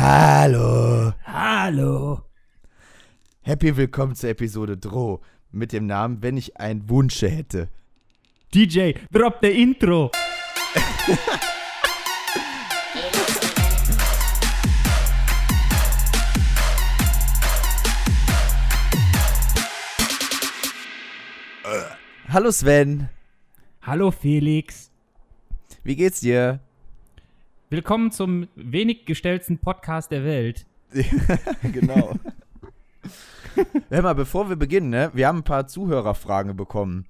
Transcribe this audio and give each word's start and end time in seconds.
Hallo. 0.00 1.12
Hallo. 1.26 2.22
Happy 3.42 3.76
willkommen 3.76 4.14
zur 4.14 4.30
Episode 4.30 4.76
Droh 4.76 5.20
mit 5.50 5.72
dem 5.72 5.86
Namen 5.86 6.22
Wenn 6.22 6.36
ich 6.36 6.56
einen 6.56 6.88
Wunsch 6.88 7.20
hätte. 7.22 7.68
DJ, 8.54 8.92
drop 9.10 9.38
the 9.42 9.48
Intro. 9.60 10.12
Hallo 22.28 22.52
Sven, 22.52 23.08
Hallo 23.82 24.12
Felix. 24.12 24.92
wie 25.82 25.96
geht's 25.96 26.20
dir? 26.20 26.60
Willkommen 27.70 28.10
zum 28.12 28.48
wenig 28.54 29.04
gestellten 29.04 29.58
Podcast 29.58 30.10
der 30.10 30.24
Welt. 30.24 30.64
genau. 31.62 32.14
Hör 33.90 34.02
mal, 34.02 34.14
bevor 34.14 34.48
wir 34.48 34.56
beginnen, 34.56 34.88
ne, 34.88 35.10
wir 35.12 35.26
haben 35.28 35.40
ein 35.40 35.44
paar 35.44 35.66
Zuhörerfragen 35.66 36.56
bekommen. 36.56 37.04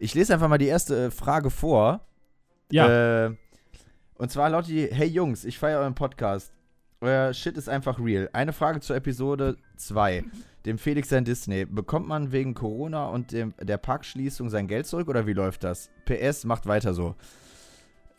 Ich 0.00 0.14
lese 0.14 0.34
einfach 0.34 0.48
mal 0.48 0.58
die 0.58 0.66
erste 0.66 1.04
äh, 1.06 1.10
Frage 1.12 1.50
vor. 1.50 2.00
Ja, 2.72 3.26
Äh, 3.26 3.36
und 4.14 4.30
zwar 4.32 4.50
lautet 4.50 4.70
die: 4.70 4.86
Hey 4.86 5.06
Jungs, 5.06 5.44
ich 5.44 5.58
feiere 5.58 5.80
euren 5.80 5.94
Podcast. 5.94 6.52
Euer 7.00 7.32
Shit 7.32 7.56
ist 7.56 7.68
einfach 7.68 8.00
real. 8.00 8.28
Eine 8.32 8.52
Frage 8.52 8.80
zur 8.80 8.96
Episode 8.96 9.56
2, 9.76 10.24
dem 10.66 10.78
Felix 10.78 11.08
sein 11.10 11.24
Disney. 11.24 11.64
Bekommt 11.64 12.08
man 12.08 12.32
wegen 12.32 12.54
Corona 12.54 13.06
und 13.06 13.30
dem, 13.32 13.54
der 13.60 13.76
Parkschließung 13.76 14.50
sein 14.50 14.66
Geld 14.66 14.86
zurück 14.86 15.08
oder 15.08 15.26
wie 15.28 15.32
läuft 15.32 15.62
das? 15.62 15.90
PS, 16.06 16.44
macht 16.44 16.66
weiter 16.66 16.92
so. 16.94 17.14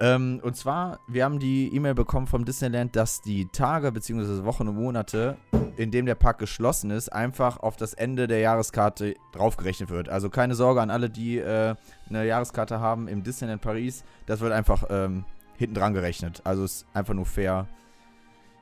Ähm, 0.03 0.41
und 0.43 0.57
zwar, 0.57 0.99
wir 1.07 1.23
haben 1.23 1.39
die 1.39 1.73
E-Mail 1.73 1.93
bekommen 1.93 2.27
vom 2.27 2.43
Disneyland, 2.43 2.93
dass 2.97 3.21
die 3.21 3.45
Tage 3.45 3.89
bzw. 3.93 4.43
Wochen 4.43 4.67
und 4.67 4.75
Monate, 4.75 5.37
in 5.77 5.91
dem 5.91 6.05
der 6.05 6.15
Park 6.15 6.39
geschlossen 6.39 6.91
ist, 6.91 7.07
einfach 7.07 7.57
auf 7.61 7.77
das 7.77 7.93
Ende 7.93 8.27
der 8.27 8.39
Jahreskarte 8.39 9.15
draufgerechnet 9.31 9.89
wird. 9.89 10.09
Also 10.09 10.29
keine 10.29 10.55
Sorge 10.55 10.81
an 10.81 10.89
alle, 10.89 11.09
die 11.09 11.37
äh, 11.37 11.75
eine 12.09 12.25
Jahreskarte 12.25 12.81
haben 12.81 13.07
im 13.07 13.23
Disneyland 13.23 13.61
Paris. 13.61 14.03
Das 14.25 14.41
wird 14.41 14.51
einfach 14.51 14.83
ähm, 14.89 15.23
hinten 15.55 15.75
dran 15.75 15.93
gerechnet. 15.93 16.41
Also 16.43 16.65
ist 16.65 16.85
einfach 16.93 17.13
nur 17.13 17.25
fair. 17.25 17.69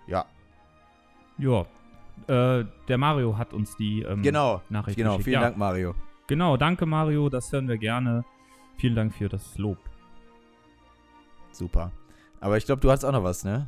Ja, 0.06 0.26
ja. 1.40 1.66
Äh, 2.28 2.66
der 2.88 2.98
Mario 3.00 3.36
hat 3.36 3.52
uns 3.52 3.76
die 3.78 4.04
ähm, 4.04 4.22
genau. 4.22 4.62
Nachricht 4.70 4.96
Genau, 4.96 5.14
geschickt. 5.18 5.24
vielen 5.24 5.42
ja. 5.42 5.48
Dank, 5.48 5.58
Mario. 5.58 5.96
Genau, 6.28 6.56
danke 6.56 6.86
Mario, 6.86 7.30
das 7.30 7.52
hören 7.52 7.68
wir 7.68 7.80
gerne. 7.80 8.24
Vielen 8.78 8.96
Dank 8.96 9.16
für 9.16 9.28
das 9.28 9.58
Lob. 9.58 9.80
Super. 11.52 11.92
Aber 12.40 12.58
ich 12.58 12.66
glaube, 12.66 12.82
du 12.82 12.90
hast 12.92 13.04
auch 13.04 13.12
noch 13.12 13.24
was, 13.24 13.44
ne? 13.44 13.68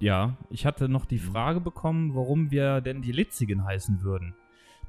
Ja, 0.00 0.36
ich 0.50 0.66
hatte 0.66 0.88
noch 0.88 1.04
die 1.06 1.16
Mhm. 1.18 1.32
Frage 1.32 1.60
bekommen, 1.60 2.14
warum 2.14 2.50
wir 2.50 2.80
denn 2.80 3.02
die 3.02 3.12
Litzigen 3.12 3.64
heißen 3.64 4.02
würden. 4.02 4.34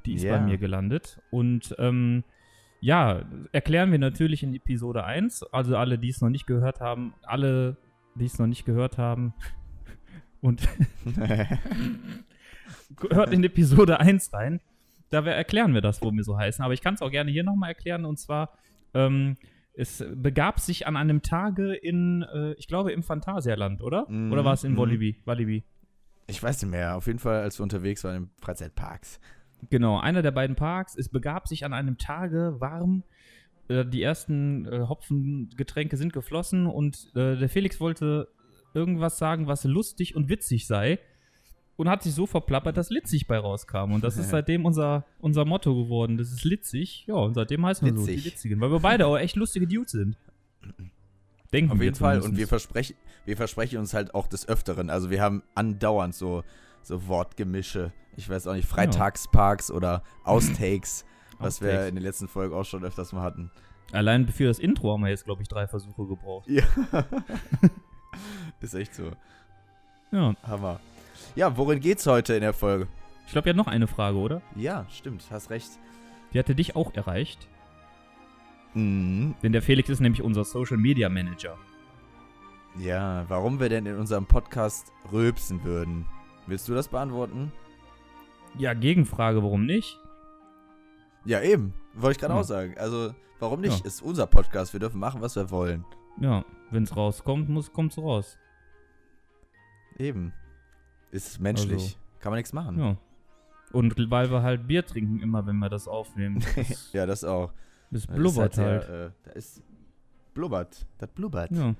Die 0.04 0.14
ist 0.14 0.22
Ja. 0.24 0.36
bei 0.36 0.42
mir 0.44 0.58
gelandet. 0.58 1.20
Und 1.30 1.74
ähm, 1.78 2.24
ja, 2.80 3.22
erklären 3.52 3.92
wir 3.92 3.98
natürlich 3.98 4.42
in 4.42 4.54
Episode 4.54 5.04
1. 5.04 5.42
Also 5.52 5.76
alle, 5.76 5.98
die 5.98 6.08
es 6.10 6.20
noch 6.20 6.28
nicht 6.30 6.46
gehört 6.46 6.80
haben, 6.80 7.14
alle, 7.22 7.76
die 8.14 8.24
es 8.26 8.38
noch 8.38 8.46
nicht 8.46 8.64
gehört 8.64 8.98
haben. 8.98 9.32
Und 10.40 10.68
hört 13.10 13.32
in 13.32 13.42
Episode 13.44 14.00
1 14.00 14.32
rein. 14.32 14.60
Da 15.10 15.24
erklären 15.24 15.72
wir 15.74 15.80
das, 15.80 16.00
warum 16.02 16.16
wir 16.16 16.24
so 16.24 16.36
heißen. 16.36 16.64
Aber 16.64 16.74
ich 16.74 16.82
kann 16.82 16.94
es 16.94 17.02
auch 17.02 17.10
gerne 17.10 17.30
hier 17.30 17.44
nochmal 17.44 17.70
erklären. 17.70 18.04
Und 18.04 18.18
zwar, 18.18 18.50
ähm, 18.94 19.36
es 19.76 20.04
begab 20.14 20.58
sich 20.58 20.86
an 20.86 20.96
einem 20.96 21.22
Tage 21.22 21.74
in, 21.74 22.22
äh, 22.22 22.52
ich 22.54 22.66
glaube, 22.66 22.92
im 22.92 23.02
Phantasialand, 23.02 23.82
oder? 23.82 24.06
Mhm, 24.08 24.32
Oder 24.32 24.44
war 24.44 24.54
es 24.54 24.64
in 24.64 24.72
mhm. 24.72 24.78
Walibi? 24.78 25.20
Walibi. 25.24 25.64
ich 26.26 26.42
weiß 26.42 26.62
nicht 26.62 26.70
mehr. 26.70 26.96
Auf 26.96 27.06
jeden 27.06 27.18
Fall, 27.18 27.42
als 27.42 27.58
wir 27.58 27.62
unterwegs 27.62 28.02
waren 28.02 28.16
im 28.16 28.30
Freizeitparks. 28.40 29.20
Genau, 29.70 29.98
einer 29.98 30.22
der 30.22 30.30
beiden 30.30 30.56
Parks. 30.56 30.96
Es 30.96 31.08
begab 31.08 31.46
sich 31.46 31.64
an 31.64 31.72
einem 31.72 31.98
Tage 31.98 32.56
warm. 32.58 33.04
Äh, 33.68 33.84
die 33.84 34.02
ersten 34.02 34.66
äh, 34.66 34.86
Hopfengetränke 34.88 35.96
sind 35.96 36.12
geflossen 36.12 36.66
und 36.66 37.10
äh, 37.14 37.36
der 37.36 37.48
Felix 37.48 37.78
wollte 37.78 38.28
irgendwas 38.74 39.18
sagen, 39.18 39.46
was 39.46 39.64
lustig 39.64 40.16
und 40.16 40.28
witzig 40.28 40.66
sei. 40.66 40.98
Und 41.76 41.90
hat 41.90 42.02
sich 42.02 42.14
so 42.14 42.26
verplappert, 42.26 42.76
dass 42.76 42.88
Litzig 42.88 43.26
bei 43.26 43.36
rauskam. 43.36 43.92
Und 43.92 44.02
das 44.02 44.16
ist 44.16 44.30
seitdem 44.30 44.64
unser, 44.64 45.04
unser 45.18 45.44
Motto 45.44 45.74
geworden. 45.74 46.16
Das 46.16 46.32
ist 46.32 46.44
Litzig. 46.44 47.04
Ja, 47.06 47.16
und 47.16 47.34
seitdem 47.34 47.66
heißen 47.66 47.86
wir 47.86 47.98
so, 47.98 48.06
die. 48.06 48.16
Litzigen. 48.16 48.60
Weil 48.60 48.70
wir 48.70 48.80
beide 48.80 49.06
auch 49.06 49.18
echt 49.18 49.36
lustige 49.36 49.66
Dudes 49.66 49.92
sind. 49.92 50.16
Denken 51.52 51.72
Auf 51.72 51.78
wir 51.78 51.84
jeden 51.84 51.96
Fall. 51.96 52.20
Und 52.22 52.36
wir 52.36 52.48
versprechen, 52.48 52.96
wir 53.24 53.36
versprechen 53.36 53.78
uns 53.78 53.92
halt 53.92 54.14
auch 54.14 54.26
des 54.26 54.48
Öfteren. 54.48 54.88
Also 54.88 55.10
wir 55.10 55.20
haben 55.20 55.42
andauernd 55.54 56.14
so, 56.14 56.44
so 56.82 57.06
Wortgemische. 57.08 57.92
Ich 58.16 58.28
weiß 58.28 58.46
auch 58.46 58.54
nicht, 58.54 58.66
Freitagsparks 58.66 59.70
oder 59.70 60.02
Austakes, 60.24 61.04
was 61.38 61.60
wir 61.60 61.68
Outtakes. 61.68 61.88
in 61.88 61.94
den 61.96 62.04
letzten 62.04 62.28
Folgen 62.28 62.54
auch 62.54 62.64
schon 62.64 62.84
öfters 62.84 63.12
mal 63.12 63.22
hatten. 63.22 63.50
Allein 63.92 64.26
für 64.28 64.46
das 64.46 64.58
Intro 64.58 64.92
haben 64.92 65.02
wir 65.02 65.10
jetzt, 65.10 65.24
glaube 65.26 65.42
ich, 65.42 65.48
drei 65.48 65.68
Versuche 65.68 66.06
gebraucht. 66.06 66.48
Ja. 66.48 66.64
Ist 68.60 68.74
echt 68.74 68.94
so. 68.94 69.12
Ja. 70.10 70.34
Hammer. 70.42 70.80
Ja, 71.34 71.56
worin 71.56 71.80
geht's 71.80 72.06
heute 72.06 72.34
in 72.34 72.40
der 72.42 72.52
Folge? 72.52 72.88
Ich 73.26 73.32
glaube, 73.32 73.48
ja 73.48 73.54
noch 73.54 73.66
eine 73.66 73.86
Frage, 73.86 74.18
oder? 74.18 74.42
Ja, 74.54 74.86
stimmt, 74.88 75.24
hast 75.30 75.50
recht. 75.50 75.70
Die 76.32 76.38
hatte 76.38 76.54
dich 76.54 76.76
auch 76.76 76.94
erreicht. 76.94 77.48
Mhm. 78.74 79.34
Denn 79.42 79.52
der 79.52 79.62
Felix 79.62 79.88
ist 79.88 80.00
nämlich 80.00 80.22
unser 80.22 80.44
Social 80.44 80.76
Media 80.76 81.08
Manager. 81.08 81.56
Ja, 82.78 83.24
warum 83.28 83.58
wir 83.58 83.68
denn 83.68 83.86
in 83.86 83.96
unserem 83.96 84.26
Podcast 84.26 84.92
rülpsen 85.10 85.64
würden. 85.64 86.04
Willst 86.46 86.68
du 86.68 86.74
das 86.74 86.88
beantworten? 86.88 87.50
Ja, 88.58 88.74
Gegenfrage, 88.74 89.42
warum 89.42 89.66
nicht? 89.66 89.98
Ja, 91.24 91.40
eben. 91.42 91.74
Wollte 91.94 92.16
ich 92.16 92.20
gerade 92.20 92.34
Ja. 92.34 92.40
auch 92.40 92.44
sagen. 92.44 92.74
Also, 92.78 93.14
warum 93.40 93.60
nicht? 93.60 93.80
Ja. 93.80 93.86
Ist 93.86 94.02
unser 94.02 94.26
Podcast. 94.26 94.72
Wir 94.72 94.80
dürfen 94.80 95.00
machen, 95.00 95.20
was 95.22 95.34
wir 95.36 95.50
wollen. 95.50 95.84
Ja, 96.20 96.44
wenn 96.70 96.84
es 96.84 96.94
rauskommt, 96.96 97.48
muss 97.48 97.72
kommt's 97.72 97.98
raus. 97.98 98.38
Eben. 99.98 100.32
Ist 101.16 101.40
menschlich. 101.40 101.82
Also, 101.82 101.96
Kann 102.20 102.30
man 102.32 102.38
nichts 102.38 102.52
machen. 102.52 102.78
Ja. 102.78 102.96
Und 103.72 103.94
weil 104.10 104.30
wir 104.30 104.42
halt 104.42 104.66
Bier 104.66 104.84
trinken 104.84 105.20
immer, 105.20 105.46
wenn 105.46 105.58
wir 105.58 105.68
das 105.68 105.88
aufnehmen. 105.88 106.44
Das, 106.56 106.92
Ja, 106.92 107.06
das 107.06 107.24
auch. 107.24 107.52
das 107.90 108.06
Das 108.06 108.16
blubbert 108.16 108.52
ist 108.52 108.58
halt. 108.58 108.88
Der, 108.88 109.06
äh, 109.06 109.10
da 109.24 109.30
ist 109.32 109.62
blubbert. 110.34 110.86
Das 110.98 111.10
blubbert. 111.10 111.50
Ja. 111.50 111.74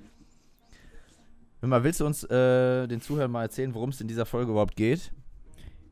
Hör 1.61 1.69
mal, 1.69 1.85
willst 1.85 2.01
du 2.01 2.07
uns 2.07 2.25
äh, 2.25 2.87
den 2.87 3.01
Zuhörern 3.01 3.31
mal 3.31 3.43
erzählen, 3.43 3.73
worum 3.75 3.91
es 3.91 4.01
in 4.01 4.09
dieser 4.09 4.27
Folge 4.27 4.51
überhaupt 4.51 4.77
geht? 4.77 5.13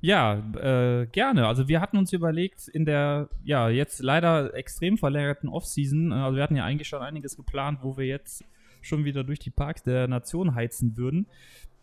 Ja, 0.00 0.34
äh, 0.34 1.06
gerne. 1.06 1.46
Also 1.46 1.66
wir 1.66 1.80
hatten 1.80 1.96
uns 1.96 2.12
überlegt, 2.12 2.68
in 2.68 2.84
der, 2.84 3.30
ja, 3.42 3.70
jetzt 3.70 4.02
leider 4.02 4.52
extrem 4.54 4.98
verlängerten 4.98 5.48
Offseason, 5.48 6.12
äh, 6.12 6.16
also 6.16 6.36
wir 6.36 6.42
hatten 6.42 6.56
ja 6.56 6.64
eigentlich 6.64 6.88
schon 6.88 7.00
einiges 7.00 7.36
geplant, 7.36 7.78
wo 7.82 7.96
wir 7.96 8.04
jetzt 8.04 8.44
schon 8.82 9.06
wieder 9.06 9.24
durch 9.24 9.38
die 9.38 9.50
Parks 9.50 9.82
der 9.82 10.06
Nation 10.06 10.54
heizen 10.54 10.98
würden. 10.98 11.26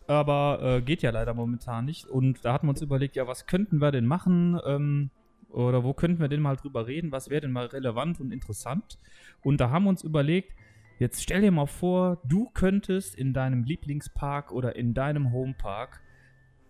Aber 0.06 0.60
äh, 0.62 0.82
geht 0.82 1.02
ja 1.02 1.10
leider 1.10 1.34
momentan 1.34 1.84
nicht. 1.84 2.06
Und 2.06 2.44
da 2.44 2.52
hatten 2.52 2.66
wir 2.66 2.70
uns 2.70 2.82
überlegt, 2.82 3.16
ja, 3.16 3.26
was 3.26 3.46
könnten 3.46 3.80
wir 3.80 3.92
denn 3.92 4.06
machen? 4.06 4.60
Ähm, 4.66 5.10
oder 5.50 5.84
wo 5.84 5.92
könnten 5.92 6.20
wir 6.20 6.28
denn 6.28 6.40
mal 6.40 6.56
drüber 6.56 6.86
reden? 6.86 7.12
Was 7.12 7.30
wäre 7.30 7.42
denn 7.42 7.52
mal 7.52 7.66
relevant 7.66 8.20
und 8.20 8.32
interessant? 8.32 8.98
Und 9.42 9.60
da 9.60 9.70
haben 9.70 9.84
wir 9.84 9.90
uns 9.90 10.02
überlegt, 10.02 10.52
jetzt 10.98 11.22
stell 11.22 11.42
dir 11.42 11.50
mal 11.50 11.66
vor, 11.66 12.20
du 12.24 12.50
könntest 12.54 13.14
in 13.14 13.32
deinem 13.34 13.64
Lieblingspark 13.64 14.52
oder 14.52 14.76
in 14.76 14.94
deinem 14.94 15.32
Homepark 15.32 16.00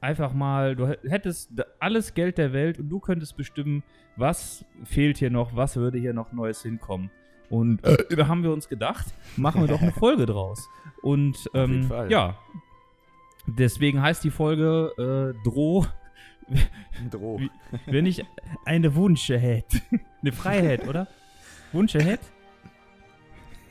einfach 0.00 0.32
mal, 0.32 0.75
du 0.75 0.88
hättest 1.09 1.53
alles 1.78 2.14
Geld 2.14 2.37
der 2.37 2.53
Welt 2.53 2.78
und 2.78 2.88
du 2.88 2.99
könntest 2.99 3.37
bestimmen, 3.37 3.84
was 4.16 4.64
fehlt 4.84 5.19
hier 5.19 5.31
noch, 5.31 5.54
was 5.54 5.76
würde 5.76 5.99
hier 5.99 6.12
noch 6.12 6.32
Neues 6.32 6.62
hinkommen. 6.62 7.10
Und 7.49 7.84
äh, 7.84 7.97
da 8.16 8.26
haben 8.26 8.43
wir 8.43 8.53
uns 8.53 8.69
gedacht, 8.69 9.14
machen 9.37 9.60
wir 9.60 9.69
doch 9.69 9.81
eine 9.81 9.93
Folge 9.93 10.26
draus. 10.26 10.69
Und 11.03 11.37
Auf 11.53 11.69
jeden 11.69 11.82
ähm, 11.82 11.88
Fall. 11.88 12.10
ja, 12.10 12.37
deswegen 13.47 14.00
heißt 14.03 14.25
die 14.25 14.31
Folge 14.31 15.35
äh, 15.37 15.44
Droh, 15.44 15.87
Droh. 17.11 17.41
Wenn 17.87 18.06
ich 18.06 18.25
eine 18.65 18.94
Wunsche 18.94 19.39
hätte. 19.39 19.81
eine 20.23 20.33
Freiheit, 20.33 20.87
oder? 20.87 21.06
Wunsche 21.73 22.00
hätte? 22.00 22.27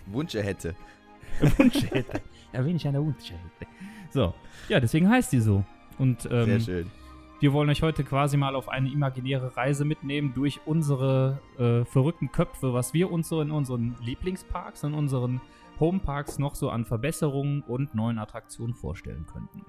Wunsche 0.07 0.41
hätte. 0.41 0.75
Wunsche 1.57 1.87
hätte. 1.87 2.21
Ja, 2.53 2.65
wenn 2.65 2.75
ich 2.75 2.87
eine 2.87 3.03
Wunsche 3.03 3.33
hätte. 3.33 3.71
So, 4.09 4.33
ja, 4.67 4.79
deswegen 4.79 5.09
heißt 5.09 5.31
die 5.31 5.39
so. 5.39 5.63
Und 5.97 6.23
Sehr 6.23 6.47
ähm, 6.47 6.59
schön. 6.59 6.91
wir 7.39 7.53
wollen 7.53 7.69
euch 7.69 7.81
heute 7.81 8.03
quasi 8.03 8.37
mal 8.37 8.55
auf 8.55 8.69
eine 8.69 8.89
imaginäre 8.89 9.55
Reise 9.55 9.85
mitnehmen 9.85 10.33
durch 10.33 10.59
unsere 10.65 11.39
äh, 11.57 11.85
verrückten 11.85 12.31
Köpfe, 12.31 12.73
was 12.73 12.93
wir 12.93 13.11
uns 13.11 13.29
so 13.29 13.41
in 13.41 13.51
unseren 13.51 13.95
Lieblingsparks, 14.01 14.83
in 14.83 14.93
unseren 14.93 15.39
Homeparks 15.81 16.39
noch 16.39 16.55
so 16.55 16.69
an 16.69 16.85
Verbesserungen 16.85 17.61
und 17.63 17.93
neuen 17.95 18.17
Attraktionen 18.19 18.73
vorstellen 18.73 19.25
könnten. 19.25 19.65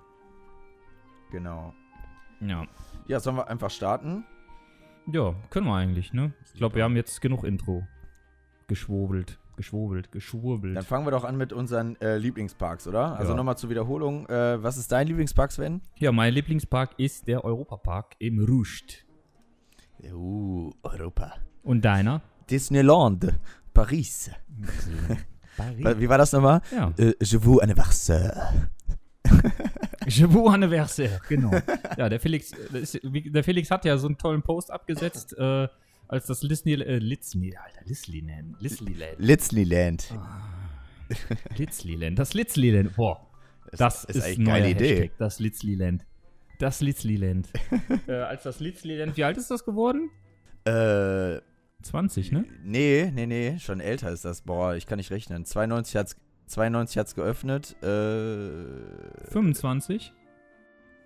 Genau. 1.32 1.74
Ja. 2.40 2.66
Ja, 3.08 3.18
sollen 3.18 3.36
wir 3.36 3.48
einfach 3.48 3.70
starten? 3.70 4.24
Ja, 5.10 5.34
können 5.50 5.66
wir 5.66 5.74
eigentlich, 5.74 6.12
ne? 6.12 6.32
Ich 6.44 6.54
glaube, 6.54 6.76
wir 6.76 6.84
haben 6.84 6.94
jetzt 6.94 7.20
genug 7.20 7.42
Intro 7.42 7.82
geschwobelt. 8.68 9.38
geschwurbelt, 9.56 10.12
geschwurbelt. 10.12 10.76
Dann 10.76 10.84
fangen 10.84 11.06
wir 11.06 11.10
doch 11.10 11.24
an 11.24 11.36
mit 11.36 11.52
unseren 11.52 12.00
äh, 12.00 12.16
Lieblingsparks, 12.18 12.86
oder? 12.86 13.16
Also 13.16 13.32
Ja. 13.32 13.36
nochmal 13.36 13.56
zur 13.58 13.70
Wiederholung. 13.70 14.26
Äh, 14.28 14.62
was 14.62 14.76
ist 14.76 14.92
dein 14.92 15.06
Lieblingspark, 15.08 15.50
Sven? 15.52 15.80
Ja, 15.98 16.12
mein 16.12 16.32
Lieblingspark 16.34 16.90
ist 16.98 17.26
der 17.26 17.44
Europapark 17.44 18.14
im 18.18 18.38
Rouget. 18.38 19.04
Uh, 20.12 20.70
Europa. 20.82 21.34
Und 21.62 21.84
deiner? 21.84 22.22
Disneyland, 22.50 23.32
Paris. 23.74 24.30
Paris. 25.56 26.00
Wie 26.00 26.08
war 26.08 26.18
das 26.18 26.32
nochmal? 26.32 26.60
Ja. 26.70 26.92
Äh, 26.96 27.14
je 27.20 27.38
vous 27.42 27.60
anniversaire. 27.60 28.70
Je 30.06 30.26
vous 30.26 30.48
anniversaire, 30.48 31.20
genau. 31.28 31.52
ja, 31.96 32.08
der 32.08 32.18
Felix, 32.18 32.52
äh, 32.52 32.56
das 32.72 32.94
ist, 32.94 33.00
der 33.04 33.44
Felix 33.44 33.70
hat 33.70 33.84
ja 33.84 33.96
so 33.96 34.08
einen 34.08 34.18
tollen 34.18 34.42
Post 34.42 34.72
abgesetzt, 34.72 35.32
äh, 35.38 35.68
als 36.08 36.26
das 36.26 36.40
Disney, 36.40 36.72
äh, 36.74 36.98
Litzny, 36.98 37.56
Alter, 37.56 37.84
Litzlyland, 37.84 38.60
Litzlyland, 38.60 39.18
Litzliland. 39.18 40.14
Litzlyland, 41.56 42.18
das 42.18 42.34
Litzlyland, 42.34 42.96
boah, 42.96 43.26
das 43.70 44.04
ist, 44.04 44.22
eigentlich 44.22 44.38
ein 44.38 44.48
eine 44.48 44.60
geile 44.60 44.70
Idee. 44.70 44.94
Hashtag, 44.94 45.18
das 45.18 45.38
Litzlyland. 45.38 46.06
Das 46.58 46.80
Litzlyland. 46.80 47.48
äh, 48.06 48.12
als 48.12 48.42
das 48.42 48.60
Litzlyland, 48.60 49.16
wie 49.16 49.24
alt 49.24 49.36
ist 49.36 49.50
das 49.50 49.64
geworden? 49.64 50.10
Äh, 50.64 51.40
20, 51.82 52.32
ne? 52.32 52.44
nee, 52.64 53.10
nee, 53.12 53.26
nee, 53.26 53.58
schon 53.58 53.80
älter 53.80 54.10
ist 54.10 54.24
das. 54.24 54.42
Boah, 54.42 54.74
ich 54.74 54.86
kann 54.86 54.98
nicht 54.98 55.10
rechnen. 55.10 55.44
92 55.44 55.96
hat's, 55.96 56.16
92 56.46 56.98
hat's 56.98 57.14
geöffnet. 57.14 57.76
Äh, 57.82 59.30
25? 59.30 60.12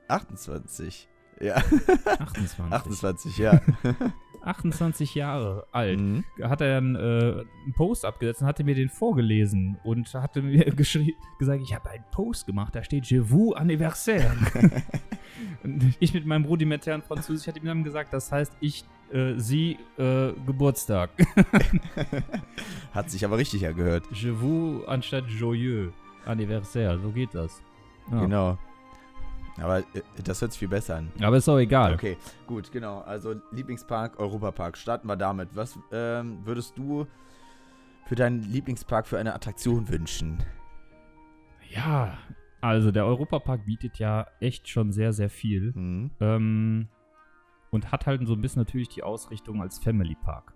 28. 0.08 1.08
Ja, 1.40 1.56
28. 1.56 2.72
28, 2.72 3.38
ja. 3.38 3.60
28 4.46 5.14
Jahre 5.16 5.66
alt. 5.72 6.00
Mhm. 6.00 6.24
hat 6.40 6.60
er 6.60 6.78
einen, 6.78 6.94
äh, 6.94 6.98
einen 6.98 7.72
Post 7.74 8.04
abgesetzt 8.04 8.42
und 8.42 8.46
hatte 8.46 8.62
mir 8.64 8.74
den 8.76 8.88
vorgelesen 8.88 9.76
und 9.82 10.12
hatte 10.14 10.40
mir 10.40 10.64
gesagt, 10.74 11.62
ich 11.62 11.74
habe 11.74 11.90
einen 11.90 12.04
Post 12.12 12.46
gemacht, 12.46 12.74
da 12.74 12.84
steht 12.84 13.06
Je 13.06 13.20
vous 13.28 13.54
anniversaire. 13.54 14.32
und 15.64 15.94
ich 15.98 16.14
mit 16.14 16.26
meinem 16.26 16.44
rudimentären 16.44 17.02
Französisch 17.02 17.48
hatte 17.48 17.58
ihm 17.58 17.66
dann 17.66 17.82
gesagt, 17.82 18.12
das 18.12 18.30
heißt, 18.30 18.52
ich, 18.60 18.84
äh, 19.12 19.34
sie, 19.38 19.78
äh, 19.98 20.32
Geburtstag. 20.46 21.10
Hat 22.92 23.10
sich 23.10 23.24
aber 23.24 23.38
richtig 23.38 23.66
angehört. 23.66 24.04
Je 24.12 24.30
vous 24.30 24.84
anstatt 24.86 25.24
joyeux 25.28 25.92
anniversaire, 26.24 26.98
so 26.98 27.10
geht 27.10 27.34
das. 27.34 27.62
Ja. 28.10 28.20
Genau. 28.20 28.58
Aber 29.58 29.78
äh, 29.78 29.84
das 30.24 30.40
hört 30.40 30.52
sich 30.52 30.58
viel 30.58 30.68
besser 30.68 30.96
an. 30.96 31.12
Aber 31.20 31.36
ist 31.36 31.48
auch 31.48 31.58
egal. 31.58 31.94
Okay, 31.94 32.16
gut, 32.46 32.70
genau. 32.72 33.00
Also 33.00 33.34
Lieblingspark, 33.52 34.18
Europapark. 34.18 34.76
Starten 34.76 35.08
wir 35.08 35.16
damit. 35.16 35.50
Was 35.54 35.78
ähm, 35.92 36.38
würdest 36.44 36.76
du 36.76 37.06
für 38.06 38.14
deinen 38.14 38.42
Lieblingspark 38.42 39.06
für 39.06 39.18
eine 39.18 39.34
Attraktion 39.34 39.88
wünschen? 39.88 40.42
Ja, 41.70 42.18
also 42.60 42.90
der 42.90 43.06
Europapark 43.06 43.64
bietet 43.66 43.98
ja 43.98 44.26
echt 44.40 44.68
schon 44.68 44.92
sehr, 44.92 45.12
sehr 45.12 45.30
viel. 45.30 45.74
Hm? 45.74 46.10
Ähm, 46.20 46.88
und 47.70 47.92
hat 47.92 48.06
halt 48.06 48.26
so 48.26 48.34
ein 48.34 48.40
bisschen 48.40 48.60
natürlich 48.60 48.88
die 48.88 49.02
Ausrichtung 49.02 49.60
als 49.60 49.78
Family 49.78 50.14
Park. 50.14 50.54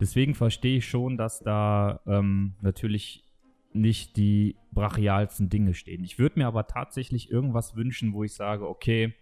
Deswegen 0.00 0.34
verstehe 0.34 0.78
ich 0.78 0.88
schon, 0.88 1.16
dass 1.16 1.40
da 1.40 2.00
ähm, 2.06 2.54
natürlich 2.60 3.24
nicht 3.72 4.16
die 4.16 4.56
brachialsten 4.72 5.48
Dinge 5.48 5.74
stehen. 5.74 6.04
Ich 6.04 6.18
würde 6.18 6.38
mir 6.38 6.46
aber 6.46 6.66
tatsächlich 6.66 7.30
irgendwas 7.30 7.76
wünschen, 7.76 8.12
wo 8.12 8.24
ich 8.24 8.34
sage, 8.34 8.68
okay, 8.68 9.14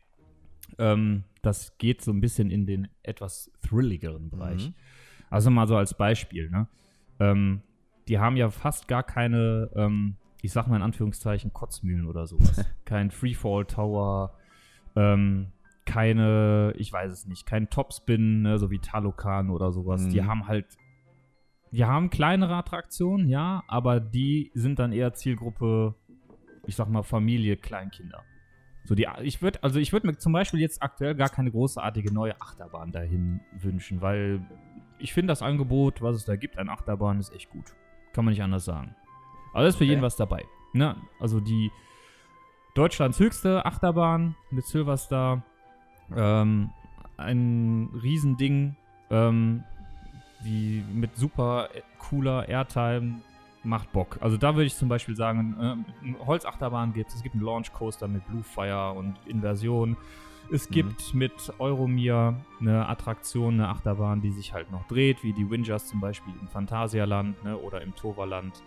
ähm, 0.78 1.24
das 1.42 1.78
geht 1.78 2.02
so 2.02 2.12
ein 2.12 2.20
bisschen 2.20 2.50
in 2.50 2.66
den 2.66 2.88
etwas 3.02 3.50
thrilligeren 3.62 4.30
Bereich. 4.30 4.68
Mhm. 4.68 4.74
Also 5.30 5.50
mal 5.50 5.66
so 5.66 5.76
als 5.76 5.94
Beispiel, 5.94 6.50
ne? 6.50 6.68
Ähm, 7.18 7.62
die 8.08 8.18
haben 8.18 8.36
ja 8.36 8.50
fast 8.50 8.88
gar 8.88 9.02
keine, 9.02 9.70
ähm, 9.74 10.16
ich 10.42 10.52
sag 10.52 10.68
mal 10.68 10.76
in 10.76 10.82
Anführungszeichen, 10.82 11.52
Kotzmühlen 11.52 12.06
oder 12.06 12.26
sowas. 12.26 12.64
Kein 12.84 13.10
Freefall 13.10 13.64
Tower, 13.64 14.36
ähm, 14.94 15.52
keine, 15.86 16.74
ich 16.76 16.92
weiß 16.92 17.12
es 17.12 17.26
nicht, 17.26 17.46
kein 17.46 17.70
Topspin, 17.70 18.42
ne, 18.42 18.58
so 18.58 18.70
wie 18.70 18.78
Talokan 18.78 19.50
oder 19.50 19.72
sowas. 19.72 20.02
Mhm. 20.02 20.10
Die 20.10 20.24
haben 20.24 20.46
halt, 20.48 20.66
die 21.70 21.84
haben 21.84 22.10
kleinere 22.10 22.54
Attraktionen, 22.56 23.28
ja, 23.28 23.62
aber 23.68 24.00
die 24.00 24.50
sind 24.54 24.78
dann 24.78 24.92
eher 24.92 25.14
Zielgruppe, 25.14 25.94
ich 26.66 26.76
sag 26.76 26.88
mal, 26.88 27.02
Familie, 27.02 27.56
Kleinkinder. 27.56 28.22
So 28.84 28.94
die, 28.94 29.08
ich 29.22 29.42
würde, 29.42 29.62
also 29.62 29.80
ich 29.80 29.92
würde 29.92 30.06
mir 30.06 30.16
zum 30.16 30.32
Beispiel 30.32 30.60
jetzt 30.60 30.82
aktuell 30.82 31.14
gar 31.14 31.28
keine 31.28 31.50
großartige 31.50 32.12
neue 32.12 32.40
Achterbahn 32.40 32.92
dahin 32.92 33.40
wünschen, 33.52 34.00
weil 34.00 34.44
ich 34.98 35.12
finde 35.12 35.32
das 35.32 35.42
Angebot, 35.42 36.02
was 36.02 36.16
es 36.16 36.24
da 36.24 36.36
gibt 36.36 36.58
an 36.58 36.68
Achterbahn, 36.68 37.18
ist 37.18 37.34
echt 37.34 37.50
gut. 37.50 37.74
Kann 38.12 38.24
man 38.24 38.32
nicht 38.32 38.42
anders 38.42 38.64
sagen. 38.64 38.94
Aber 39.52 39.62
da 39.62 39.68
ist 39.68 39.76
für 39.76 39.84
Okay. 39.84 39.90
jeden 39.90 40.02
was 40.02 40.16
dabei. 40.16 40.44
Ne? 40.72 40.96
Also 41.18 41.40
die 41.40 41.70
Deutschlands 42.74 43.18
höchste 43.18 43.64
Achterbahn 43.66 44.36
mit 44.50 44.64
Silverstar. 44.66 45.44
Ähm, 46.14 46.70
ein 47.16 47.88
Riesending, 48.02 48.76
ähm, 49.10 49.64
wie 50.42 50.84
mit 50.92 51.16
super 51.16 51.68
cooler 51.98 52.48
Airtime, 52.48 53.20
macht 53.64 53.90
Bock. 53.92 54.18
Also 54.20 54.36
da 54.36 54.54
würde 54.54 54.66
ich 54.66 54.76
zum 54.76 54.88
Beispiel 54.88 55.16
sagen, 55.16 55.84
äh, 56.04 56.14
Holzachterbahn 56.24 56.92
gibt 56.92 57.08
es, 57.10 57.16
es 57.16 57.22
gibt 57.22 57.34
einen 57.34 57.44
Launch 57.44 57.72
Coaster 57.72 58.06
mit 58.06 58.24
Blue 58.28 58.42
Fire 58.44 58.92
und 58.92 59.16
Inversion. 59.26 59.96
Es 60.52 60.68
Mhm. 60.70 60.74
gibt 60.74 61.14
mit 61.14 61.32
Euromir 61.58 62.36
eine 62.60 62.88
Attraktion, 62.88 63.54
eine 63.54 63.68
Achterbahn, 63.68 64.20
die 64.20 64.30
sich 64.30 64.52
halt 64.52 64.70
noch 64.70 64.86
dreht, 64.86 65.24
wie 65.24 65.32
die 65.32 65.50
Wingers 65.50 65.88
zum 65.88 66.00
Beispiel 66.00 66.32
im 66.40 66.46
Phantasialand 66.46 67.42
ne, 67.42 67.56
oder 67.56 67.80
im 67.80 67.92
Toverland. 67.96 68.62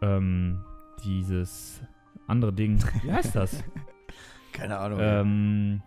Ähm, 0.00 0.64
dieses 1.04 1.82
andere 2.26 2.54
Ding, 2.54 2.82
wie 3.02 3.12
heißt 3.12 3.36
das? 3.36 3.62
Keine 4.52 4.78
Ahnung. 4.78 4.98
ähm, 5.02 5.82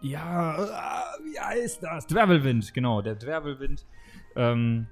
ja, 0.00 0.56
äh, 0.64 1.24
wie 1.24 1.38
heißt 1.40 1.82
das? 1.82 2.06
Dwerbelwind, 2.06 2.72
genau, 2.74 3.02
der 3.02 3.14
Dwerbelwind. 3.16 3.86
Ähm, 4.36 4.86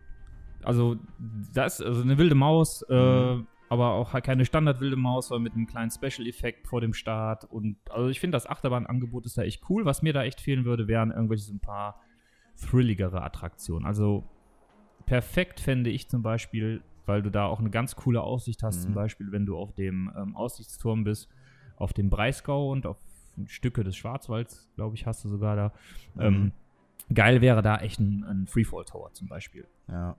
also, 0.63 0.97
das 1.53 1.81
also 1.81 2.03
eine 2.03 2.17
wilde 2.19 2.35
Maus, 2.35 2.83
äh, 2.89 3.35
Mhm. 3.35 3.47
aber 3.69 3.93
auch 3.93 4.13
halt 4.13 4.25
keine 4.25 4.45
Standard-wilde 4.45 4.97
Maus, 4.97 5.29
sondern 5.29 5.43
mit 5.45 5.55
einem 5.55 5.67
kleinen 5.67 5.91
Special-Effekt 5.91 6.67
vor 6.69 6.81
dem 6.81 6.95
Start. 6.95 7.45
Und 7.45 7.77
also 7.91 8.09
ich 8.09 8.21
finde, 8.21 8.37
das 8.37 8.47
Achterbahnangebot 8.47 9.27
ist 9.27 9.37
da 9.37 9.43
echt 9.43 9.63
cool. 9.69 9.85
Was 9.85 10.01
mir 10.03 10.13
da 10.13 10.23
echt 10.25 10.41
fehlen 10.41 10.65
würde, 10.65 10.89
wären 10.89 11.11
irgendwelche 11.11 11.45
so 11.45 11.53
ein 11.53 11.61
paar 11.61 12.01
thrilligere 12.61 13.23
Attraktionen. 13.23 13.85
Also 13.87 14.25
perfekt 15.07 15.61
fände 15.61 15.91
ich 15.91 16.09
zum 16.09 16.23
Beispiel, 16.23 16.83
weil 17.05 17.21
du 17.23 17.31
da 17.31 17.47
auch 17.47 17.59
eine 17.61 17.71
ganz 17.71 17.95
coole 17.97 18.23
Aussicht 18.23 18.63
hast, 18.63 18.79
Mhm. 18.79 18.83
zum 18.83 18.95
Beispiel, 18.95 19.33
wenn 19.33 19.45
du 19.45 19.57
auf 19.59 19.73
dem 19.75 20.11
ähm, 20.17 20.35
Aussichtsturm 20.37 21.05
bist, 21.05 21.29
auf 21.77 21.93
dem 21.93 22.09
Breisgau 22.09 22.71
und 22.71 22.87
auf 22.87 22.97
Stücke 23.47 23.85
des 23.85 23.97
Schwarzwalds, 23.97 24.69
glaube 24.77 24.97
ich, 24.97 25.07
hast 25.07 25.25
du 25.25 25.29
sogar 25.29 25.57
da. 25.57 25.73
Ähm, 26.19 26.53
geil 27.13 27.41
wäre 27.41 27.63
da 27.63 27.79
echt 27.79 28.01
ein, 28.01 28.25
ein 28.25 28.47
Freefall 28.47 28.85
Tower 28.85 29.13
zum 29.13 29.29
Beispiel. 29.29 29.67
ja. 29.89 30.17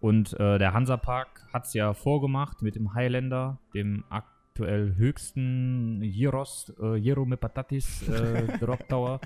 Und 0.00 0.38
äh, 0.38 0.58
der 0.58 0.74
Hansapark 0.74 1.46
hat 1.50 1.64
es 1.64 1.72
ja 1.72 1.94
vorgemacht 1.94 2.60
mit 2.60 2.74
dem 2.74 2.92
Highlander, 2.92 3.58
dem 3.72 4.04
aktuell 4.10 4.96
höchsten 4.96 6.02
Gyros, 6.02 6.74
äh, 6.78 7.00
Gyro 7.00 7.24
mit 7.24 7.40
Patatis 7.40 8.06
äh, 8.10 8.58
Drop 8.60 8.86
Tower. 8.86 9.18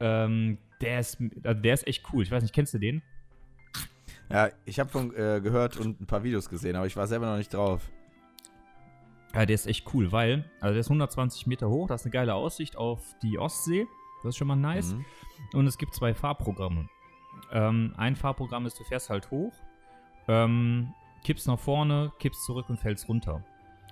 ähm, 0.00 0.56
der, 0.80 1.00
ist, 1.00 1.18
also 1.42 1.60
der 1.60 1.74
ist 1.74 1.86
echt 1.86 2.02
cool. 2.14 2.22
Ich 2.22 2.30
weiß 2.30 2.42
nicht, 2.42 2.54
kennst 2.54 2.72
du 2.72 2.78
den? 2.78 3.02
ja, 4.30 4.48
ich 4.64 4.80
habe 4.80 4.88
von 4.88 5.14
äh, 5.14 5.40
gehört 5.42 5.76
und 5.76 6.00
ein 6.00 6.06
paar 6.06 6.24
Videos 6.24 6.48
gesehen, 6.48 6.74
aber 6.76 6.86
ich 6.86 6.96
war 6.96 7.06
selber 7.06 7.26
noch 7.26 7.36
nicht 7.36 7.52
drauf. 7.52 7.90
Ja, 9.34 9.44
der 9.46 9.54
ist 9.54 9.66
echt 9.66 9.92
cool, 9.92 10.12
weil, 10.12 10.48
also 10.60 10.74
der 10.74 10.80
ist 10.80 10.86
120 10.86 11.46
Meter 11.46 11.68
hoch, 11.68 11.88
das 11.88 12.02
ist 12.02 12.06
eine 12.06 12.12
geile 12.12 12.34
Aussicht 12.34 12.76
auf 12.76 13.00
die 13.22 13.38
Ostsee. 13.38 13.86
Das 14.22 14.30
ist 14.30 14.36
schon 14.38 14.48
mal 14.48 14.56
nice. 14.56 14.94
Mhm. 14.94 15.04
Und 15.52 15.66
es 15.66 15.76
gibt 15.76 15.94
zwei 15.94 16.14
Fahrprogramme. 16.14 16.88
Ähm, 17.52 17.92
ein 17.96 18.16
Fahrprogramm 18.16 18.64
ist, 18.64 18.78
du 18.78 18.84
fährst 18.84 19.10
halt 19.10 19.30
hoch, 19.30 19.52
ähm, 20.28 20.94
kippst 21.24 21.46
nach 21.46 21.58
vorne, 21.58 22.12
kippst 22.18 22.44
zurück 22.44 22.70
und 22.70 22.78
fällst 22.78 23.08
runter. 23.08 23.44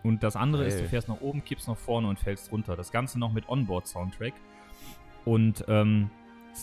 Und 0.03 0.23
das 0.23 0.37
andere 0.37 0.65
ist, 0.65 0.81
du 0.81 0.89
fährst 0.89 1.09
nach 1.09 1.21
oben, 1.21 1.45
kippst 1.45 1.69
nach 1.69 1.77
vorne 1.77 2.09
und 2.09 2.19
fällst 2.19 2.51
runter. 2.51 2.77
Das 2.77 2.91
Ganze 2.91 3.19
noch 3.19 3.33
mit 3.33 3.49
Onboard-Soundtrack. 3.49 4.35
Und 5.25 5.65
ähm, 5.69 6.11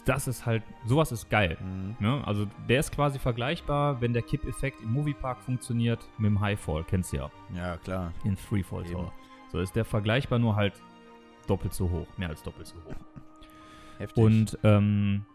das 0.05 0.27
ist 0.27 0.45
halt, 0.45 0.63
sowas 0.85 1.11
ist 1.11 1.29
geil. 1.29 1.57
Mhm. 1.61 1.95
Ne? 1.99 2.21
Also 2.25 2.47
der 2.67 2.79
ist 2.79 2.91
quasi 2.91 3.19
vergleichbar, 3.19 3.99
wenn 4.01 4.13
der 4.13 4.21
Kipp-Effekt 4.21 4.81
im 4.81 4.93
Moviepark 4.93 5.41
funktioniert, 5.41 5.99
mit 6.17 6.29
dem 6.29 6.39
Highfall, 6.39 6.83
kennst 6.83 7.13
du 7.13 7.17
ja, 7.17 7.31
Ja, 7.55 7.77
klar. 7.77 8.13
in 8.23 8.37
Freefall. 8.37 8.83
Tower. 8.83 9.11
So 9.51 9.59
ist 9.59 9.75
der 9.75 9.85
vergleichbar, 9.85 10.37
nur 10.39 10.55
halt 10.55 10.73
doppelt 11.47 11.73
so 11.73 11.89
hoch, 11.89 12.07
mehr 12.17 12.29
als 12.29 12.43
doppelt 12.43 12.67
so 12.67 12.75
hoch. 12.85 12.95
Heftig. 13.97 14.23
Und 14.23 14.57
ähm, 14.63 15.25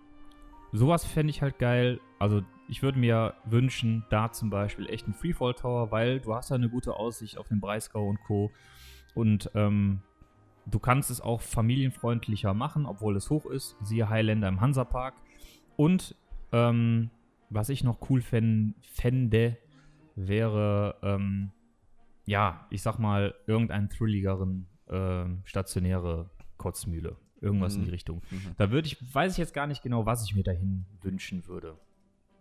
sowas 0.72 1.04
fände 1.04 1.30
ich 1.30 1.42
halt 1.42 1.58
geil. 1.58 2.00
Also 2.18 2.42
ich 2.68 2.82
würde 2.82 2.98
mir 2.98 3.34
wünschen, 3.44 4.04
da 4.08 4.32
zum 4.32 4.50
Beispiel 4.50 4.88
echt 4.88 5.04
einen 5.04 5.14
Freefall 5.14 5.54
Tower, 5.54 5.90
weil 5.90 6.20
du 6.20 6.34
hast 6.34 6.50
ja 6.50 6.56
eine 6.56 6.68
gute 6.68 6.94
Aussicht 6.94 7.38
auf 7.38 7.48
den 7.48 7.60
Breisgau 7.60 8.08
und 8.08 8.20
Co. 8.22 8.52
Und 9.14 9.50
ähm, 9.54 10.00
du 10.66 10.78
kannst 10.78 11.10
es 11.10 11.20
auch 11.20 11.40
familienfreundlicher 11.40 12.54
machen, 12.54 12.86
obwohl 12.86 13.16
es 13.16 13.30
hoch 13.30 13.46
ist. 13.46 13.76
Siehe 13.82 14.08
Highlander 14.08 14.48
im 14.48 14.60
Hansapark. 14.60 15.14
Und 15.76 16.14
ähm, 16.52 17.10
was 17.50 17.68
ich 17.68 17.84
noch 17.84 18.08
cool 18.10 18.20
fänd, 18.22 18.74
fände, 18.82 19.56
wäre, 20.16 20.96
ähm, 21.02 21.50
ja, 22.26 22.66
ich 22.70 22.82
sag 22.82 22.98
mal, 22.98 23.34
irgendeinen 23.46 23.88
thrilligeren 23.90 24.66
äh, 24.86 25.24
stationäre 25.44 26.30
Kotzmühle. 26.56 27.16
Irgendwas 27.40 27.74
Mhm. 27.74 27.80
in 27.80 27.84
die 27.86 27.90
Richtung. 27.90 28.22
Mhm. 28.30 28.54
Da 28.56 28.70
würde 28.70 28.86
ich, 28.86 29.14
weiß 29.14 29.32
ich 29.32 29.38
jetzt 29.38 29.52
gar 29.52 29.66
nicht 29.66 29.82
genau, 29.82 30.06
was 30.06 30.24
ich 30.24 30.34
mir 30.34 30.44
dahin 30.44 30.86
wünschen 31.02 31.46
würde. 31.46 31.76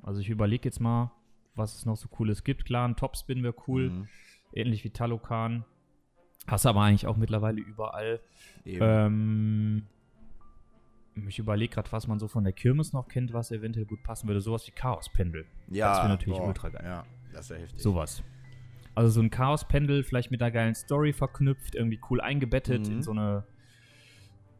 Also 0.01 0.21
ich 0.21 0.29
überlege 0.29 0.65
jetzt 0.65 0.79
mal, 0.79 1.11
was 1.55 1.75
es 1.75 1.85
noch 1.85 1.97
so 1.97 2.07
Cooles 2.07 2.43
gibt. 2.43 2.65
Klar, 2.65 2.87
ein 2.87 2.95
Topspin 2.95 3.43
wäre 3.43 3.55
cool, 3.67 3.89
Mhm. 3.89 4.07
ähnlich 4.53 4.83
wie 4.83 4.91
Talokan. 4.91 5.65
Hast 6.47 6.65
du 6.65 6.69
aber 6.69 6.81
eigentlich 6.81 7.07
auch 7.07 7.17
mittlerweile 7.17 7.61
überall. 7.61 8.19
Ähm, 8.65 9.83
ich 11.27 11.39
überlege 11.39 11.73
gerade, 11.75 11.91
was 11.91 12.07
man 12.07 12.19
so 12.19 12.27
von 12.27 12.43
der 12.43 12.53
Kirmes 12.53 12.91
noch 12.93 13.07
kennt, 13.07 13.33
was 13.33 13.51
eventuell 13.51 13.85
gut 13.85 14.03
passen 14.03 14.27
würde. 14.27 14.41
Sowas 14.41 14.65
wie 14.67 14.71
Chaospendel. 14.71 15.45
ja, 15.69 15.89
das 15.89 16.01
wär 16.01 16.09
natürlich 16.09 16.39
ultra 16.39 16.69
geil. 16.69 16.81
Ja, 16.83 17.05
das 17.33 17.49
wäre 17.49 17.61
heftig. 17.61 17.81
Sowas. 17.81 18.23
Also 18.95 19.09
so 19.09 19.21
ein 19.21 19.29
Chaospendel, 19.29 20.03
vielleicht 20.03 20.31
mit 20.31 20.41
einer 20.41 20.51
geilen 20.51 20.75
Story 20.75 21.13
verknüpft, 21.13 21.75
irgendwie 21.75 21.99
cool 22.09 22.19
eingebettet 22.21 22.87
Mhm. 22.87 22.93
in 22.95 23.01
so 23.03 23.11
eine 23.11 23.43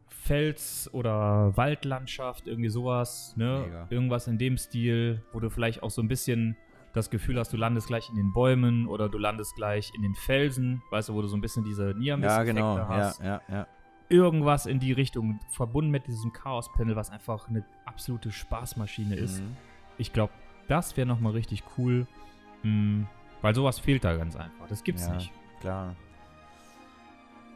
Fels- 0.08 0.88
oder 0.92 1.56
Waldlandschaft, 1.56 2.46
irgendwie 2.46 2.70
sowas, 2.70 3.34
ne? 3.36 3.64
Mega. 3.66 3.86
Irgendwas 3.90 4.26
in 4.26 4.38
dem 4.38 4.56
Stil, 4.56 5.22
wo 5.32 5.40
du 5.40 5.50
vielleicht 5.50 5.82
auch 5.82 5.90
so 5.90 6.00
ein 6.02 6.08
bisschen 6.08 6.56
das 6.94 7.10
Gefühl 7.10 7.38
hast, 7.38 7.52
du 7.52 7.56
landest 7.56 7.88
gleich 7.88 8.08
in 8.08 8.16
den 8.16 8.32
Bäumen 8.32 8.86
oder 8.86 9.08
du 9.08 9.18
landest 9.18 9.56
gleich 9.56 9.92
in 9.94 10.02
den 10.02 10.14
Felsen, 10.14 10.82
weißt 10.90 11.08
du, 11.10 11.14
wo 11.14 11.20
du 11.22 11.28
so 11.28 11.36
ein 11.36 11.40
bisschen 11.40 11.64
diese 11.64 11.94
niamis 11.96 12.24
Ja, 12.26 12.42
genau. 12.44 12.76
Ja, 12.78 12.88
hast. 12.88 13.20
ja, 13.22 13.40
ja. 13.50 13.66
Irgendwas 14.08 14.66
in 14.66 14.78
die 14.80 14.92
Richtung, 14.92 15.40
verbunden 15.50 15.90
mit 15.90 16.06
diesem 16.06 16.32
Chaospendel, 16.32 16.94
was 16.94 17.10
einfach 17.10 17.48
eine 17.48 17.64
absolute 17.84 18.30
Spaßmaschine 18.30 19.16
ist. 19.16 19.40
Mhm. 19.40 19.56
Ich 19.98 20.12
glaube, 20.12 20.32
das 20.68 20.96
wäre 20.96 21.06
nochmal 21.06 21.32
richtig 21.32 21.62
cool. 21.76 22.06
mh, 22.62 23.06
weil 23.42 23.54
sowas 23.54 23.78
fehlt 23.78 24.04
da 24.04 24.16
ganz 24.16 24.36
einfach. 24.36 24.66
Das 24.68 24.84
gibt's 24.84 25.06
Ja. 25.06 25.14
nicht. 25.14 25.30
Klar. 25.60 25.94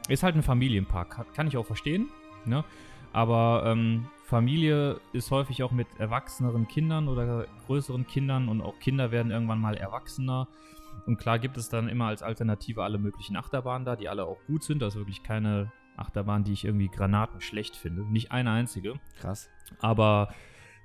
Ist 0.08 0.22
halt 0.22 0.34
ein 0.36 0.42
Familienpark, 0.42 1.10
kann, 1.10 1.26
kann 1.34 1.46
ich 1.46 1.56
auch 1.56 1.66
verstehen. 1.66 2.08
Ne? 2.44 2.64
Aber 3.12 3.62
ähm, 3.66 4.06
Familie 4.28 5.00
ist 5.14 5.30
häufig 5.30 5.62
auch 5.62 5.72
mit 5.72 5.86
erwachseneren 5.96 6.68
Kindern 6.68 7.08
oder 7.08 7.46
größeren 7.66 8.06
Kindern 8.06 8.50
und 8.50 8.60
auch 8.60 8.78
Kinder 8.78 9.10
werden 9.10 9.32
irgendwann 9.32 9.58
mal 9.58 9.74
erwachsener. 9.74 10.48
Und 11.06 11.16
klar 11.16 11.38
gibt 11.38 11.56
es 11.56 11.70
dann 11.70 11.88
immer 11.88 12.08
als 12.08 12.22
Alternative 12.22 12.82
alle 12.84 12.98
möglichen 12.98 13.36
Achterbahnen 13.36 13.86
da, 13.86 13.96
die 13.96 14.06
alle 14.06 14.26
auch 14.26 14.36
gut 14.46 14.64
sind. 14.64 14.82
Das 14.82 14.94
ist 14.94 14.98
wirklich 14.98 15.22
keine 15.22 15.72
Achterbahn, 15.96 16.44
die 16.44 16.52
ich 16.52 16.66
irgendwie 16.66 16.88
granatenschlecht 16.88 17.74
finde. 17.74 18.02
Nicht 18.02 18.30
eine 18.30 18.50
einzige. 18.50 19.00
Krass. 19.18 19.48
Aber 19.80 20.34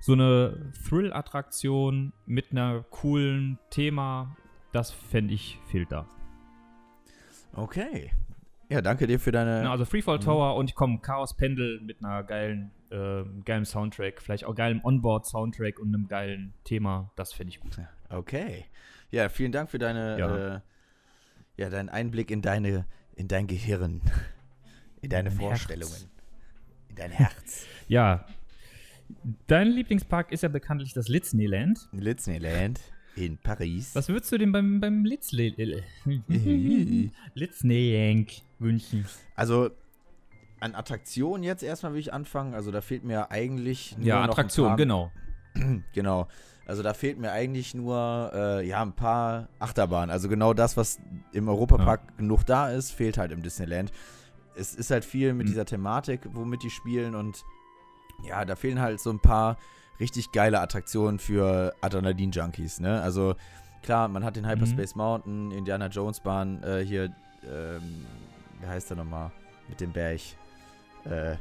so 0.00 0.14
eine 0.14 0.72
Thrill-Attraktion 0.88 2.14
mit 2.24 2.50
einer 2.50 2.82
coolen 2.84 3.58
Thema, 3.68 4.34
das 4.72 4.90
fände 4.90 5.34
ich, 5.34 5.58
fehlt 5.66 5.92
da. 5.92 6.06
Okay. 7.52 8.10
Ja, 8.70 8.80
danke 8.80 9.06
dir 9.06 9.20
für 9.20 9.32
deine. 9.32 9.64
Na, 9.64 9.70
also 9.70 9.84
Freefall 9.84 10.16
Mhm. 10.16 10.22
Tower 10.22 10.56
und 10.56 10.74
komm, 10.74 11.02
Chaos 11.02 11.36
Pendel 11.36 11.80
mit 11.82 12.02
einer 12.02 12.22
geilen, 12.22 12.70
äh, 12.94 13.24
geilen 13.44 13.64
Soundtrack, 13.64 14.22
vielleicht 14.22 14.44
auch 14.44 14.54
geilem 14.54 14.80
Onboard-Soundtrack 14.84 15.80
und 15.80 15.88
einem 15.88 16.06
geilen 16.06 16.54
Thema, 16.62 17.10
das 17.16 17.32
fände 17.32 17.50
ich 17.50 17.60
gut. 17.60 17.76
Okay. 18.08 18.66
Ja, 19.10 19.28
vielen 19.28 19.52
Dank 19.52 19.70
für 19.70 19.78
deine, 19.78 20.18
Ja. 20.18 20.56
Äh, 20.56 20.60
ja, 21.56 21.70
deinen 21.70 21.88
Einblick 21.88 22.30
in 22.30 22.42
deine, 22.42 22.86
in 23.16 23.28
dein 23.28 23.46
Gehirn, 23.46 24.00
in 25.02 25.10
deine 25.10 25.30
Mein 25.30 25.38
Vorstellungen, 25.38 26.10
in 26.88 26.96
dein 26.96 27.10
Herz. 27.10 27.66
Ja, 27.86 28.24
dein 29.46 29.68
Lieblingspark 29.68 30.32
ist 30.32 30.42
ja 30.42 30.48
bekanntlich 30.48 30.94
das 30.94 31.08
Litzneyland. 31.08 31.86
Litzneyland 31.92 32.80
in 33.14 33.36
Paris. 33.36 33.94
Was 33.94 34.08
würdest 34.08 34.32
du 34.32 34.38
denn 34.38 34.52
beim, 34.52 34.80
beim 34.80 35.04
Litzle 35.04 35.52
Litzneyland 37.34 38.42
wünschen? 38.58 39.04
Also 39.36 39.70
an 40.64 40.74
Attraktionen 40.74 41.42
jetzt 41.42 41.62
erstmal 41.62 41.92
will 41.92 42.00
ich 42.00 42.12
anfangen. 42.14 42.54
Also 42.54 42.70
da 42.70 42.80
fehlt 42.80 43.04
mir 43.04 43.30
eigentlich 43.30 43.96
nur 43.98 44.06
Ja, 44.06 44.24
Attraktion, 44.24 44.76
genau. 44.76 45.12
Genau. 45.92 46.26
Also 46.66 46.82
da 46.82 46.94
fehlt 46.94 47.18
mir 47.18 47.30
eigentlich 47.32 47.74
nur 47.74 48.30
äh, 48.34 48.66
ja 48.66 48.80
ein 48.80 48.94
paar 48.94 49.48
Achterbahnen. 49.58 50.10
Also 50.10 50.30
genau 50.30 50.54
das, 50.54 50.78
was 50.78 50.98
im 51.32 51.48
Europapark 51.48 52.16
genug 52.16 52.46
da 52.46 52.70
ist, 52.70 52.90
fehlt 52.92 53.18
halt 53.18 53.30
im 53.32 53.42
Disneyland. 53.42 53.92
Es 54.56 54.74
ist 54.74 54.90
halt 54.90 55.04
viel 55.04 55.34
mit 55.34 55.46
Mhm. 55.46 55.50
dieser 55.50 55.66
Thematik, 55.66 56.20
womit 56.32 56.62
die 56.62 56.70
spielen 56.70 57.14
und 57.14 57.44
ja, 58.26 58.44
da 58.46 58.56
fehlen 58.56 58.80
halt 58.80 59.00
so 59.00 59.10
ein 59.10 59.20
paar 59.20 59.58
richtig 60.00 60.32
geile 60.32 60.60
Attraktionen 60.60 61.18
für 61.18 61.74
Adrenalin-Junkies, 61.82 62.80
ne? 62.80 63.02
Also 63.02 63.34
klar, 63.82 64.08
man 64.08 64.24
hat 64.24 64.36
den 64.36 64.48
Hyperspace 64.48 64.94
Mountain, 64.96 65.50
Indiana 65.50 65.88
Jones 65.88 66.20
Bahn, 66.20 66.62
äh, 66.62 66.82
hier, 66.84 67.14
ähm, 67.46 68.06
wie 68.60 68.66
heißt 68.66 68.88
der 68.88 68.96
nochmal? 68.96 69.30
Mit 69.68 69.80
dem 69.80 69.92
Berg. 69.92 70.20
Äh, 71.04 71.36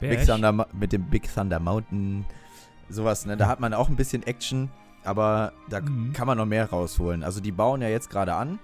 Big? 0.00 0.26
Thunder, 0.26 0.66
mit 0.72 0.92
dem 0.92 1.04
Big 1.08 1.32
Thunder 1.32 1.58
Mountain, 1.58 2.24
sowas, 2.88 3.24
ne? 3.26 3.36
Da 3.36 3.46
hat 3.48 3.60
man 3.60 3.72
auch 3.74 3.88
ein 3.88 3.96
bisschen 3.96 4.22
Action, 4.24 4.70
aber 5.04 5.52
da 5.70 5.80
Mhm. 5.80 6.12
kann 6.12 6.26
man 6.26 6.36
noch 6.38 6.46
mehr 6.46 6.68
rausholen. 6.70 7.22
Also 7.24 7.40
die 7.40 7.52
bauen 7.52 7.80
ja 7.82 7.88
jetzt 7.88 8.10
gerade 8.10 8.34
an. 8.34 8.58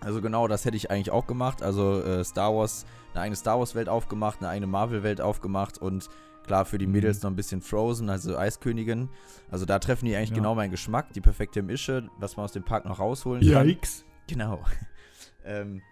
Also 0.00 0.20
genau, 0.20 0.48
das 0.48 0.64
hätte 0.64 0.76
ich 0.76 0.90
eigentlich 0.90 1.10
auch 1.10 1.26
gemacht. 1.26 1.62
Also 1.62 2.02
äh, 2.02 2.24
Star 2.24 2.54
Wars, 2.54 2.86
eine 3.12 3.22
eigene 3.22 3.36
Star 3.36 3.58
Wars 3.58 3.74
Welt 3.74 3.88
aufgemacht, 3.88 4.38
eine 4.40 4.48
eigene 4.48 4.66
Marvel 4.66 5.02
Welt 5.02 5.20
aufgemacht 5.20 5.78
und 5.78 6.08
klar 6.44 6.64
für 6.64 6.78
die 6.78 6.86
Mhm. 6.86 6.92
Mädels 6.92 7.22
noch 7.22 7.30
ein 7.30 7.36
bisschen 7.36 7.60
Frozen, 7.62 8.10
also 8.10 8.36
Eiskönigin. 8.36 9.08
Also 9.50 9.64
da 9.66 9.78
treffen 9.78 10.06
die 10.06 10.16
eigentlich 10.16 10.30
Ja. 10.30 10.36
genau 10.36 10.54
meinen 10.56 10.70
Geschmack, 10.72 11.12
die 11.12 11.20
perfekte 11.20 11.62
Mische, 11.62 12.08
was 12.18 12.36
man 12.36 12.44
aus 12.44 12.52
dem 12.52 12.64
Park 12.64 12.84
noch 12.84 12.98
rausholen 12.98 13.48
kann. 13.52 13.68
Yikes. 13.68 14.04
Genau. 14.26 14.58
ähm, 15.44 15.82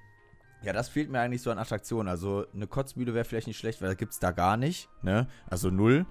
ja, 0.62 0.72
das 0.72 0.88
fehlt 0.88 1.10
mir 1.10 1.20
eigentlich 1.20 1.42
so 1.42 1.50
an 1.50 1.58
Attraktionen. 1.58 2.08
Also 2.08 2.44
eine 2.54 2.66
Kotzmühle 2.66 3.14
wäre 3.14 3.24
vielleicht 3.24 3.46
nicht 3.46 3.58
schlecht, 3.58 3.80
weil 3.80 3.88
das 3.88 3.96
gibt 3.98 4.12
es 4.12 4.18
da 4.18 4.30
gar 4.30 4.56
nicht. 4.56 4.88
Ne? 5.02 5.26
Also 5.46 5.70
null. 5.70 6.06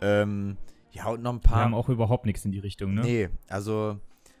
Ähm, 0.00 0.56
ja, 0.92 1.06
und 1.08 1.22
noch 1.22 1.32
ein 1.32 1.36
Wir 1.42 1.48
paar. 1.50 1.64
haben 1.64 1.74
auch 1.74 1.88
überhaupt 1.88 2.26
nichts 2.26 2.44
in 2.44 2.52
die 2.52 2.58
Richtung, 2.58 2.94
ne? 2.94 3.02
Nee, 3.02 3.28
also 3.48 3.98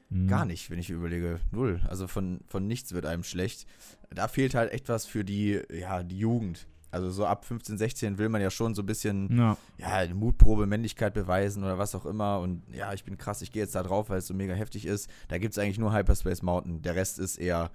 Mhm. 0.08 0.28
gar 0.28 0.44
nicht, 0.44 0.70
wenn 0.70 0.78
ich 0.78 0.88
überlege. 0.90 1.40
Null. 1.50 1.80
Also 1.88 2.06
von, 2.06 2.40
von 2.46 2.66
nichts 2.66 2.92
wird 2.92 3.06
einem 3.06 3.24
schlecht. 3.24 3.66
Da 4.10 4.28
fehlt 4.28 4.54
halt 4.54 4.72
etwas 4.72 5.04
für 5.04 5.24
die, 5.24 5.60
ja, 5.72 6.02
die 6.04 6.18
Jugend. 6.18 6.68
Also 6.92 7.10
so 7.10 7.26
ab 7.26 7.44
15, 7.44 7.76
16 7.76 8.16
will 8.16 8.28
man 8.28 8.40
ja 8.40 8.50
schon 8.50 8.74
so 8.76 8.82
ein 8.82 8.86
bisschen 8.86 9.36
Ja. 9.36 9.56
ja, 9.78 9.88
eine 9.88 10.14
Mutprobe, 10.14 10.66
Männlichkeit 10.66 11.12
beweisen 11.12 11.64
oder 11.64 11.76
was 11.78 11.94
auch 11.96 12.06
immer. 12.06 12.38
Und 12.38 12.62
ja, 12.72 12.92
ich 12.92 13.04
bin 13.04 13.18
krass, 13.18 13.42
ich 13.42 13.50
gehe 13.50 13.62
jetzt 13.62 13.74
da 13.74 13.82
drauf, 13.82 14.08
weil 14.08 14.18
es 14.18 14.26
so 14.28 14.34
mega 14.34 14.54
heftig 14.54 14.86
ist. 14.86 15.10
Da 15.28 15.38
gibt 15.38 15.52
es 15.52 15.58
eigentlich 15.58 15.78
nur 15.80 15.92
Hyperspace 15.92 16.42
Mountain. 16.42 16.82
Der 16.82 16.94
Rest 16.94 17.18
ist 17.18 17.36
eher 17.36 17.70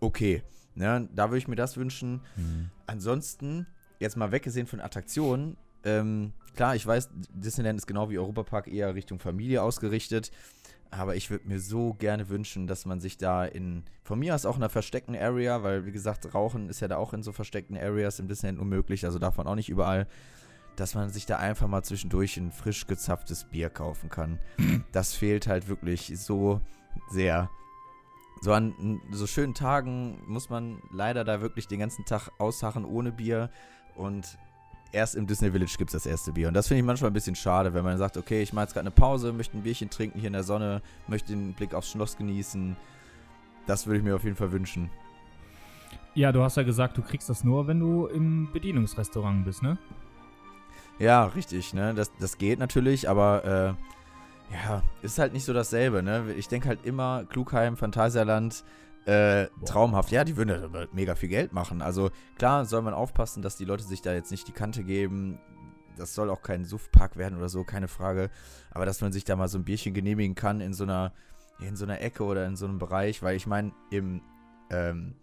okay. 0.00 0.42
Ne? 0.74 1.08
Da 1.14 1.30
würde 1.30 1.38
ich 1.38 1.48
mir 1.48 1.56
das 1.56 1.76
wünschen. 1.76 2.20
Mhm. 2.36 2.70
Ansonsten, 2.86 3.66
jetzt 4.00 4.16
mal 4.16 4.32
weggesehen 4.32 4.66
von 4.66 4.80
Attraktionen, 4.80 5.56
ähm, 5.84 6.32
klar, 6.56 6.74
ich 6.74 6.86
weiß, 6.86 7.10
Disneyland 7.32 7.78
ist 7.78 7.86
genau 7.86 8.10
wie 8.10 8.18
Europapark 8.18 8.68
eher 8.68 8.94
Richtung 8.94 9.18
Familie 9.18 9.62
ausgerichtet. 9.62 10.30
Aber 10.90 11.16
ich 11.16 11.30
würde 11.30 11.48
mir 11.48 11.58
so 11.58 11.94
gerne 11.94 12.28
wünschen, 12.28 12.66
dass 12.68 12.86
man 12.86 13.00
sich 13.00 13.18
da 13.18 13.44
in, 13.44 13.82
von 14.04 14.18
mir 14.18 14.34
aus 14.34 14.46
auch 14.46 14.56
in 14.56 14.62
einer 14.62 14.70
versteckten 14.70 15.16
Area, 15.16 15.62
weil 15.64 15.86
wie 15.86 15.92
gesagt, 15.92 16.34
Rauchen 16.34 16.68
ist 16.68 16.80
ja 16.80 16.88
da 16.88 16.96
auch 16.96 17.12
in 17.12 17.22
so 17.22 17.32
versteckten 17.32 17.76
Areas 17.76 18.20
im 18.20 18.28
Disneyland 18.28 18.60
unmöglich, 18.60 19.04
also 19.04 19.18
man 19.36 19.46
auch 19.48 19.56
nicht 19.56 19.68
überall, 19.68 20.06
dass 20.76 20.94
man 20.94 21.10
sich 21.10 21.26
da 21.26 21.38
einfach 21.38 21.66
mal 21.66 21.82
zwischendurch 21.82 22.36
ein 22.36 22.52
frisch 22.52 22.86
gezapftes 22.86 23.44
Bier 23.44 23.70
kaufen 23.70 24.08
kann. 24.08 24.38
Das 24.92 25.14
fehlt 25.14 25.48
halt 25.48 25.66
wirklich 25.66 26.12
so 26.16 26.60
sehr. 27.10 27.50
So 28.44 28.52
an 28.52 29.00
so 29.10 29.26
schönen 29.26 29.54
Tagen 29.54 30.18
muss 30.26 30.50
man 30.50 30.82
leider 30.90 31.24
da 31.24 31.40
wirklich 31.40 31.66
den 31.66 31.78
ganzen 31.78 32.04
Tag 32.04 32.28
ausharren 32.36 32.84
ohne 32.84 33.10
Bier 33.10 33.48
und 33.96 34.36
erst 34.92 35.14
im 35.14 35.26
Disney 35.26 35.50
Village 35.50 35.76
gibt 35.78 35.94
es 35.94 36.02
das 36.02 36.04
erste 36.04 36.32
Bier. 36.32 36.48
Und 36.48 36.52
das 36.52 36.68
finde 36.68 36.80
ich 36.80 36.84
manchmal 36.84 37.10
ein 37.10 37.14
bisschen 37.14 37.36
schade, 37.36 37.72
wenn 37.72 37.84
man 37.84 37.96
sagt, 37.96 38.18
okay, 38.18 38.42
ich 38.42 38.52
mache 38.52 38.64
jetzt 38.64 38.74
gerade 38.74 38.86
eine 38.86 38.94
Pause, 38.94 39.32
möchte 39.32 39.56
ein 39.56 39.62
Bierchen 39.62 39.88
trinken 39.88 40.18
hier 40.18 40.26
in 40.26 40.34
der 40.34 40.42
Sonne, 40.42 40.82
möchte 41.08 41.32
den 41.32 41.54
Blick 41.54 41.72
aufs 41.72 41.90
Schloss 41.90 42.18
genießen. 42.18 42.76
Das 43.66 43.86
würde 43.86 44.00
ich 44.00 44.04
mir 44.04 44.14
auf 44.14 44.24
jeden 44.24 44.36
Fall 44.36 44.52
wünschen. 44.52 44.90
Ja, 46.12 46.30
du 46.30 46.42
hast 46.42 46.58
ja 46.58 46.64
gesagt, 46.64 46.98
du 46.98 47.02
kriegst 47.02 47.30
das 47.30 47.44
nur, 47.44 47.66
wenn 47.66 47.80
du 47.80 48.08
im 48.08 48.52
Bedienungsrestaurant 48.52 49.46
bist, 49.46 49.62
ne? 49.62 49.78
Ja, 50.98 51.24
richtig, 51.24 51.72
ne? 51.72 51.94
Das, 51.94 52.12
das 52.18 52.36
geht 52.36 52.58
natürlich, 52.58 53.08
aber 53.08 53.76
äh, 53.78 53.84
ja, 54.52 54.82
ist 55.02 55.18
halt 55.18 55.32
nicht 55.32 55.44
so 55.44 55.52
dasselbe, 55.52 56.02
ne? 56.02 56.32
Ich 56.36 56.48
denke 56.48 56.68
halt 56.68 56.84
immer, 56.84 57.24
Klugheim, 57.24 57.76
Phantasialand, 57.76 58.64
äh, 59.06 59.48
traumhaft. 59.66 60.10
Ja, 60.12 60.24
die 60.24 60.36
würden 60.36 60.48
ja 60.72 60.86
mega 60.92 61.14
viel 61.14 61.28
Geld 61.28 61.52
machen. 61.52 61.82
Also 61.82 62.10
klar 62.38 62.64
soll 62.64 62.82
man 62.82 62.94
aufpassen, 62.94 63.42
dass 63.42 63.56
die 63.56 63.64
Leute 63.66 63.84
sich 63.84 64.00
da 64.00 64.14
jetzt 64.14 64.30
nicht 64.30 64.48
die 64.48 64.52
Kante 64.52 64.82
geben. 64.82 65.38
Das 65.98 66.14
soll 66.14 66.30
auch 66.30 66.42
kein 66.42 66.64
Suffpark 66.64 67.16
werden 67.16 67.36
oder 67.36 67.48
so, 67.48 67.64
keine 67.64 67.86
Frage. 67.88 68.30
Aber 68.70 68.86
dass 68.86 69.00
man 69.02 69.12
sich 69.12 69.24
da 69.24 69.36
mal 69.36 69.48
so 69.48 69.58
ein 69.58 69.64
Bierchen 69.64 69.92
genehmigen 69.94 70.34
kann 70.34 70.60
in 70.60 70.72
so 70.72 70.84
einer, 70.84 71.12
in 71.60 71.76
so 71.76 71.84
einer 71.84 72.00
Ecke 72.00 72.24
oder 72.24 72.46
in 72.46 72.56
so 72.56 72.64
einem 72.66 72.78
Bereich, 72.78 73.22
weil 73.22 73.36
ich 73.36 73.46
meine, 73.46 73.72
im, 73.90 74.22
ähm, 74.70 75.14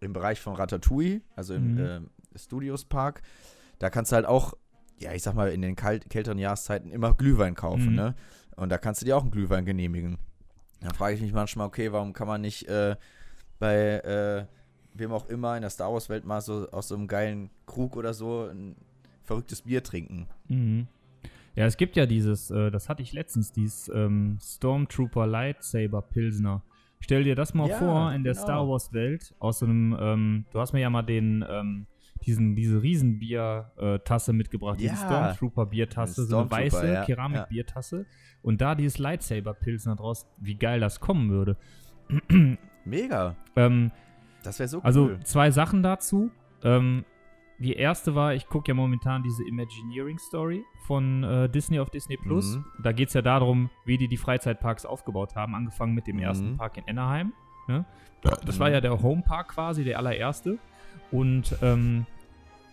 im 0.00 0.12
Bereich 0.12 0.40
von 0.40 0.54
Ratatouille, 0.54 1.20
also 1.34 1.54
im 1.54 1.74
Mhm. 1.74 1.80
ähm, 1.80 2.10
Studios 2.36 2.84
Park, 2.84 3.22
da 3.80 3.90
kannst 3.90 4.12
du 4.12 4.16
halt 4.16 4.26
auch, 4.26 4.54
ja, 4.98 5.12
ich 5.12 5.22
sag 5.24 5.34
mal, 5.34 5.50
in 5.50 5.60
den 5.60 5.74
kalt, 5.76 6.08
kälteren 6.08 6.38
Jahreszeiten 6.38 6.90
immer 6.90 7.14
Glühwein 7.14 7.54
kaufen, 7.56 7.90
Mhm. 7.90 7.94
ne? 7.96 8.14
Und 8.56 8.68
da 8.70 8.78
kannst 8.78 9.02
du 9.02 9.06
dir 9.06 9.16
auch 9.16 9.22
einen 9.22 9.30
Glühwein 9.30 9.64
genehmigen. 9.64 10.18
Dann 10.80 10.94
frage 10.94 11.14
ich 11.14 11.20
mich 11.22 11.32
manchmal, 11.32 11.66
okay, 11.66 11.92
warum 11.92 12.12
kann 12.12 12.26
man 12.26 12.40
nicht 12.40 12.68
äh, 12.68 12.96
bei 13.58 13.74
äh, 14.00 14.46
wem 14.94 15.12
auch 15.12 15.28
immer 15.28 15.56
in 15.56 15.62
der 15.62 15.70
Star 15.70 15.92
Wars-Welt 15.92 16.24
mal 16.24 16.40
so 16.40 16.68
aus 16.70 16.88
so 16.88 16.94
einem 16.94 17.08
geilen 17.08 17.50
Krug 17.66 17.96
oder 17.96 18.14
so 18.14 18.48
ein 18.50 18.76
verrücktes 19.22 19.62
Bier 19.62 19.82
trinken? 19.82 20.28
Mhm. 20.48 20.86
Ja, 21.56 21.66
es 21.66 21.76
gibt 21.76 21.96
ja 21.96 22.06
dieses, 22.06 22.50
äh, 22.50 22.70
das 22.70 22.88
hatte 22.88 23.02
ich 23.02 23.12
letztens, 23.12 23.52
dieses 23.52 23.88
ähm, 23.88 24.38
Stormtrooper 24.42 25.26
Lightsaber 25.26 26.02
Pilsner. 26.02 26.62
Stell 27.00 27.24
dir 27.24 27.36
das 27.36 27.54
mal 27.54 27.68
Ja, 27.68 27.78
vor 27.78 28.12
in 28.12 28.24
der 28.24 28.32
genau. 28.32 28.44
Star 28.44 28.68
Wars 28.68 28.92
Welt 28.92 29.34
aus 29.38 29.60
so 29.60 29.66
einem, 29.66 29.96
ähm, 30.00 30.44
du 30.52 30.60
hast 30.60 30.72
mir 30.72 30.80
ja 30.80 30.90
mal 30.90 31.02
den, 31.02 31.44
ähm, 31.48 31.86
diesen, 32.26 32.54
diese 32.56 32.82
Riesenbier-Tasse 32.82 34.32
mitgebracht, 34.32 34.80
diese 34.80 34.94
Ja. 34.94 34.96
Stormtrooper-Biertasse, 35.34 36.24
so 36.24 36.38
eine 36.38 36.50
weiße 36.50 36.92
ja, 36.92 37.04
Keramik-Biertasse. 37.04 38.06
Und 38.42 38.60
da 38.60 38.74
dieses 38.74 38.98
Lightsaber-Pilsner 38.98 39.96
draus, 39.96 40.26
wie 40.38 40.54
geil 40.56 40.80
das 40.80 41.00
kommen 41.00 41.30
würde. 41.30 41.56
Mega. 42.84 43.36
Ähm, 43.56 43.90
Das 44.42 44.58
wäre 44.58 44.68
so 44.68 44.78
cool. 44.78 44.84
also 44.84 45.16
zwei 45.24 45.50
Sachen 45.50 45.82
dazu. 45.82 46.30
Ähm, 46.62 47.04
die 47.58 47.74
erste 47.74 48.14
war, 48.14 48.34
ich 48.34 48.48
gucke 48.48 48.68
ja 48.68 48.74
momentan 48.74 49.22
diese 49.22 49.46
Imagineering 49.46 50.18
Story 50.18 50.62
von 50.86 51.22
äh, 51.22 51.48
Disney 51.48 51.78
auf 51.78 51.88
Disney 51.88 52.16
Plus. 52.16 52.56
Mhm. 52.56 52.64
Da 52.82 52.92
geht 52.92 53.08
es 53.08 53.14
ja 53.14 53.22
darum, 53.22 53.70
wie 53.86 53.96
die 53.96 54.08
die 54.08 54.16
Freizeitparks 54.16 54.84
aufgebaut 54.84 55.34
haben, 55.36 55.54
angefangen 55.54 55.94
mit 55.94 56.06
dem 56.06 56.16
Mhm. 56.16 56.22
ersten 56.22 56.56
Park 56.56 56.76
in 56.76 56.84
Anaheim. 56.88 57.32
Ne? 57.68 57.86
Das 58.44 58.58
war 58.58 58.70
ja 58.70 58.80
der 58.80 59.00
Home 59.02 59.22
Park 59.22 59.48
quasi, 59.50 59.84
der 59.84 59.98
allererste. 59.98 60.58
Und 61.10 61.56
ähm, 61.62 62.06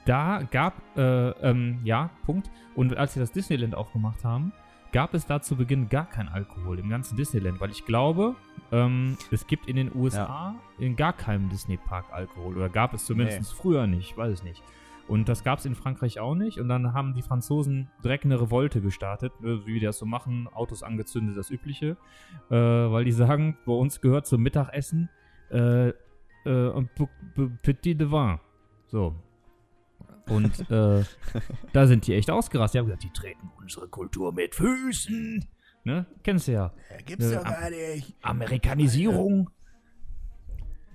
da 0.05 0.43
gab, 0.49 0.81
äh, 0.97 1.29
ähm, 1.29 1.79
ja, 1.83 2.09
Punkt. 2.25 2.49
Und 2.75 2.97
als 2.97 3.13
sie 3.13 3.19
das 3.19 3.31
Disneyland 3.31 3.75
aufgemacht 3.75 4.23
haben, 4.23 4.51
gab 4.91 5.13
es 5.13 5.25
da 5.25 5.41
zu 5.41 5.55
Beginn 5.55 5.89
gar 5.89 6.05
kein 6.05 6.27
Alkohol 6.27 6.79
im 6.79 6.89
ganzen 6.89 7.15
Disneyland, 7.15 7.59
weil 7.61 7.71
ich 7.71 7.85
glaube, 7.85 8.35
ähm, 8.71 9.17
es 9.31 9.47
gibt 9.47 9.67
in 9.67 9.75
den 9.75 9.95
USA 9.95 10.55
in 10.79 10.95
gar 10.95 11.13
keinem 11.13 11.49
Disney-Park 11.49 12.05
Alkohol. 12.11 12.57
Oder 12.57 12.69
gab 12.69 12.93
es 12.93 13.05
zumindest 13.05 13.53
früher 13.53 13.87
nicht, 13.87 14.17
weiß 14.17 14.39
ich 14.39 14.43
nicht. 14.43 14.63
Und 15.07 15.27
das 15.27 15.43
gab 15.43 15.59
es 15.59 15.65
in 15.65 15.75
Frankreich 15.75 16.19
auch 16.19 16.35
nicht. 16.35 16.57
Und 16.57 16.69
dann 16.69 16.93
haben 16.93 17.13
die 17.13 17.21
Franzosen 17.21 17.89
direkt 18.03 18.23
eine 18.23 18.39
Revolte 18.39 18.81
gestartet, 18.81 19.33
ne, 19.41 19.65
wie 19.65 19.73
die 19.79 19.85
das 19.85 19.97
so 19.97 20.05
machen, 20.05 20.47
Autos 20.53 20.83
angezündet, 20.83 21.37
das 21.37 21.49
Übliche. 21.49 21.97
Äh, 22.49 22.55
weil 22.55 23.03
die 23.03 23.11
sagen, 23.11 23.57
bei 23.65 23.73
uns 23.73 23.99
gehört 23.99 24.25
zum 24.25 24.41
Mittagessen 24.41 25.09
äh, 25.49 25.91
äh, 26.45 26.69
ein 26.71 26.89
Petit 27.61 27.99
de 27.99 28.09
Vin. 28.11 28.39
So. 28.87 29.15
Und 30.29 30.69
äh, 30.71 31.03
da 31.73 31.87
sind 31.87 32.07
die 32.07 32.13
echt 32.13 32.29
ausgerastet. 32.29 32.75
Die 32.75 32.79
haben 32.79 32.85
gesagt, 32.85 33.03
die 33.03 33.09
treten 33.13 33.49
unsere 33.59 33.87
Kultur 33.87 34.31
mit 34.33 34.55
Füßen. 34.55 35.45
Ne? 35.83 36.05
Kennst 36.23 36.47
du 36.47 36.51
ja. 36.53 36.73
Ja, 36.91 36.97
gibt's 37.05 37.31
ja 37.31 37.39
am- 37.39 37.45
gar 37.45 37.69
nicht. 37.69 38.15
Amerikanisierung. 38.21 39.49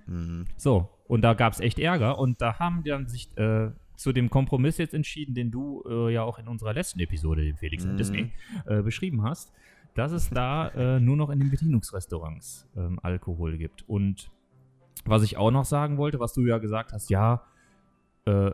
Mhm. 0.07 0.45
So, 0.57 0.89
und 1.09 1.23
da 1.23 1.35
gab 1.35 1.53
es 1.53 1.61
echt 1.61 1.79
Ärger 1.79 2.19
und 2.19 2.41
da 2.41 2.59
haben 2.59 2.83
die 2.85 2.91
dann 2.91 3.09
sich 3.09 3.37
äh, 3.37 3.71
zu 3.97 4.13
dem 4.13 4.31
Kompromiss 4.31 4.79
jetzt 4.79 4.95
entschieden, 4.95 5.35
den 5.35 5.51
du 5.51 5.83
äh, 5.89 6.13
ja 6.13 6.23
auch 6.23 6.39
in 6.39 6.47
unserer 6.49 6.73
letzten 6.75 7.01
Episode, 7.01 7.43
dem 7.43 7.57
Felix 7.57 7.85
und 7.85 7.95
Mhm. 7.95 7.97
Disney, 7.97 8.33
äh, 8.67 8.83
beschrieben 8.83 9.23
hast, 9.23 9.53
dass 9.95 10.13
es 10.13 10.31
da 10.31 10.69
äh, 10.69 11.01
nur 11.01 11.17
noch 11.17 11.31
in 11.31 11.41
den 11.41 11.51
Bedienungsrestaurants 11.51 12.69
ähm, 12.77 13.01
Alkohol 13.03 13.59
gibt. 13.59 13.83
Und 13.89 14.31
was 15.09 15.23
ich 15.23 15.37
auch 15.37 15.51
noch 15.51 15.65
sagen 15.65 15.97
wollte, 15.99 16.21
was 16.21 16.33
du 16.33 16.43
ja 16.47 16.59
gesagt 16.59 16.93
hast, 16.93 17.11
ja, 17.11 17.43
äh, 18.27 18.51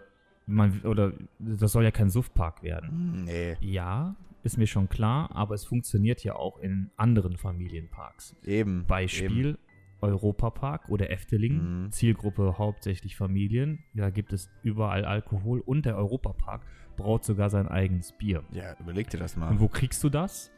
man, 0.46 0.80
oder 0.82 1.12
das 1.38 1.72
soll 1.72 1.84
ja 1.84 1.90
kein 1.90 2.10
Suftpark 2.10 2.62
werden. 2.62 3.24
Nee, 3.24 3.56
Ja, 3.60 4.16
ist 4.42 4.58
mir 4.58 4.66
schon 4.66 4.88
klar, 4.88 5.30
aber 5.34 5.54
es 5.54 5.64
funktioniert 5.64 6.24
ja 6.24 6.34
auch 6.34 6.58
in 6.58 6.90
anderen 6.96 7.36
Familienparks. 7.36 8.34
eben. 8.44 8.84
Beispiel 8.86 9.56
Europapark 10.00 10.88
oder 10.88 11.10
Efteling, 11.10 11.84
Mhm. 11.84 11.92
Zielgruppe 11.92 12.58
hauptsächlich 12.58 13.16
Familien. 13.16 13.84
Da 13.94 14.10
gibt 14.10 14.32
es 14.32 14.50
überall 14.64 15.04
Alkohol 15.04 15.60
und 15.60 15.86
der 15.86 15.96
Europapark 15.96 16.62
braut 16.96 17.24
sogar 17.24 17.50
sein 17.50 17.68
eigenes 17.68 18.10
Bier. 18.12 18.42
Ja, 18.50 18.74
überleg 18.80 19.08
dir 19.10 19.18
das 19.18 19.36
mal. 19.36 19.48
Und 19.50 19.60
wo 19.60 19.68
kriegst 19.68 20.02
du 20.02 20.08
das? 20.08 20.50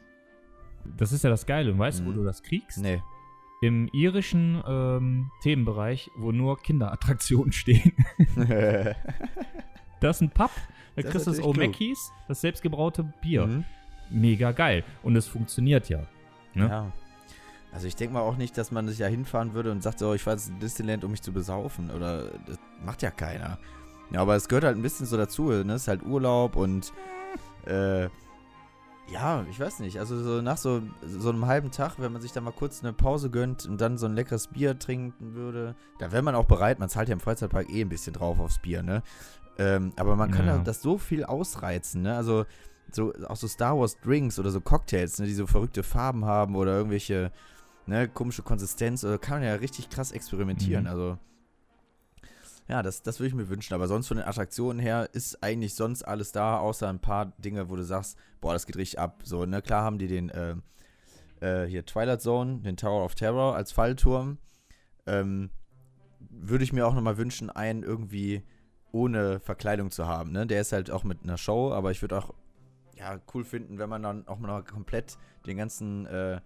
Das 0.97 1.11
ist 1.11 1.23
ja 1.23 1.29
das 1.29 1.45
Geile. 1.45 1.71
Und 1.71 1.77
weißt 1.79 1.99
du, 1.99 2.05
wo 2.05 2.09
Mhm. 2.09 2.15
du 2.15 2.23
das 2.23 2.41
kriegst? 2.41 2.81
Nee. 2.81 3.01
Im 3.61 3.87
irischen 3.93 4.61
ähm, 4.67 5.31
Themenbereich, 5.41 6.11
wo 6.15 6.31
nur 6.31 6.57
Kinderattraktionen 6.59 7.51
stehen. 7.51 7.93
Das 10.01 10.17
ist 10.17 10.21
ein 10.21 10.29
Pub. 10.29 10.51
Da 10.95 11.01
Das 11.01 11.11
kriegst 11.11 11.27
du 11.27 11.31
das. 11.31 11.41
O'Mackies, 11.41 11.97
das 12.27 12.41
selbstgebraute 12.41 13.03
Bier. 13.21 13.47
Mhm. 13.47 13.63
Mega 14.11 14.51
geil. 14.51 14.83
Und 15.03 15.15
es 15.15 15.25
funktioniert 15.25 15.89
ja. 15.89 15.99
Ne? 16.53 16.67
Ja. 16.67 16.91
Also 17.71 17.87
ich 17.87 17.95
denke 17.95 18.13
mal 18.13 18.21
auch 18.21 18.37
nicht, 18.37 18.57
dass 18.57 18.71
man 18.71 18.87
sich 18.87 18.99
ja 18.99 19.07
hinfahren 19.07 19.53
würde 19.53 19.71
und 19.71 19.81
sagt 19.81 19.99
so, 19.99 20.13
ich 20.13 20.21
fahre 20.21 20.37
jetzt 20.37 20.49
in 20.49 20.59
Disneyland, 20.59 21.03
um 21.03 21.11
mich 21.11 21.21
zu 21.21 21.31
besaufen. 21.33 21.89
Oder 21.89 22.29
das 22.45 22.59
macht 22.85 23.01
ja 23.01 23.09
keiner. 23.09 23.57
Ja, 24.11 24.21
aber 24.21 24.35
es 24.35 24.47
gehört 24.47 24.65
halt 24.65 24.77
ein 24.77 24.81
bisschen 24.81 25.07
so 25.07 25.17
dazu, 25.17 25.49
ne? 25.49 25.73
Es 25.73 25.83
ist 25.83 25.87
halt 25.87 26.03
Urlaub 26.03 26.55
und 26.55 26.93
äh, 27.65 28.07
ja, 29.11 29.45
ich 29.49 29.59
weiß 29.59 29.79
nicht. 29.79 29.99
Also 29.99 30.21
so 30.21 30.41
nach 30.41 30.57
so, 30.57 30.81
so 31.05 31.29
einem 31.29 31.45
halben 31.45 31.71
Tag, 31.71 31.95
wenn 31.99 32.11
man 32.11 32.21
sich 32.21 32.31
da 32.31 32.41
mal 32.41 32.51
kurz 32.51 32.83
eine 32.83 32.91
Pause 32.93 33.29
gönnt 33.29 33.65
und 33.65 33.79
dann 33.79 33.97
so 33.97 34.05
ein 34.07 34.15
leckeres 34.15 34.47
Bier 34.47 34.77
trinken 34.79 35.33
würde, 35.35 35.75
da 35.99 36.11
wäre 36.11 36.23
man 36.23 36.35
auch 36.35 36.45
bereit. 36.45 36.79
Man 36.79 36.89
zahlt 36.89 37.07
ja 37.09 37.13
im 37.13 37.19
Freizeitpark 37.19 37.69
eh 37.69 37.81
ein 37.81 37.89
bisschen 37.89 38.13
drauf 38.13 38.39
aufs 38.39 38.59
Bier, 38.59 38.81
ne? 38.83 39.03
Ähm, 39.57 39.93
aber 39.95 40.15
man 40.15 40.31
kann 40.31 40.45
Ja. 40.47 40.57
das 40.57 40.81
so 40.81 40.97
viel 40.97 41.23
ausreizen, 41.23 42.01
ne? 42.01 42.15
Also 42.15 42.45
so, 42.91 43.13
auch 43.27 43.35
so 43.35 43.47
Star 43.47 43.77
Wars 43.77 43.99
Drinks 44.01 44.37
oder 44.39 44.51
so 44.51 44.59
Cocktails, 44.61 45.19
ne, 45.19 45.25
die 45.25 45.33
so 45.33 45.47
verrückte 45.47 45.83
Farben 45.83 46.25
haben 46.25 46.55
oder 46.55 46.75
irgendwelche, 46.77 47.31
ne, 47.85 48.07
komische 48.07 48.41
Konsistenz, 48.43 49.03
oder 49.03 49.17
kann 49.17 49.39
man 49.39 49.47
ja 49.47 49.55
richtig 49.55 49.89
krass 49.89 50.11
experimentieren. 50.11 50.83
Mhm. 50.83 50.89
Also, 50.89 51.17
ja, 52.67 52.81
das, 52.81 53.03
das 53.03 53.19
würde 53.19 53.27
ich 53.29 53.33
mir 53.35 53.49
wünschen. 53.49 53.73
Aber 53.73 53.87
sonst 53.87 54.07
von 54.07 54.17
den 54.17 54.25
Attraktionen 54.25 54.79
her 54.79 55.09
ist 55.13 55.43
eigentlich 55.43 55.75
sonst 55.75 56.03
alles 56.03 56.31
da, 56.31 56.57
außer 56.57 56.87
ein 56.89 56.99
paar 56.99 57.27
Dinge, 57.37 57.69
wo 57.69 57.75
du 57.75 57.83
sagst, 57.83 58.17
boah, 58.41 58.53
das 58.53 58.65
geht 58.65 58.77
richtig 58.77 58.99
ab. 58.99 59.21
So, 59.23 59.45
ne, 59.45 59.61
klar 59.61 59.83
haben 59.83 59.97
die 59.99 60.07
den, 60.07 60.29
äh, 60.29 60.55
äh, 61.41 61.65
hier 61.67 61.85
Twilight 61.85 62.21
Zone, 62.21 62.59
den 62.59 62.77
Tower 62.77 63.03
of 63.05 63.15
Terror 63.15 63.55
als 63.55 63.71
Fallturm. 63.71 64.37
Ähm, 65.05 65.51
würde 66.19 66.63
ich 66.63 66.73
mir 66.73 66.87
auch 66.87 66.95
nochmal 66.95 67.17
wünschen, 67.17 67.49
einen 67.49 67.83
irgendwie 67.83 68.43
ohne 68.91 69.39
Verkleidung 69.39 69.91
zu 69.91 70.07
haben. 70.07 70.31
Ne? 70.31 70.47
Der 70.47 70.61
ist 70.61 70.71
halt 70.71 70.89
auch 70.89 71.03
mit 71.03 71.23
einer 71.23 71.37
Show, 71.37 71.71
aber 71.71 71.91
ich 71.91 72.01
würde 72.01 72.17
auch 72.17 72.33
ja, 72.97 73.19
cool 73.33 73.43
finden, 73.43 73.77
wenn 73.77 73.89
man 73.89 74.01
dann 74.01 74.27
auch 74.27 74.39
mal 74.39 74.63
komplett 74.63 75.17
den 75.45 75.57
ganzen 75.57 76.05
äh, 76.05 76.39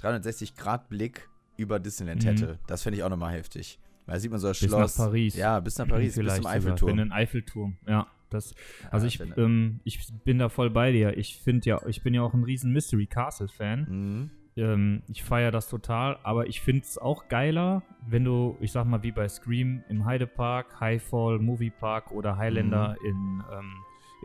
360-Grad-Blick 0.00 1.28
über 1.56 1.78
Disneyland 1.78 2.24
Mhm. 2.24 2.28
hätte. 2.28 2.58
Das 2.66 2.82
fände 2.82 2.96
ich 2.96 3.04
auch 3.04 3.10
nochmal 3.10 3.32
heftig. 3.34 3.78
Da 4.12 4.18
sieht 4.18 4.30
man 4.30 4.40
so 4.40 4.48
das 4.48 4.60
Bis 4.60 4.68
Schloss. 4.68 4.98
nach 4.98 5.06
Paris. 5.06 5.36
Ja, 5.36 5.58
bis 5.60 5.78
nach 5.78 5.88
Paris, 5.88 6.08
bis 6.08 6.14
Vielleicht 6.16 6.36
zum 6.36 6.42
sogar. 6.42 6.56
Eiffelturm. 6.56 6.90
In 6.90 6.96
den 6.98 7.12
Eiffelturm, 7.12 7.76
ja. 7.86 8.06
Das, 8.30 8.54
also 8.90 9.06
Ja, 9.06 9.08
ich, 9.08 9.20
wenn- 9.20 9.32
ähm, 9.44 9.80
ich 9.84 10.06
bin 10.24 10.38
da 10.38 10.48
voll 10.48 10.70
bei 10.70 10.90
dir. 10.92 11.16
Ich 11.16 11.36
finde 11.38 11.68
ja, 11.68 11.80
ich 11.86 12.02
bin 12.02 12.14
ja 12.14 12.22
auch 12.22 12.32
ein 12.34 12.44
riesen 12.44 12.72
Mystery 12.72 13.06
Castle 13.06 13.48
Fan. 13.48 13.86
Mhm. 13.88 14.30
Ähm, 14.56 15.02
ich 15.08 15.22
feiere 15.24 15.50
das 15.50 15.68
total, 15.68 16.18
aber 16.24 16.46
ich 16.46 16.60
finde 16.60 16.82
es 16.82 16.98
auch 16.98 17.28
geiler, 17.28 17.82
wenn 18.06 18.24
du, 18.24 18.56
ich 18.60 18.70
sag 18.72 18.84
mal, 18.86 19.02
wie 19.02 19.12
bei 19.12 19.26
Scream 19.28 19.82
im 19.88 20.04
Heidepark, 20.04 20.78
Highfall 20.80 21.38
Movie 21.38 21.70
Park 21.70 22.10
oder 22.12 22.36
Highlander 22.36 22.96
Mhm. 23.00 23.06
in, 23.06 23.42
ähm, 23.50 23.72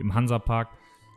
im 0.00 0.14
Hansapark, 0.14 0.68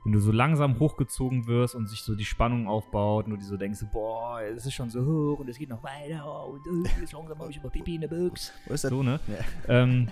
wenn 0.04 0.14
du 0.14 0.20
so 0.20 0.32
langsam 0.32 0.80
hochgezogen 0.80 1.46
wirst 1.48 1.76
und 1.76 1.88
sich 1.88 2.02
so 2.04 2.16
die 2.16 2.26
Spannung 2.26 2.68
aufbaut 2.68 3.26
und 3.26 3.32
du 3.32 3.38
dir 3.38 3.44
so 3.46 3.58
denkst, 3.58 3.80
boah, 3.92 4.42
es 4.42 4.66
ist 4.66 4.74
schon 4.74 4.90
so 4.90 5.06
hoch 5.06 5.40
und 5.40 5.50
es 5.50 5.58
geht 5.58 5.70
noch 5.70 5.84
weiter 5.84 6.46
und 6.48 6.66
äh, 6.66 6.90
langsam 7.12 7.40
habe 7.40 7.52
ich 7.52 7.60
aber 7.60 7.70
Pipi 7.70 7.96
in 7.96 8.02
der 8.02 8.08
Büchse. 8.08 8.52
Wo 8.68 8.74
ist 8.74 8.84
das? 8.84 8.90
So, 8.90 9.04
ne? 9.04 9.20
Ja. 9.28 9.84
Ähm, 9.84 10.08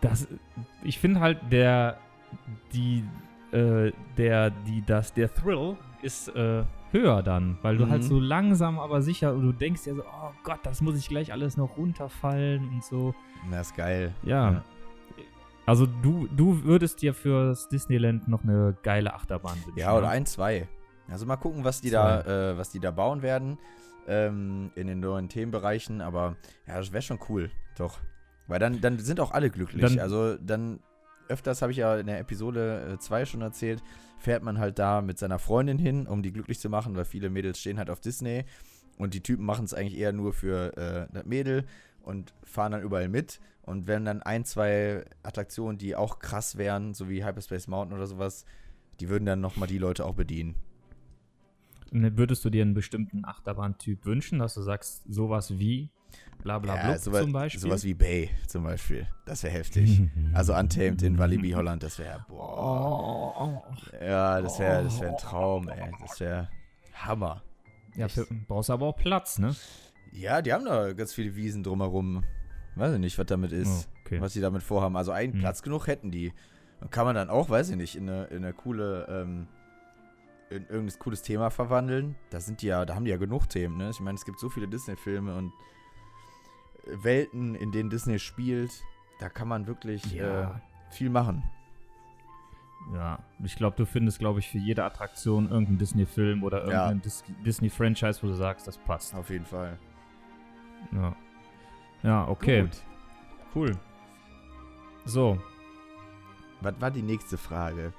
das, 0.00 0.26
ich 0.82 0.98
finde 0.98 1.20
halt, 1.20 1.38
der, 1.50 1.98
die, 2.72 3.04
äh, 3.52 3.92
der, 4.16 4.50
die, 4.50 4.82
das, 4.84 5.12
der 5.12 5.32
Thrill 5.32 5.76
ist 6.02 6.28
äh, 6.28 6.64
höher 6.92 7.22
dann, 7.22 7.58
weil 7.62 7.76
du 7.78 7.84
Mhm. 7.86 7.90
halt 7.90 8.04
so 8.04 8.18
langsam, 8.20 8.78
aber 8.78 9.02
sicher, 9.02 9.34
und 9.34 9.42
du 9.42 9.52
denkst 9.52 9.82
ja 9.86 9.94
so, 9.94 10.02
oh 10.02 10.30
Gott, 10.44 10.60
das 10.62 10.80
muss 10.80 10.96
ich 10.96 11.08
gleich 11.08 11.32
alles 11.32 11.56
noch 11.56 11.76
runterfallen 11.76 12.68
und 12.68 12.84
so. 12.84 13.14
Das 13.50 13.68
ist 13.68 13.76
geil. 13.76 14.14
Ja. 14.22 14.52
Ja. 14.52 14.64
Also 15.66 15.86
du, 15.86 16.28
du 16.28 16.62
würdest 16.64 17.02
dir 17.02 17.12
fürs 17.12 17.68
Disneyland 17.68 18.28
noch 18.28 18.44
eine 18.44 18.76
geile 18.82 19.14
Achterbahn 19.14 19.56
wünschen. 19.66 19.78
Ja, 19.78 19.92
oder 19.94 20.06
ne? 20.06 20.08
ein, 20.12 20.26
zwei. 20.26 20.68
Also 21.08 21.26
mal 21.26 21.36
gucken, 21.36 21.64
was 21.64 21.80
die 21.80 21.90
Zwei. 21.90 22.22
da, 22.22 22.50
äh, 22.52 22.58
was 22.58 22.70
die 22.70 22.80
da 22.80 22.90
bauen 22.90 23.22
werden 23.22 23.58
ähm, 24.08 24.70
in 24.74 24.86
den 24.86 25.00
neuen 25.00 25.28
Themenbereichen. 25.28 26.00
Aber 26.00 26.36
ja, 26.66 26.78
das 26.78 26.92
wäre 26.92 27.02
schon 27.02 27.18
cool, 27.28 27.50
doch. 27.76 27.98
Weil 28.46 28.58
dann, 28.60 28.80
dann 28.80 28.98
sind 28.98 29.20
auch 29.20 29.32
alle 29.32 29.50
glücklich. 29.50 29.82
Dann- 29.82 29.98
also 29.98 30.36
dann 30.36 30.80
öfters 31.28 31.62
habe 31.62 31.72
ich 31.72 31.78
ja 31.78 31.96
in 31.96 32.06
der 32.06 32.20
Episode 32.20 32.96
2 33.00 33.24
schon 33.24 33.40
erzählt, 33.40 33.82
fährt 34.18 34.44
man 34.44 34.58
halt 34.58 34.78
da 34.78 35.00
mit 35.02 35.18
seiner 35.18 35.40
Freundin 35.40 35.78
hin, 35.78 36.06
um 36.06 36.22
die 36.22 36.32
glücklich 36.32 36.60
zu 36.60 36.68
machen, 36.70 36.96
weil 36.96 37.04
viele 37.04 37.30
Mädels 37.30 37.58
stehen 37.58 37.78
halt 37.78 37.90
auf 37.90 38.00
Disney 38.00 38.44
und 38.96 39.12
die 39.14 39.22
Typen 39.22 39.44
machen 39.44 39.64
es 39.64 39.74
eigentlich 39.74 39.98
eher 39.98 40.12
nur 40.12 40.32
für 40.32 40.76
äh, 40.76 41.12
das 41.12 41.24
Mädel 41.26 41.64
und 42.06 42.32
fahren 42.44 42.72
dann 42.72 42.82
überall 42.82 43.08
mit. 43.08 43.40
Und 43.62 43.86
wenn 43.88 44.04
dann 44.04 44.22
ein, 44.22 44.44
zwei 44.44 45.04
Attraktionen, 45.24 45.76
die 45.76 45.96
auch 45.96 46.20
krass 46.20 46.56
wären, 46.56 46.94
so 46.94 47.08
wie 47.10 47.24
Hyperspace 47.24 47.66
Mountain 47.66 47.96
oder 47.96 48.06
sowas, 48.06 48.44
die 49.00 49.08
würden 49.08 49.26
dann 49.26 49.40
nochmal 49.40 49.68
die 49.68 49.78
Leute 49.78 50.06
auch 50.06 50.14
bedienen. 50.14 50.54
Ne, 51.90 52.16
Würdest 52.16 52.44
du 52.44 52.50
dir 52.50 52.62
einen 52.62 52.74
bestimmten 52.74 53.24
Achterbahntyp 53.24 54.04
wünschen, 54.06 54.38
dass 54.38 54.54
du 54.54 54.62
sagst, 54.62 55.02
sowas 55.08 55.58
wie 55.58 55.90
bla 56.42 56.58
bla 56.60 56.76
Ja, 56.76 56.98
sowas, 56.98 57.22
zum 57.22 57.32
Beispiel? 57.32 57.60
sowas 57.60 57.82
wie 57.84 57.94
Bay 57.94 58.30
zum 58.46 58.62
Beispiel. 58.62 59.08
Das 59.24 59.42
wäre 59.42 59.54
heftig. 59.54 60.02
Also 60.32 60.54
Untamed 60.54 61.02
in 61.02 61.18
Walibi 61.18 61.50
Holland, 61.52 61.82
das 61.82 61.98
wäre, 61.98 62.24
boah. 62.28 63.64
Ja, 64.00 64.40
das 64.40 64.58
wäre 64.58 64.84
das 64.84 65.00
wär 65.00 65.10
ein 65.10 65.16
Traum, 65.16 65.68
ey. 65.68 65.90
Das 66.00 66.20
wäre 66.20 66.48
Hammer. 66.94 67.42
ja, 67.96 68.06
für, 68.08 68.26
brauchst 68.46 68.70
aber 68.70 68.86
auch 68.86 68.96
Platz, 68.96 69.38
ne? 69.38 69.54
Ja, 70.12 70.40
die 70.42 70.52
haben 70.52 70.64
da 70.64 70.92
ganz 70.92 71.12
viele 71.12 71.34
Wiesen 71.36 71.62
drumherum. 71.62 72.24
Weiß 72.74 72.92
ich 72.94 72.98
nicht, 73.00 73.18
was 73.18 73.26
damit 73.26 73.52
ist. 73.52 73.88
Oh, 73.88 74.00
okay. 74.04 74.20
Was 74.20 74.32
die 74.34 74.40
damit 74.40 74.62
vorhaben. 74.62 74.96
Also 74.96 75.12
einen 75.12 75.34
Hm. 75.34 75.40
Platz 75.40 75.62
genug 75.62 75.86
hätten 75.86 76.10
die. 76.10 76.32
Und 76.80 76.90
kann 76.90 77.04
man 77.06 77.14
dann 77.14 77.30
auch, 77.30 77.48
weiß 77.48 77.70
ich 77.70 77.76
nicht, 77.76 77.96
in 77.96 78.08
eine, 78.08 78.24
in 78.26 78.44
eine 78.44 78.52
coole, 78.52 79.06
ähm, 79.08 79.46
in 80.50 80.66
irgendein 80.68 80.98
cooles 80.98 81.22
Thema 81.22 81.50
verwandeln. 81.50 82.14
Da 82.30 82.40
sind 82.40 82.60
die 82.62 82.66
ja, 82.66 82.84
da 82.84 82.94
haben 82.94 83.04
die 83.04 83.10
ja 83.10 83.16
genug 83.16 83.48
Themen, 83.48 83.76
ne? 83.78 83.90
Ich 83.90 84.00
meine, 84.00 84.16
es 84.16 84.24
gibt 84.24 84.38
so 84.38 84.48
viele 84.48 84.68
Disney-Filme 84.68 85.34
und 85.34 85.52
Welten, 87.02 87.54
in 87.54 87.72
denen 87.72 87.90
Disney 87.90 88.18
spielt. 88.18 88.70
Da 89.18 89.28
kann 89.28 89.48
man 89.48 89.66
wirklich 89.66 90.12
Ja. 90.12 90.50
äh, 90.52 90.54
viel 90.90 91.10
machen. 91.10 91.42
Ja, 92.94 93.18
ich 93.42 93.56
glaube, 93.56 93.76
du 93.76 93.84
findest, 93.86 94.20
glaube 94.20 94.38
ich, 94.38 94.48
für 94.48 94.58
jede 94.58 94.84
Attraktion 94.84 95.48
irgendeinen 95.50 95.78
Disney-Film 95.78 96.44
oder 96.44 96.58
Ja. 96.70 96.84
irgendein 96.84 97.02
Dis 97.02 97.24
Disney-Franchise, 97.44 98.22
wo 98.22 98.28
du 98.28 98.34
sagst, 98.34 98.68
das 98.68 98.78
passt. 98.78 99.14
Auf 99.14 99.30
jeden 99.30 99.46
Fall. 99.46 99.78
Ja, 100.92 101.16
ja 102.02 102.28
okay, 102.28 102.62
Gut. 102.62 102.76
cool. 103.54 103.76
So, 105.04 105.38
Was 106.60 106.80
war 106.80 106.90
die 106.90 107.02
nächste 107.02 107.36
Frage? 107.38 107.92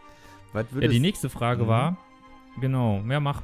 Was 0.54 0.66
ja, 0.80 0.88
die 0.88 1.00
nächste 1.00 1.30
Frage 1.30 1.64
Mhm. 1.64 1.68
war, 1.68 1.98
genau, 2.60 3.02
ja, 3.08 3.20
mach. 3.20 3.42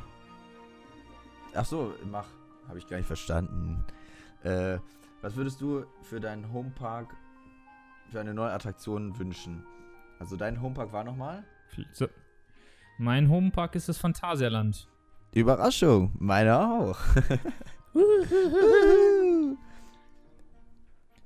Ach 1.56 1.66
so, 1.66 1.94
mach. 2.12 2.26
Habe 2.68 2.78
ich 2.80 2.88
gar 2.88 2.98
nicht 2.98 3.08
verstanden. 3.08 3.84
Äh, 4.44 4.80
was 5.22 5.36
würdest 5.36 5.62
du 5.62 5.86
für 6.02 6.20
deinen 6.20 6.52
Homepark, 6.52 7.16
für 8.10 8.20
eine 8.20 8.34
neue 8.34 8.52
Attraktion 8.52 9.18
wünschen? 9.20 9.64
Also 10.20 10.36
dein 10.38 10.62
Homepark 10.62 10.92
war 10.94 11.04
nochmal? 11.04 11.44
So. 11.92 12.08
Mein 12.98 13.30
Homepark 13.30 13.76
ist 13.76 13.90
das 13.90 13.98
Phantasialand. 13.98 14.88
Überraschung, 15.34 16.12
meine 16.20 16.58
auch. 16.60 16.98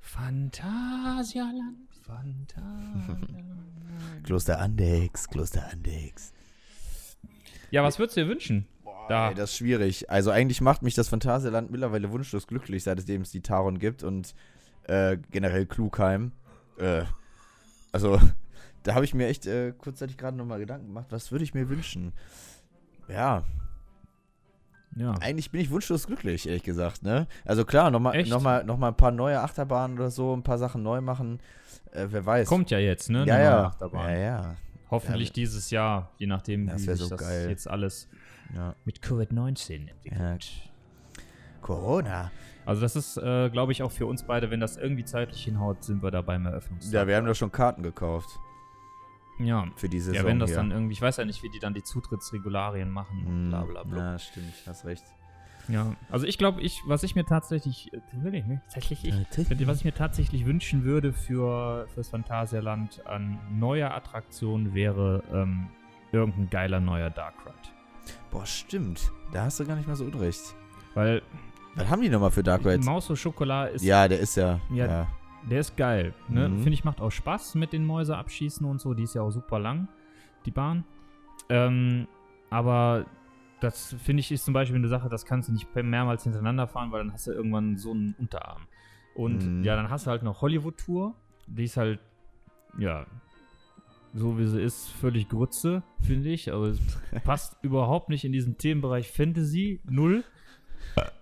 Phantasialand, 0.00 1.88
Phantasialand. 2.02 4.24
Kloster 4.24 4.60
Andex, 4.60 5.28
Kloster 5.28 5.68
Andex. 5.72 6.32
ja, 7.70 7.82
was 7.82 7.98
würdest 7.98 8.16
du 8.16 8.24
dir 8.24 8.28
wünschen? 8.28 8.66
Da. 9.08 9.30
Ey, 9.30 9.34
das 9.34 9.50
ist 9.50 9.56
schwierig. 9.56 10.10
Also 10.10 10.30
eigentlich 10.30 10.60
macht 10.60 10.82
mich 10.82 10.94
das 10.94 11.08
Phantasialand 11.08 11.70
mittlerweile 11.70 12.10
wunschlos 12.10 12.46
glücklich, 12.46 12.84
seitdem 12.84 13.22
es 13.22 13.30
die 13.30 13.40
Taron 13.40 13.78
gibt 13.78 14.02
und 14.02 14.34
äh, 14.84 15.16
generell 15.30 15.64
Klugheim. 15.64 16.32
Äh, 16.78 17.04
also 17.92 18.20
da 18.82 18.94
habe 18.94 19.06
ich 19.06 19.14
mir 19.14 19.28
echt 19.28 19.46
äh, 19.46 19.72
kurzzeitig 19.72 20.18
gerade 20.18 20.36
nochmal 20.36 20.58
Gedanken 20.58 20.88
gemacht, 20.88 21.06
was 21.10 21.32
würde 21.32 21.44
ich 21.44 21.54
mir 21.54 21.70
wünschen? 21.70 22.12
Ja, 23.08 23.44
Ja. 24.98 25.14
Eigentlich 25.20 25.50
bin 25.50 25.60
ich 25.60 25.70
wunschlos 25.70 26.06
glücklich, 26.06 26.46
ehrlich 26.48 26.64
gesagt, 26.64 27.02
ne? 27.02 27.26
Also 27.44 27.64
klar, 27.64 27.90
nochmal 27.90 28.22
noch 28.24 28.42
mal, 28.42 28.64
noch 28.64 28.78
mal 28.78 28.88
ein 28.88 28.96
paar 28.96 29.12
neue 29.12 29.40
Achterbahnen 29.40 29.96
oder 29.98 30.10
so, 30.10 30.34
ein 30.34 30.42
paar 30.42 30.58
Sachen 30.58 30.82
neu 30.82 31.00
machen. 31.00 31.38
Äh, 31.92 32.06
wer 32.10 32.26
weiß. 32.26 32.48
Kommt 32.48 32.70
ja 32.70 32.78
jetzt, 32.78 33.08
ne? 33.08 33.24
ja, 33.26 33.38
ja. 33.40 33.64
Achterbahn. 33.66 34.10
ja, 34.10 34.18
ja. 34.18 34.56
Hoffentlich 34.90 35.28
Ja, 35.28 35.34
dieses 35.34 35.70
Jahr, 35.70 36.10
je 36.18 36.26
nachdem, 36.26 36.66
Das 36.66 36.82
wie 36.82 36.86
sich 36.86 36.96
so 36.98 37.08
das 37.10 37.20
geil. 37.20 37.48
jetzt 37.48 37.68
alles 37.68 38.08
mit 38.84 39.00
Covid-19 39.00 39.88
entwickelt. 39.90 40.50
Corona. 41.60 42.30
Also 42.64 42.80
das 42.82 42.96
ist, 42.96 43.16
äh, 43.18 43.50
glaube 43.50 43.72
ich, 43.72 43.82
auch 43.82 43.90
für 43.92 44.06
uns 44.06 44.22
beide, 44.22 44.50
wenn 44.50 44.60
das 44.60 44.76
irgendwie 44.76 45.04
zeitlich 45.04 45.44
hinhaut, 45.44 45.84
sind 45.84 46.02
wir 46.02 46.10
da 46.10 46.22
beim 46.22 46.46
Eröffnungstag. 46.46 46.92
Ja, 46.92 47.06
wir 47.06 47.16
haben 47.16 47.26
doch 47.26 47.34
schon 47.34 47.52
Karten 47.52 47.82
gekauft 47.82 48.28
Ja, 49.38 49.66
für 49.76 49.88
diese 49.88 50.14
ja 50.14 50.24
wenn 50.24 50.38
das 50.38 50.50
hier. 50.50 50.56
dann 50.56 50.70
irgendwie, 50.70 50.92
ich 50.94 51.02
weiß 51.02 51.16
ja 51.18 51.24
nicht, 51.24 51.42
wie 51.42 51.48
die 51.50 51.58
dann 51.58 51.74
die 51.74 51.82
Zutrittsregularien 51.82 52.90
machen 52.90 53.18
und 53.26 53.26
Hm, 53.26 53.48
bla 53.50 53.64
bla 53.64 53.82
bla. 53.84 54.12
Ja, 54.12 54.18
stimmt, 54.18 54.54
hast 54.66 54.84
recht. 54.84 55.04
Ja, 55.68 55.94
also 56.10 56.26
ich 56.26 56.38
glaube, 56.38 56.62
ich, 56.62 56.80
was 56.86 57.02
ich 57.02 57.14
mir 57.14 57.26
tatsächlich, 57.26 57.92
äh, 57.92 58.00
tatsächlich, 58.10 58.46
ne? 58.46 58.62
tatsächlich, 58.72 59.04
ich, 59.60 59.66
was 59.66 59.78
ich 59.78 59.84
mir 59.84 59.94
tatsächlich 59.94 60.46
wünschen 60.46 60.84
würde 60.84 61.12
für 61.12 61.86
fürs 61.92 62.08
Phantasialand 62.08 63.06
an 63.06 63.38
neuer 63.50 63.90
Attraktion 63.92 64.72
wäre 64.74 65.22
ähm, 65.30 65.68
irgendein 66.10 66.48
geiler 66.48 66.80
neuer 66.80 67.10
Dark 67.10 67.34
Ride. 67.44 67.54
Boah, 68.30 68.46
stimmt. 68.46 69.12
Da 69.32 69.44
hast 69.44 69.60
du 69.60 69.66
gar 69.66 69.76
nicht 69.76 69.86
mal 69.86 69.94
so 69.96 70.04
unrecht. 70.04 70.54
Weil 70.94 71.20
Was 71.74 71.88
haben 71.88 72.00
die 72.00 72.08
nochmal 72.08 72.30
für 72.30 72.42
Dark 72.42 72.64
Rides? 72.64 72.86
Maus 72.86 73.10
au 73.10 73.14
Chocolat 73.14 73.72
ist, 73.72 73.84
Ja, 73.84 74.08
der 74.08 74.20
ist 74.20 74.36
ja. 74.36 74.58
Ja, 74.70 74.86
Ja, 74.86 75.06
der 75.50 75.60
ist 75.60 75.76
geil. 75.76 76.14
Ne? 76.28 76.48
Mhm. 76.48 76.58
Finde 76.58 76.72
ich, 76.74 76.84
macht 76.84 77.00
auch 77.00 77.10
Spaß 77.10 77.54
mit 77.54 77.72
den 77.72 77.84
Mäuse 77.84 78.16
abschießen 78.16 78.66
und 78.66 78.80
so. 78.80 78.94
Die 78.94 79.02
ist 79.04 79.14
ja 79.14 79.22
auch 79.22 79.30
super 79.30 79.58
lang, 79.58 79.88
die 80.46 80.50
Bahn. 80.50 80.84
Ähm, 81.48 82.06
aber 82.50 83.06
das 83.60 83.94
finde 84.02 84.20
ich 84.20 84.30
ist 84.32 84.44
zum 84.44 84.54
Beispiel 84.54 84.76
eine 84.78 84.88
Sache, 84.88 85.08
das 85.08 85.24
kannst 85.26 85.48
du 85.48 85.52
nicht 85.52 85.66
mehrmals 85.74 86.22
hintereinander 86.24 86.66
fahren, 86.68 86.92
weil 86.92 87.02
dann 87.04 87.12
hast 87.12 87.26
du 87.26 87.32
irgendwann 87.32 87.76
so 87.76 87.90
einen 87.90 88.14
Unterarm. 88.18 88.62
Und 89.14 89.44
Mhm. 89.44 89.64
ja, 89.64 89.74
dann 89.76 89.90
hast 89.90 90.06
du 90.06 90.10
halt 90.10 90.22
noch 90.22 90.42
Hollywood-Tour. 90.42 91.14
Die 91.48 91.64
ist 91.64 91.76
halt, 91.76 91.98
ja, 92.78 93.06
so 94.14 94.38
wie 94.38 94.46
sie 94.46 94.60
ist, 94.60 94.88
völlig 94.90 95.28
Grütze, 95.28 95.82
finde 96.00 96.28
ich. 96.30 96.52
Aber 96.52 96.66
es 96.68 96.78
passt 97.24 97.56
überhaupt 97.62 98.08
nicht 98.10 98.24
in 98.24 98.32
diesen 98.32 98.58
Themenbereich 98.58 99.10
Fantasy, 99.10 99.80
null. 99.84 100.24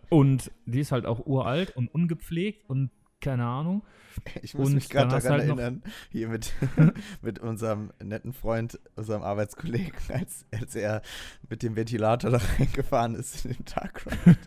Und 0.09 0.52
die 0.66 0.81
ist 0.81 0.92
halt 0.92 1.07
auch 1.07 1.26
uralt 1.26 1.76
und 1.76 1.88
ungepflegt 1.92 2.68
und 2.70 2.90
keine 3.27 3.45
Ahnung. 3.45 3.83
Ich 4.41 4.55
muss 4.55 4.69
Und 4.69 4.77
mich 4.77 4.89
gerade 4.89 5.09
daran 5.11 5.31
halt 5.31 5.43
erinnern, 5.43 5.83
hier 6.11 6.29
mit, 6.29 6.55
mit 7.23 7.39
unserem 7.39 7.91
netten 8.03 8.33
Freund, 8.33 8.81
unserem 8.95 9.23
Arbeitskollegen, 9.23 9.93
als, 10.09 10.47
als 10.51 10.75
er 10.75 11.03
mit 11.51 11.62
dem 11.62 11.77
Ventilator 11.77 12.31
da 12.31 12.41
reingefahren 12.59 13.15
ist 13.15 13.45
in 13.45 13.53
den 13.53 13.65
Dark 13.67 14.07
Ride. 14.07 14.39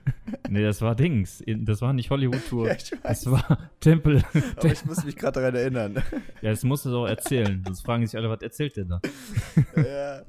Nee, 0.50 0.64
das 0.64 0.82
war 0.82 0.96
Dings. 0.96 1.44
Das 1.46 1.82
war 1.82 1.94
nicht 1.94 2.10
Hollywood-Tour. 2.10 2.68
Ja, 2.68 2.78
Das 3.04 3.30
war 3.30 3.70
Tempel. 3.80 4.24
aber 4.56 4.72
ich 4.72 4.84
muss 4.86 5.04
mich 5.04 5.16
gerade 5.16 5.40
daran 5.40 5.54
erinnern. 5.56 6.04
Ja, 6.42 6.50
das 6.50 6.64
musst 6.64 6.86
du 6.86 6.90
doch 6.90 7.06
erzählen. 7.06 7.62
Sonst 7.64 7.82
fragen 7.82 8.08
sich 8.08 8.18
alle, 8.18 8.28
was 8.32 8.42
erzählt 8.42 8.76
der 8.76 8.86
da? 8.86 9.02
ja. 9.76 10.24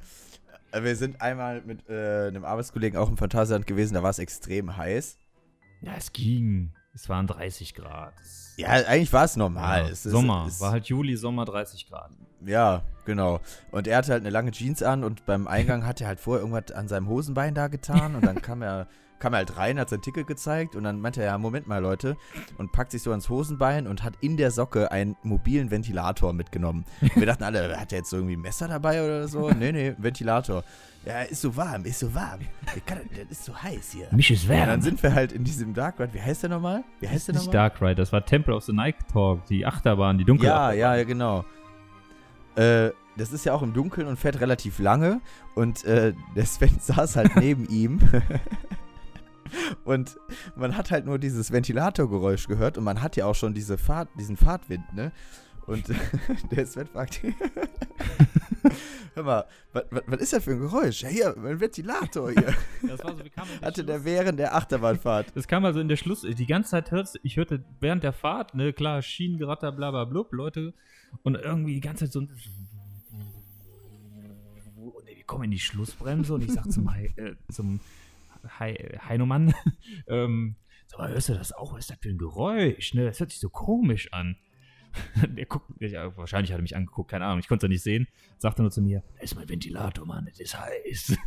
Wir 0.82 0.96
sind 0.96 1.20
einmal 1.22 1.62
mit 1.62 1.88
äh, 1.88 2.28
einem 2.28 2.44
Arbeitskollegen 2.44 2.98
auch 2.98 3.08
im 3.08 3.16
Phantasialand 3.16 3.66
gewesen, 3.66 3.94
da 3.94 4.02
war 4.02 4.10
es 4.10 4.18
extrem 4.18 4.76
heiß. 4.76 5.18
Ja, 5.80 5.94
es 5.96 6.12
ging. 6.12 6.74
Es 6.92 7.08
waren 7.08 7.26
30 7.26 7.74
Grad. 7.74 8.14
Ja, 8.56 8.68
eigentlich 8.68 9.12
war 9.12 9.24
es 9.24 9.36
normal. 9.36 9.82
Ja, 9.84 9.88
Es 9.88 10.04
ist- 10.04 10.12
Sommer. 10.12 10.44
es- 10.48 10.60
war 10.60 10.72
halt 10.72 10.86
Juli, 10.86 11.16
Sommer 11.16 11.44
30 11.44 11.88
Grad. 11.88 12.10
Ja, 12.44 12.82
genau. 13.04 13.40
Und 13.70 13.86
er 13.86 13.98
hatte 13.98 14.12
halt 14.12 14.22
eine 14.22 14.30
lange 14.30 14.50
Jeans 14.50 14.82
an 14.82 15.04
und 15.04 15.24
beim 15.26 15.46
Eingang 15.46 15.86
hat 15.86 16.00
er 16.00 16.08
halt 16.08 16.20
vorher 16.20 16.42
irgendwas 16.44 16.74
an 16.76 16.88
seinem 16.88 17.08
Hosenbein 17.08 17.54
da 17.54 17.68
getan 17.68 18.14
und 18.16 18.24
dann 18.26 18.40
kam 18.42 18.62
er, 18.62 18.86
kam 19.20 19.34
er 19.34 19.38
halt 19.38 19.56
rein, 19.56 19.78
hat 19.78 19.88
sein 19.90 20.00
Ticket 20.02 20.26
gezeigt 20.26 20.74
und 20.74 20.82
dann 20.82 21.00
meinte 21.00 21.20
er, 21.20 21.26
ja, 21.28 21.38
Moment 21.38 21.68
mal, 21.68 21.78
Leute, 21.78 22.16
und 22.58 22.72
packt 22.72 22.90
sich 22.90 23.02
so 23.02 23.10
ans 23.10 23.28
Hosenbein 23.28 23.86
und 23.86 24.02
hat 24.02 24.14
in 24.20 24.36
der 24.36 24.50
Socke 24.50 24.90
einen 24.90 25.16
mobilen 25.22 25.70
Ventilator 25.70 26.32
mitgenommen. 26.32 26.84
Und 27.00 27.14
wir 27.16 27.26
dachten 27.26 27.44
alle, 27.44 27.78
hat 27.78 27.92
er 27.92 27.98
jetzt 27.98 28.10
so 28.10 28.16
irgendwie 28.16 28.34
ein 28.36 28.40
Messer 28.40 28.66
dabei 28.66 29.04
oder 29.04 29.28
so? 29.28 29.48
Nee, 29.60 29.72
nee, 29.72 29.94
Ventilator. 29.98 30.64
Ja, 31.04 31.22
ist 31.22 31.42
so 31.42 31.54
warm, 31.56 31.84
ist 31.84 31.98
so 31.98 32.14
warm. 32.14 32.40
Kann, 32.86 32.98
der 33.14 33.30
ist 33.30 33.44
so 33.44 33.54
heiß 33.54 33.92
hier. 33.92 34.08
Mich 34.12 34.30
ist 34.30 34.48
Ja, 34.48 34.66
dann 34.66 34.82
sind 34.82 35.02
wir 35.02 35.14
halt 35.14 35.32
in 35.32 35.44
diesem 35.44 35.74
Dark 35.74 35.98
Ride. 36.00 36.12
Wie 36.14 36.20
heißt 36.20 36.42
der 36.42 36.50
nochmal? 36.50 36.82
Wie 37.00 37.08
heißt 37.08 37.28
der 37.28 37.34
nicht 37.34 37.46
nochmal? 37.46 37.70
Dark 37.70 37.80
Ride, 37.82 37.94
das 37.96 38.12
war 38.12 38.24
Temple 38.24 38.54
of 38.54 38.64
the 38.64 38.72
Night 38.72 38.96
Talk, 39.12 39.44
die 39.46 39.64
Achterbahn, 39.66 40.18
die 40.18 40.24
dunkle 40.24 40.48
Ja, 40.48 40.54
Achterbahn. 40.68 40.78
ja, 40.78 40.96
ja, 40.96 41.04
genau. 41.04 41.44
Äh, 42.56 42.90
das 43.16 43.32
ist 43.32 43.44
ja 43.44 43.52
auch 43.52 43.62
im 43.62 43.72
Dunkeln 43.74 44.06
und 44.06 44.18
fährt 44.18 44.40
relativ 44.40 44.78
lange. 44.78 45.20
Und 45.54 45.84
äh, 45.84 46.14
der 46.36 46.46
Sven 46.46 46.76
saß 46.80 47.16
halt 47.16 47.36
neben 47.36 47.66
ihm. 47.68 48.00
Und 49.84 50.16
man 50.56 50.76
hat 50.76 50.90
halt 50.90 51.06
nur 51.06 51.18
dieses 51.18 51.52
Ventilatorgeräusch 51.52 52.46
gehört 52.46 52.78
und 52.78 52.84
man 52.84 53.02
hat 53.02 53.16
ja 53.16 53.26
auch 53.26 53.34
schon 53.34 53.54
diese 53.54 53.78
Fahrt, 53.78 54.08
diesen 54.18 54.36
Fahrtwind, 54.36 54.92
ne? 54.94 55.12
Und 55.66 55.84
der 56.50 56.66
Sven 56.66 56.86
fragt, 56.86 57.22
hör 59.14 59.22
mal, 59.22 59.44
was, 59.72 59.84
was, 59.90 60.02
was 60.06 60.20
ist 60.20 60.32
das 60.32 60.44
für 60.44 60.52
ein 60.52 60.58
Geräusch? 60.58 61.02
Ja, 61.02 61.08
hier, 61.08 61.34
mein 61.38 61.60
Ventilator 61.60 62.30
hier. 62.30 62.54
Das 62.86 63.04
war 63.04 63.16
so, 63.16 63.22
wir 63.22 63.30
kamen 63.30 63.50
in 63.50 63.58
den 63.58 63.66
Hatte 63.66 63.84
der 63.84 63.94
Schluss- 63.96 64.04
während 64.04 64.38
der 64.38 64.54
Achterbahnfahrt. 64.56 65.36
Das 65.36 65.46
kam 65.46 65.64
also 65.64 65.80
in 65.80 65.88
der 65.88 65.96
Schluss, 65.96 66.22
die 66.22 66.46
ganze 66.46 66.70
Zeit 66.70 66.90
hörst 66.90 67.20
ich 67.22 67.36
hörte 67.36 67.62
während 67.80 68.02
der 68.02 68.12
Fahrt, 68.12 68.54
ne, 68.54 68.72
klar, 68.72 69.02
Schienengeratter, 69.02 69.72
bla 69.72 69.90
bla 69.90 70.04
blub, 70.04 70.32
Leute, 70.32 70.74
und 71.22 71.36
irgendwie 71.36 71.74
die 71.74 71.80
ganze 71.80 72.06
Zeit 72.06 72.12
so 72.12 72.20
ein 72.20 72.30
und 74.76 75.06
wir 75.06 75.24
kommen 75.24 75.44
in 75.44 75.50
die 75.52 75.58
Schlussbremse 75.58 76.34
und 76.34 76.42
ich 76.42 76.52
sag 76.52 76.70
zum, 76.72 76.88
äh, 76.88 77.34
zum 77.52 77.80
Hei- 78.58 78.98
Heinemann, 79.08 79.54
ähm, 80.08 80.56
sag 80.86 80.98
mal, 81.00 81.10
hörst 81.10 81.28
du 81.28 81.34
das 81.34 81.52
auch? 81.52 81.72
Was 81.72 81.80
ist 81.80 81.90
das 81.90 81.98
für 82.00 82.08
ein 82.10 82.18
Geräusch? 82.18 82.94
Ne? 82.94 83.04
Das 83.04 83.20
hört 83.20 83.30
sich 83.30 83.40
so 83.40 83.48
komisch 83.50 84.12
an. 84.12 84.36
Der 85.36 85.46
guckt, 85.46 85.70
ja, 85.80 86.16
wahrscheinlich 86.16 86.50
hat 86.52 86.58
er 86.58 86.62
mich 86.62 86.74
angeguckt, 86.76 87.10
keine 87.12 87.24
Ahnung, 87.26 87.38
ich 87.38 87.46
konnte 87.48 87.66
es 87.66 87.68
ja 87.68 87.72
nicht 87.72 87.82
sehen. 87.82 88.08
Sagte 88.38 88.62
nur 88.62 88.70
zu 88.72 88.82
mir, 88.82 89.02
das 89.14 89.30
ist 89.30 89.34
mein 89.36 89.48
Ventilator, 89.48 90.04
Mann, 90.06 90.26
das 90.26 90.40
ist 90.40 90.58
heiß. 90.58 91.16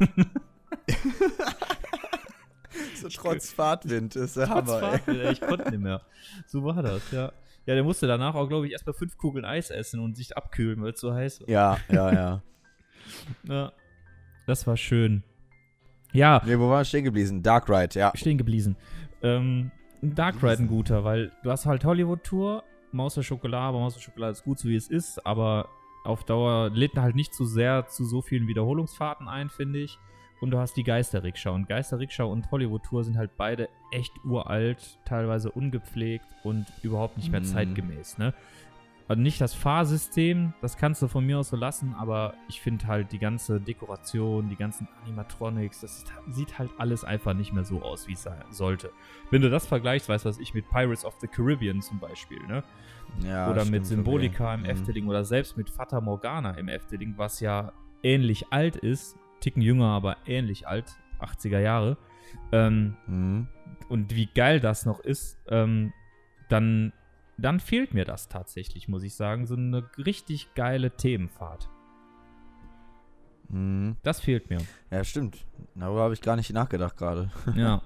So 2.96 3.08
trotz 3.10 3.52
Fahrtwind 3.52 4.16
ist 4.16 4.36
der 4.36 4.48
Trotz 4.48 4.68
Hammer. 4.70 4.80
Fahrtwind, 4.80 5.20
ey, 5.20 5.32
ich 5.34 5.42
konnte 5.42 5.70
nicht 5.70 5.80
mehr. 5.80 6.02
So 6.48 6.64
war 6.64 6.82
das, 6.82 7.12
ja. 7.12 7.32
Ja, 7.66 7.76
der 7.76 7.84
musste 7.84 8.08
danach 8.08 8.34
auch, 8.36 8.48
glaube 8.50 8.66
ich, 8.66 8.72
erstmal 8.74 8.94
fünf 8.96 9.16
Kugeln 9.18 9.46
Eis 9.46 9.70
essen 9.70 10.00
und 10.00 10.18
sich 10.18 10.36
abkühlen, 10.36 10.82
weil 10.82 10.94
es 10.94 11.00
so 11.00 11.14
heiß 11.14 11.42
war. 11.42 11.50
Ja, 11.50 11.78
ja, 11.92 12.12
ja. 12.14 12.44
Ja. 13.44 13.72
Das 14.48 14.66
war 14.68 14.76
schön. 14.76 15.24
Ja, 16.14 16.42
Nee, 16.46 16.58
wo 16.58 16.70
waren 16.70 16.80
wir 16.82 16.86
stehen 16.86 17.04
geblieben? 17.04 17.42
Dark 17.44 17.70
Ride, 17.70 18.00
ja. 18.00 18.12
stehen 18.16 18.38
geblieben. 18.38 18.76
Ähm, 19.22 19.72
Dark 20.02 20.42
Ride 20.44 20.64
ein 20.64 20.68
guter, 20.68 21.04
weil 21.04 21.32
du 21.44 21.52
hast 21.52 21.66
halt 21.66 21.84
Hollywood-Tour, 21.86 22.64
Maus 22.92 23.16
der 23.16 23.24
Schokolade, 23.24 23.66
aber 23.70 23.80
Maus 23.80 23.96
der 23.96 24.02
Schokolade 24.02 24.34
ist 24.34 24.44
gut, 24.44 24.60
so 24.60 24.68
wie 24.70 24.76
es 24.76 24.90
ist, 24.90 25.26
aber 25.26 25.70
auf 26.04 26.24
Dauer 26.26 26.70
lädt 26.70 26.96
halt 26.98 27.16
nicht 27.16 27.34
zu 27.34 27.46
sehr 27.46 27.88
zu 27.88 28.06
so 28.06 28.22
vielen 28.22 28.48
Wiederholungsfahrten 28.48 29.28
ein, 29.28 29.50
finde 29.50 29.80
ich. 29.80 29.98
Und 30.42 30.52
du 30.52 30.58
hast 30.60 30.76
die 30.76 30.84
Geisterrikscha. 30.84 31.52
Und 31.52 31.70
Geisterrikscha 31.70 32.26
und 32.26 32.52
Hollywood-Tour 32.52 33.06
sind 33.06 33.18
halt 33.18 33.32
beide 33.38 33.70
echt 33.92 34.12
uralt, 34.26 35.00
teilweise 35.06 35.50
ungepflegt 35.50 36.26
und 36.44 36.66
überhaupt 36.84 37.16
nicht 37.18 37.32
mehr 37.32 37.40
Mhm. 37.40 37.46
zeitgemäß, 37.46 38.18
ne? 38.18 38.34
Also 39.08 39.22
nicht 39.22 39.42
das 39.42 39.54
Fahrsystem, 39.54 40.54
das 40.62 40.78
kannst 40.78 41.02
du 41.02 41.08
von 41.10 41.26
mir 41.26 41.38
aus 41.40 41.50
so 41.50 41.58
lassen, 41.58 41.94
aber 41.94 42.36
ich 42.48 42.62
finde 42.62 42.88
halt 42.88 43.12
die 43.12 43.20
ganze 43.20 43.60
Dekoration, 43.60 44.48
die 44.50 44.56
ganzen 44.56 44.88
Animatronics, 45.04 45.82
das 45.82 46.00
sieht, 46.00 46.12
sieht 46.30 46.60
halt 46.60 46.72
alles 46.78 47.04
einfach 47.04 47.34
nicht 47.34 47.52
mehr 47.52 47.66
so 47.66 47.82
aus, 47.82 48.08
wie 48.08 48.14
es 48.14 48.24
sein 48.24 48.42
sollte. 48.50 48.92
Wenn 49.30 49.42
du 49.42 49.50
das 49.50 49.66
vergleichst, 49.68 50.08
weißt 50.08 50.24
du, 50.24 50.30
was 50.30 50.40
ich 50.40 50.54
mit 50.54 50.70
Pirates 50.70 51.04
of 51.04 51.16
the 51.20 51.28
Caribbean 51.28 51.82
zum 51.82 52.00
Beispiel, 52.00 52.40
ne? 52.48 52.64
ja 53.22 53.52
oder 53.52 53.66
mit 53.66 53.86
Symbolika 53.86 54.46
okay. 54.46 54.54
im 54.56 54.60
Mhm. 54.62 54.66
Efteling 54.70 55.08
oder 55.08 55.26
selbst 55.26 55.58
mit 55.58 55.70
Fata 55.70 56.00
Morgana 56.00 56.52
im 56.52 56.70
Efteling, 56.70 57.14
was 57.18 57.42
ja 57.42 57.74
ähnlich 58.04 58.52
alt 58.52 58.78
ist, 58.78 59.18
ticken 59.42 59.62
jünger, 59.62 59.88
aber 59.90 60.16
ähnlich 60.26 60.66
alt, 60.68 60.96
80er 61.20 61.60
Jahre. 61.60 61.98
Ähm, 62.54 62.96
Mhm. 63.08 63.48
und 63.90 64.16
wie 64.16 64.28
geil 64.28 64.60
das 64.62 64.86
noch 64.86 65.02
ist, 65.02 65.38
ähm, 65.50 65.92
dann, 66.50 66.94
dann 67.38 67.60
fehlt 67.60 67.94
mir 67.94 68.06
das 68.06 68.28
tatsächlich, 68.30 68.88
muss 68.88 69.04
ich 69.04 69.16
sagen. 69.16 69.46
So 69.46 69.56
eine 69.56 69.84
richtig 69.98 70.54
geile 70.56 70.92
Themenfahrt. 70.92 71.70
Mhm. 73.50 73.98
Das 74.04 74.20
fehlt 74.20 74.50
mir. 74.50 74.60
Ja, 74.92 75.04
stimmt. 75.04 75.46
Darüber 75.76 76.02
habe 76.04 76.14
ich 76.14 76.22
gar 76.22 76.36
nicht 76.36 76.52
nachgedacht 76.54 76.98
gerade. 76.98 77.32
Ja. 77.56 77.82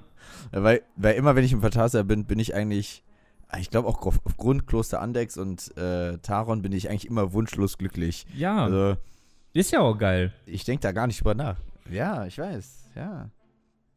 Weil, 0.51 0.81
weil 0.97 1.15
immer, 1.15 1.35
wenn 1.35 1.45
ich 1.45 1.53
im 1.53 1.61
Phantasialand 1.61 2.07
bin, 2.09 2.25
bin 2.25 2.39
ich 2.39 2.53
eigentlich, 2.53 3.03
ah, 3.47 3.59
ich 3.59 3.69
glaube 3.69 3.87
auch 3.87 4.05
auf- 4.05 4.19
aufgrund 4.25 4.67
Kloster 4.67 4.99
Andex 4.99 5.37
und 5.37 5.75
äh, 5.77 6.17
Taron 6.17 6.61
bin 6.61 6.71
ich 6.73 6.89
eigentlich 6.89 7.07
immer 7.07 7.31
wunschlos 7.33 7.77
glücklich. 7.77 8.25
Ja, 8.35 8.63
Also, 8.65 8.97
ist 9.53 9.71
ja 9.71 9.79
auch 9.79 9.97
geil. 9.97 10.33
ich 10.45 10.65
denke 10.65 10.81
da 10.81 10.91
gar 10.91 11.07
nicht 11.07 11.19
drüber 11.21 11.35
nach. 11.35 11.57
Ja, 11.89 12.25
ich 12.25 12.37
weiß, 12.39 12.89
ja. 12.95 13.29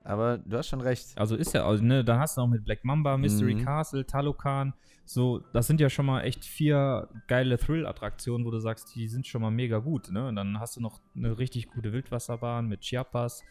Aber 0.02 0.38
du 0.38 0.56
hast 0.56 0.68
schon 0.68 0.80
recht. 0.80 1.16
Also 1.18 1.36
ist 1.36 1.52
ja, 1.54 1.66
also, 1.66 1.84
ne, 1.84 2.02
dann 2.04 2.18
hast 2.18 2.36
du 2.36 2.40
noch 2.40 2.48
mit 2.48 2.64
Black 2.64 2.84
Mamba, 2.84 3.16
Mystery 3.18 3.54
Mhm. 3.54 3.64
Castle, 3.64 4.06
Talokan, 4.06 4.72
so, 5.04 5.40
das 5.52 5.66
sind 5.66 5.80
ja 5.80 5.90
schon 5.90 6.06
mal 6.06 6.22
echt 6.22 6.44
vier 6.44 7.08
geile 7.26 7.58
Thrill-Attraktionen, 7.58 8.46
wo 8.46 8.50
du 8.50 8.60
sagst, 8.60 8.94
die 8.94 9.08
sind 9.08 9.26
schon 9.26 9.42
mal 9.42 9.50
mega 9.50 9.78
gut, 9.78 10.10
ne? 10.10 10.28
Und 10.28 10.36
dann 10.36 10.58
hast 10.60 10.76
du 10.76 10.80
noch 10.80 11.00
eine 11.16 11.36
richtig 11.38 11.66
gute 11.68 11.92
Wildwasserbahn 11.92 12.66
mit 12.66 12.80
Chiapas, 12.82 13.42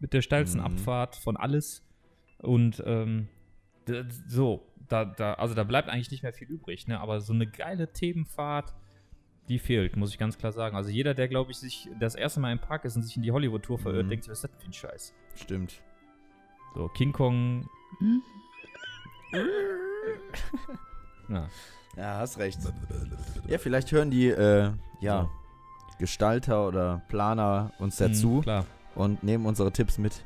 mit 0.00 0.12
der 0.14 0.22
steilsten 0.22 0.60
Mhm. 0.60 0.66
Abfahrt 0.66 1.16
von 1.16 1.36
alles. 1.36 1.84
Und 2.38 2.82
ähm, 2.86 3.28
so, 4.26 4.66
da, 4.88 5.04
da, 5.04 5.34
also 5.34 5.54
da 5.54 5.64
bleibt 5.64 5.88
eigentlich 5.88 6.10
nicht 6.10 6.22
mehr 6.22 6.32
viel 6.32 6.48
übrig, 6.48 6.88
ne? 6.88 6.98
Aber 7.00 7.20
so 7.20 7.32
eine 7.32 7.46
geile 7.46 7.92
Themenfahrt, 7.92 8.74
die 9.48 9.58
fehlt, 9.58 9.96
muss 9.96 10.10
ich 10.10 10.18
ganz 10.18 10.38
klar 10.38 10.52
sagen. 10.52 10.76
Also 10.76 10.90
jeder, 10.90 11.14
der, 11.14 11.28
glaube 11.28 11.50
ich, 11.50 11.58
sich 11.58 11.88
das 12.00 12.14
erste 12.14 12.40
Mal 12.40 12.52
im 12.52 12.58
Park 12.58 12.84
ist 12.86 12.96
und 12.96 13.02
sich 13.02 13.16
in 13.16 13.22
die 13.22 13.32
Hollywood-Tour 13.32 13.78
verirrt, 13.78 14.06
Mhm. 14.06 14.10
denkt 14.10 14.24
sich, 14.24 14.30
was 14.32 14.42
ist 14.44 14.50
das 14.54 14.62
für 14.62 14.68
ein 14.68 14.72
Scheiß? 14.72 15.14
Stimmt. 15.34 15.82
So, 16.74 16.88
King 16.88 17.12
Kong. 17.12 17.68
Ja. 21.28 21.46
Ja, 21.96 22.18
hast 22.18 22.38
recht. 22.38 22.58
Ja, 23.48 23.58
vielleicht 23.58 23.92
hören 23.92 24.10
die, 24.10 24.28
äh, 24.28 24.70
ja, 25.00 25.22
So. 25.22 25.30
Gestalter 25.98 26.66
oder 26.66 27.02
Planer 27.08 27.72
uns 27.78 27.96
dazu 27.96 28.28
Mhm, 28.28 28.40
klar, 28.42 28.66
und 28.94 29.22
nehmen 29.22 29.44
unsere 29.46 29.70
Tipps 29.72 29.98
mit. 29.98 30.24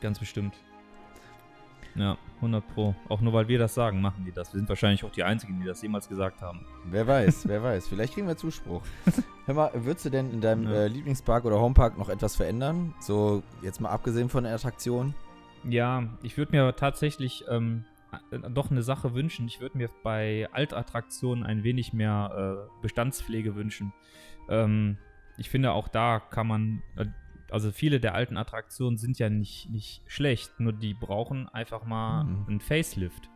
ganz 0.00 0.18
bestimmt. 0.18 0.54
Ja, 1.94 2.18
100 2.42 2.68
Pro. 2.74 2.94
Auch 3.08 3.22
nur 3.22 3.32
weil 3.32 3.48
wir 3.48 3.58
das 3.58 3.72
sagen, 3.74 4.02
machen 4.02 4.24
die 4.26 4.30
das. 4.32 4.52
Wir 4.52 4.58
sind 4.58 4.68
wahrscheinlich 4.68 5.02
auch 5.04 5.10
die 5.10 5.24
Einzigen, 5.24 5.58
die 5.58 5.64
das 5.66 5.80
jemals 5.80 6.06
gesagt 6.06 6.42
haben. 6.42 6.66
Wer 6.84 7.06
weiß, 7.06 7.48
wer 7.48 7.62
weiß. 7.62 7.88
Vielleicht 7.88 8.12
kriegen 8.12 8.26
wir 8.28 8.36
Zuspruch. 8.36 8.82
Hör 9.46 9.54
mal, 9.54 9.70
würdest 9.72 10.04
du 10.04 10.10
denn 10.10 10.30
in 10.30 10.42
deinem 10.42 10.64
Ja. 10.64 10.72
äh, 10.82 10.88
Lieblingspark 10.88 11.46
oder 11.46 11.58
Homepark 11.58 11.96
noch 11.96 12.10
etwas 12.10 12.36
verändern? 12.36 12.94
So, 13.00 13.42
jetzt 13.62 13.80
mal 13.80 13.88
abgesehen 13.88 14.28
von 14.28 14.44
der 14.44 14.54
Attraktion. 14.54 15.14
Ja, 15.64 16.16
ich 16.22 16.36
würde 16.36 16.52
mir 16.52 16.76
tatsächlich 16.76 17.44
ähm, 17.48 17.84
äh, 18.30 18.38
doch 18.50 18.70
eine 18.70 18.82
Sache 18.82 19.14
wünschen. 19.14 19.46
Ich 19.46 19.60
würde 19.60 19.76
mir 19.78 19.90
bei 20.02 20.48
Altattraktionen 20.52 21.44
ein 21.44 21.64
wenig 21.64 21.92
mehr 21.92 22.68
äh, 22.68 22.82
Bestandspflege 22.82 23.54
wünschen. 23.56 23.92
Ähm, 24.48 24.96
ich 25.38 25.50
finde, 25.50 25.72
auch 25.72 25.88
da 25.88 26.20
kann 26.20 26.46
man, 26.46 26.82
äh, 26.96 27.06
also 27.50 27.70
viele 27.72 28.00
der 28.00 28.14
alten 28.14 28.36
Attraktionen 28.36 28.96
sind 28.96 29.18
ja 29.18 29.28
nicht, 29.28 29.68
nicht 29.70 30.02
schlecht, 30.06 30.58
nur 30.60 30.72
die 30.72 30.94
brauchen 30.94 31.48
einfach 31.48 31.84
mal 31.84 32.24
Mhm. 32.24 32.44
einen 32.48 32.60
Facelift. 32.60 33.28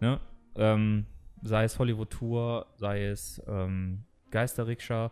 Ne? 0.00 0.20
Ähm, 0.56 1.06
sei 1.42 1.64
es 1.64 1.78
Hollywood 1.78 2.10
Tour, 2.10 2.66
sei 2.76 3.06
es 3.06 3.40
ähm, 3.46 4.04
Geisterrikscha. 4.30 5.10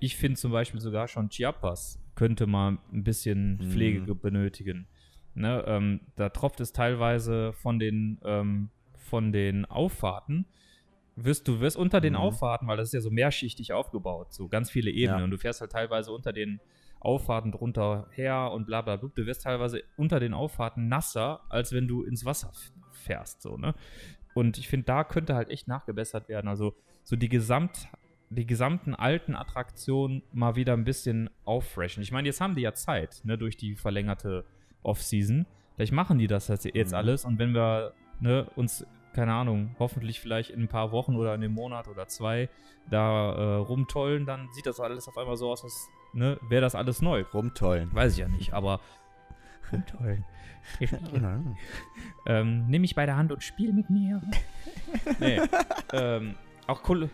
Ich 0.00 0.16
finde 0.16 0.38
zum 0.38 0.52
Beispiel 0.52 0.80
sogar 0.80 1.08
schon 1.08 1.28
Chiapas 1.30 1.98
könnte 2.14 2.46
mal 2.46 2.78
ein 2.92 3.04
bisschen 3.04 3.56
Mhm. 3.56 3.70
Pflege 3.70 4.00
ge- 4.02 4.14
benötigen. 4.14 4.86
Ne, 5.34 5.64
ähm, 5.66 6.00
da 6.16 6.28
tropft 6.28 6.60
es 6.60 6.72
teilweise 6.72 7.52
von 7.54 7.78
den, 7.78 8.20
ähm, 8.24 8.68
von 8.98 9.32
den 9.32 9.64
Auffahrten. 9.64 10.46
Wirst, 11.16 11.46
du 11.48 11.60
wirst 11.60 11.76
unter 11.76 12.00
den 12.00 12.14
Mhm. 12.14 12.18
Auffahrten, 12.20 12.68
weil 12.68 12.76
das 12.76 12.88
ist 12.88 12.94
ja 12.94 13.00
so 13.00 13.10
mehrschichtig 13.10 13.72
aufgebaut, 13.72 14.32
so 14.32 14.48
ganz 14.48 14.70
viele 14.70 14.90
Ebenen. 14.90 15.18
Ja. 15.20 15.24
Und 15.24 15.30
du 15.30 15.38
fährst 15.38 15.60
halt 15.60 15.72
teilweise 15.72 16.12
unter 16.12 16.32
den 16.32 16.60
Auffahrten 17.00 17.50
drunter 17.52 18.06
her 18.12 18.50
und 18.52 18.66
bla 18.66 18.80
bla 18.82 18.96
bla. 18.96 19.10
Du 19.14 19.26
wirst 19.26 19.42
teilweise 19.42 19.82
unter 19.96 20.20
den 20.20 20.34
Auffahrten 20.34 20.88
nasser, 20.88 21.40
als 21.48 21.72
wenn 21.72 21.88
du 21.88 22.02
ins 22.04 22.24
Wasser 22.24 22.52
fährst, 22.92 23.42
so, 23.42 23.56
ne? 23.56 23.74
Und 24.34 24.56
ich 24.56 24.68
finde, 24.68 24.86
da 24.86 25.04
könnte 25.04 25.34
halt 25.34 25.50
echt 25.50 25.68
nachgebessert 25.68 26.28
werden. 26.28 26.48
Also 26.48 26.74
so 27.02 27.16
die 27.16 27.28
Gesamt, 27.28 27.88
die 28.30 28.46
gesamten 28.46 28.94
alten 28.94 29.34
Attraktionen 29.34 30.22
mal 30.32 30.56
wieder 30.56 30.72
ein 30.72 30.84
bisschen 30.84 31.28
auffreshen. 31.44 32.02
Ich 32.02 32.12
meine, 32.12 32.28
jetzt 32.28 32.40
haben 32.40 32.54
die 32.54 32.62
ja 32.62 32.72
Zeit, 32.72 33.20
ne, 33.24 33.36
durch 33.36 33.58
die 33.58 33.74
verlängerte 33.76 34.46
Off-Season. 34.82 35.46
Vielleicht 35.76 35.92
machen 35.92 36.18
die 36.18 36.26
das 36.26 36.48
jetzt 36.48 36.90
Mhm. 36.92 36.94
alles 36.96 37.24
und 37.24 37.38
wenn 37.38 37.54
wir 37.54 37.92
ne, 38.20 38.46
uns, 38.56 38.86
keine 39.14 39.32
Ahnung, 39.32 39.74
hoffentlich 39.78 40.20
vielleicht 40.20 40.50
in 40.50 40.62
ein 40.62 40.68
paar 40.68 40.92
Wochen 40.92 41.16
oder 41.16 41.34
in 41.34 41.42
einem 41.42 41.54
Monat 41.54 41.88
oder 41.88 42.06
zwei 42.08 42.48
da 42.90 43.32
äh, 43.32 43.54
rumtollen, 43.56 44.26
dann 44.26 44.48
sieht 44.52 44.66
das 44.66 44.80
alles 44.80 45.08
auf 45.08 45.16
einmal 45.18 45.36
so 45.36 45.50
aus, 45.50 45.64
als 45.64 45.88
ne, 46.12 46.38
wäre 46.48 46.60
das 46.62 46.74
alles 46.74 47.00
neu. 47.02 47.24
Rumtollen. 47.32 47.94
Weiß 47.94 48.12
ich 48.12 48.18
ja 48.18 48.28
nicht, 48.28 48.52
aber 48.52 48.80
rumtollen. 49.72 50.24
Ähm, 52.26 52.66
nimm 52.68 52.82
mich 52.82 52.94
bei 52.94 53.04
der 53.04 53.16
Hand 53.16 53.32
und 53.32 53.42
spiel 53.42 53.72
mit 53.72 53.90
mir. 53.90 54.22
nee. 55.18 55.40
ähm, 55.92 56.36
auch, 56.68 56.84
Col 56.84 57.10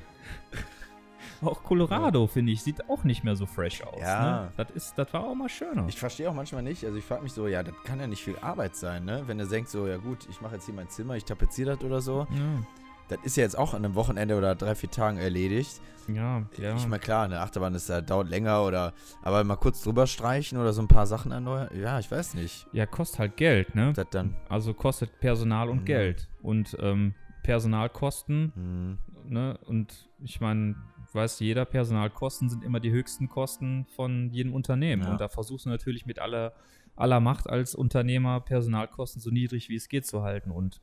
auch 1.42 1.62
Colorado, 1.62 2.26
finde 2.26 2.52
ich, 2.52 2.62
sieht 2.62 2.88
auch 2.88 3.04
nicht 3.04 3.24
mehr 3.24 3.36
so 3.36 3.46
fresh 3.46 3.82
aus. 3.82 4.00
Ja. 4.00 4.42
Ne? 4.42 4.52
Das, 4.56 4.70
ist, 4.70 4.98
das 4.98 5.12
war 5.12 5.24
auch 5.24 5.34
mal 5.34 5.48
schöner. 5.48 5.86
Ich 5.88 5.98
verstehe 5.98 6.28
auch 6.30 6.34
manchmal 6.34 6.62
nicht, 6.62 6.84
also 6.84 6.96
ich 6.98 7.04
frage 7.04 7.22
mich 7.22 7.32
so, 7.32 7.46
ja, 7.46 7.62
das 7.62 7.74
kann 7.84 8.00
ja 8.00 8.06
nicht 8.06 8.22
viel 8.24 8.38
Arbeit 8.38 8.76
sein, 8.76 9.04
ne? 9.04 9.22
Wenn 9.26 9.38
du 9.38 9.46
denkst 9.46 9.70
so, 9.70 9.86
ja 9.86 9.96
gut, 9.98 10.26
ich 10.30 10.40
mache 10.40 10.54
jetzt 10.54 10.66
hier 10.66 10.74
mein 10.74 10.88
Zimmer, 10.88 11.14
ich 11.16 11.24
tapeziere 11.24 11.76
das 11.76 11.84
oder 11.84 12.00
so. 12.00 12.26
ja, 12.30 12.64
Das 13.08 13.18
ist 13.24 13.36
ja 13.36 13.42
jetzt 13.44 13.56
auch 13.58 13.74
an 13.74 13.84
einem 13.84 13.94
Wochenende 13.94 14.36
oder 14.36 14.54
drei, 14.54 14.74
vier 14.74 14.90
Tagen 14.90 15.18
erledigt. 15.18 15.80
ja, 16.08 16.42
ja. 16.58 16.74
Ich 16.76 16.86
meine, 16.88 17.00
klar, 17.00 17.24
eine 17.24 17.40
Achterbahn 17.40 17.74
ist 17.74 17.88
da, 17.88 18.00
dauert 18.00 18.28
länger 18.28 18.64
oder, 18.64 18.92
aber 19.22 19.44
mal 19.44 19.56
kurz 19.56 19.82
drüber 19.82 20.06
streichen 20.06 20.58
oder 20.58 20.72
so 20.72 20.82
ein 20.82 20.88
paar 20.88 21.06
Sachen 21.06 21.32
erneuern, 21.32 21.68
ja, 21.78 21.98
ich 21.98 22.10
weiß 22.10 22.34
nicht. 22.34 22.66
ja, 22.72 22.86
kostet 22.86 23.18
halt 23.20 23.36
Geld, 23.36 23.74
ne? 23.74 23.92
Das 23.94 24.06
dann, 24.10 24.34
Also 24.48 24.74
kostet 24.74 25.20
Personal 25.20 25.68
und 25.68 25.80
Mhm. 25.80 25.84
Geld. 25.84 26.28
Und 26.42 26.76
ähm, 26.80 27.14
Personalkosten, 27.42 28.52
hm, 28.54 28.98
ne? 29.32 29.58
Und 29.66 30.08
ich 30.22 30.40
meine, 30.40 30.76
weiß 31.14 31.40
jeder, 31.40 31.64
Personalkosten 31.64 32.48
sind 32.48 32.64
immer 32.64 32.80
die 32.80 32.90
höchsten 32.90 33.28
Kosten 33.28 33.86
von 33.96 34.30
jedem 34.30 34.54
Unternehmen. 34.54 35.02
Ja. 35.02 35.12
Und 35.12 35.20
da 35.20 35.28
versuchst 35.28 35.66
du 35.66 35.70
natürlich 35.70 36.06
mit 36.06 36.18
aller, 36.18 36.52
aller 36.96 37.20
Macht 37.20 37.48
als 37.48 37.74
Unternehmer 37.74 38.40
Personalkosten 38.40 39.20
so 39.20 39.30
niedrig 39.30 39.68
wie 39.68 39.76
es 39.76 39.88
geht 39.88 40.06
zu 40.06 40.22
halten. 40.22 40.50
Und 40.50 40.80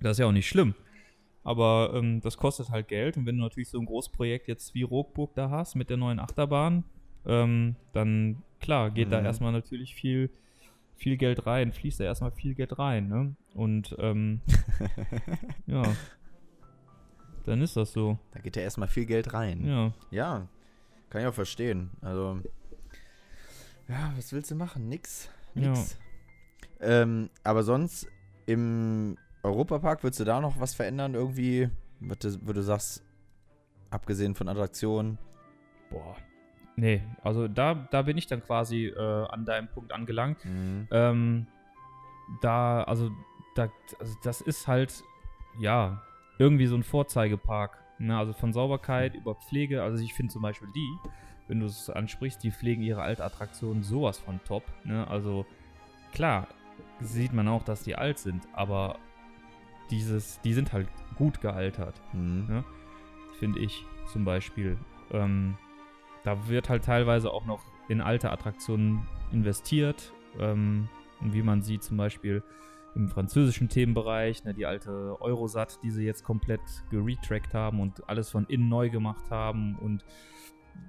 das 0.00 0.12
ist 0.12 0.18
ja 0.18 0.26
auch 0.26 0.32
nicht 0.32 0.48
schlimm. 0.48 0.74
Aber 1.42 1.92
ähm, 1.94 2.20
das 2.20 2.36
kostet 2.36 2.70
halt 2.70 2.88
Geld. 2.88 3.16
Und 3.16 3.26
wenn 3.26 3.36
du 3.36 3.42
natürlich 3.42 3.68
so 3.68 3.78
ein 3.78 3.86
Großprojekt 3.86 4.48
jetzt 4.48 4.74
wie 4.74 4.82
Rockburg 4.82 5.34
da 5.34 5.48
hast 5.50 5.76
mit 5.76 5.90
der 5.90 5.96
neuen 5.96 6.18
Achterbahn, 6.18 6.84
ähm, 7.24 7.76
dann 7.92 8.42
klar, 8.60 8.90
geht 8.90 9.12
da 9.12 9.20
Mhm. 9.20 9.26
erstmal 9.26 9.52
natürlich 9.52 9.94
viel, 9.94 10.30
viel 10.96 11.16
Geld 11.16 11.46
rein, 11.46 11.72
fließt 11.72 12.00
da 12.00 12.04
erstmal 12.04 12.32
viel 12.32 12.54
Geld 12.54 12.78
rein. 12.78 13.08
Ne? 13.08 13.36
Und 13.54 13.94
ähm, 13.98 14.40
ja, 15.66 15.82
dann 17.46 17.62
ist 17.62 17.76
das 17.76 17.92
so. 17.92 18.18
da 18.32 18.40
geht 18.40 18.56
ja 18.56 18.62
erstmal 18.62 18.88
viel 18.88 19.06
Geld 19.06 19.32
rein. 19.32 19.64
Ja, 19.66 19.92
Ja, 20.10 20.48
kann 21.10 21.20
ich 21.22 21.26
auch 21.26 21.34
verstehen. 21.34 21.90
Also, 22.02 22.40
ja, 23.88 24.12
was 24.16 24.32
willst 24.32 24.50
du 24.50 24.54
machen? 24.56 24.88
Nix. 24.88 25.28
Ja. 25.54 25.70
Nix. 25.70 25.98
Ähm, 26.80 27.30
aber 27.44 27.62
sonst 27.62 28.08
im 28.46 29.16
Europapark 29.42 30.02
würdest 30.02 30.20
du 30.20 30.24
da 30.24 30.40
noch 30.40 30.60
was 30.60 30.74
verändern? 30.74 31.14
Irgendwie, 31.14 31.70
was 32.00 32.18
du, 32.18 32.38
wo 32.46 32.52
du 32.52 32.62
sagst, 32.62 33.02
abgesehen 33.90 34.34
von 34.34 34.48
Attraktionen? 34.48 35.18
Boah. 35.90 36.16
Nee, 36.78 37.02
also 37.22 37.48
da, 37.48 37.74
da 37.90 38.02
bin 38.02 38.18
ich 38.18 38.26
dann 38.26 38.42
quasi 38.42 38.86
äh, 38.88 39.26
an 39.28 39.46
deinem 39.46 39.68
Punkt 39.68 39.92
angelangt. 39.92 40.44
Mhm. 40.44 40.88
Ähm, 40.90 41.46
da, 42.42 42.82
also, 42.82 43.10
da, 43.54 43.70
also 43.98 44.14
das 44.22 44.42
ist 44.42 44.68
halt, 44.68 45.02
ja, 45.58 46.02
irgendwie 46.38 46.66
so 46.66 46.76
ein 46.76 46.82
Vorzeigepark. 46.82 47.78
Ne? 47.98 48.16
Also 48.16 48.32
von 48.32 48.52
Sauberkeit 48.52 49.14
über 49.14 49.34
Pflege. 49.34 49.82
Also 49.82 50.02
ich 50.02 50.14
finde 50.14 50.32
zum 50.32 50.42
Beispiel 50.42 50.68
die, 50.74 50.96
wenn 51.48 51.60
du 51.60 51.66
es 51.66 51.88
ansprichst, 51.90 52.42
die 52.42 52.50
pflegen 52.50 52.82
ihre 52.82 53.02
alte 53.02 53.24
Attraktion 53.24 53.82
sowas 53.82 54.18
von 54.18 54.40
top. 54.44 54.64
Ne? 54.84 55.06
Also 55.08 55.46
klar, 56.12 56.46
sieht 57.00 57.32
man 57.32 57.48
auch, 57.48 57.62
dass 57.62 57.82
die 57.82 57.96
alt 57.96 58.18
sind, 58.18 58.42
aber 58.52 58.98
dieses, 59.90 60.40
die 60.40 60.52
sind 60.52 60.72
halt 60.72 60.88
gut 61.16 61.40
gealtert 61.40 62.00
Mhm. 62.12 62.46
Ja. 62.50 62.64
finde 63.38 63.60
ich 63.60 63.84
zum 64.12 64.24
Beispiel. 64.24 64.76
Ähm, 65.12 65.56
da 66.24 66.48
wird 66.48 66.68
halt 66.68 66.84
teilweise 66.84 67.32
auch 67.32 67.46
noch 67.46 67.62
in 67.88 68.00
alte 68.00 68.30
Attraktionen 68.32 69.06
investiert, 69.30 70.12
ähm, 70.40 70.88
wie 71.20 71.42
man 71.42 71.62
sieht 71.62 71.84
zum 71.84 71.96
Beispiel 71.96 72.42
im 72.96 73.08
französischen 73.08 73.68
Themenbereich, 73.68 74.44
ne, 74.44 74.54
die 74.54 74.66
alte 74.66 75.20
Eurosat, 75.20 75.78
die 75.82 75.90
sie 75.90 76.04
jetzt 76.04 76.24
komplett 76.24 76.60
geretrackt 76.90 77.54
haben 77.54 77.80
und 77.80 78.08
alles 78.08 78.30
von 78.30 78.46
innen 78.46 78.68
neu 78.68 78.90
gemacht 78.90 79.30
haben 79.30 79.76
und 79.78 80.04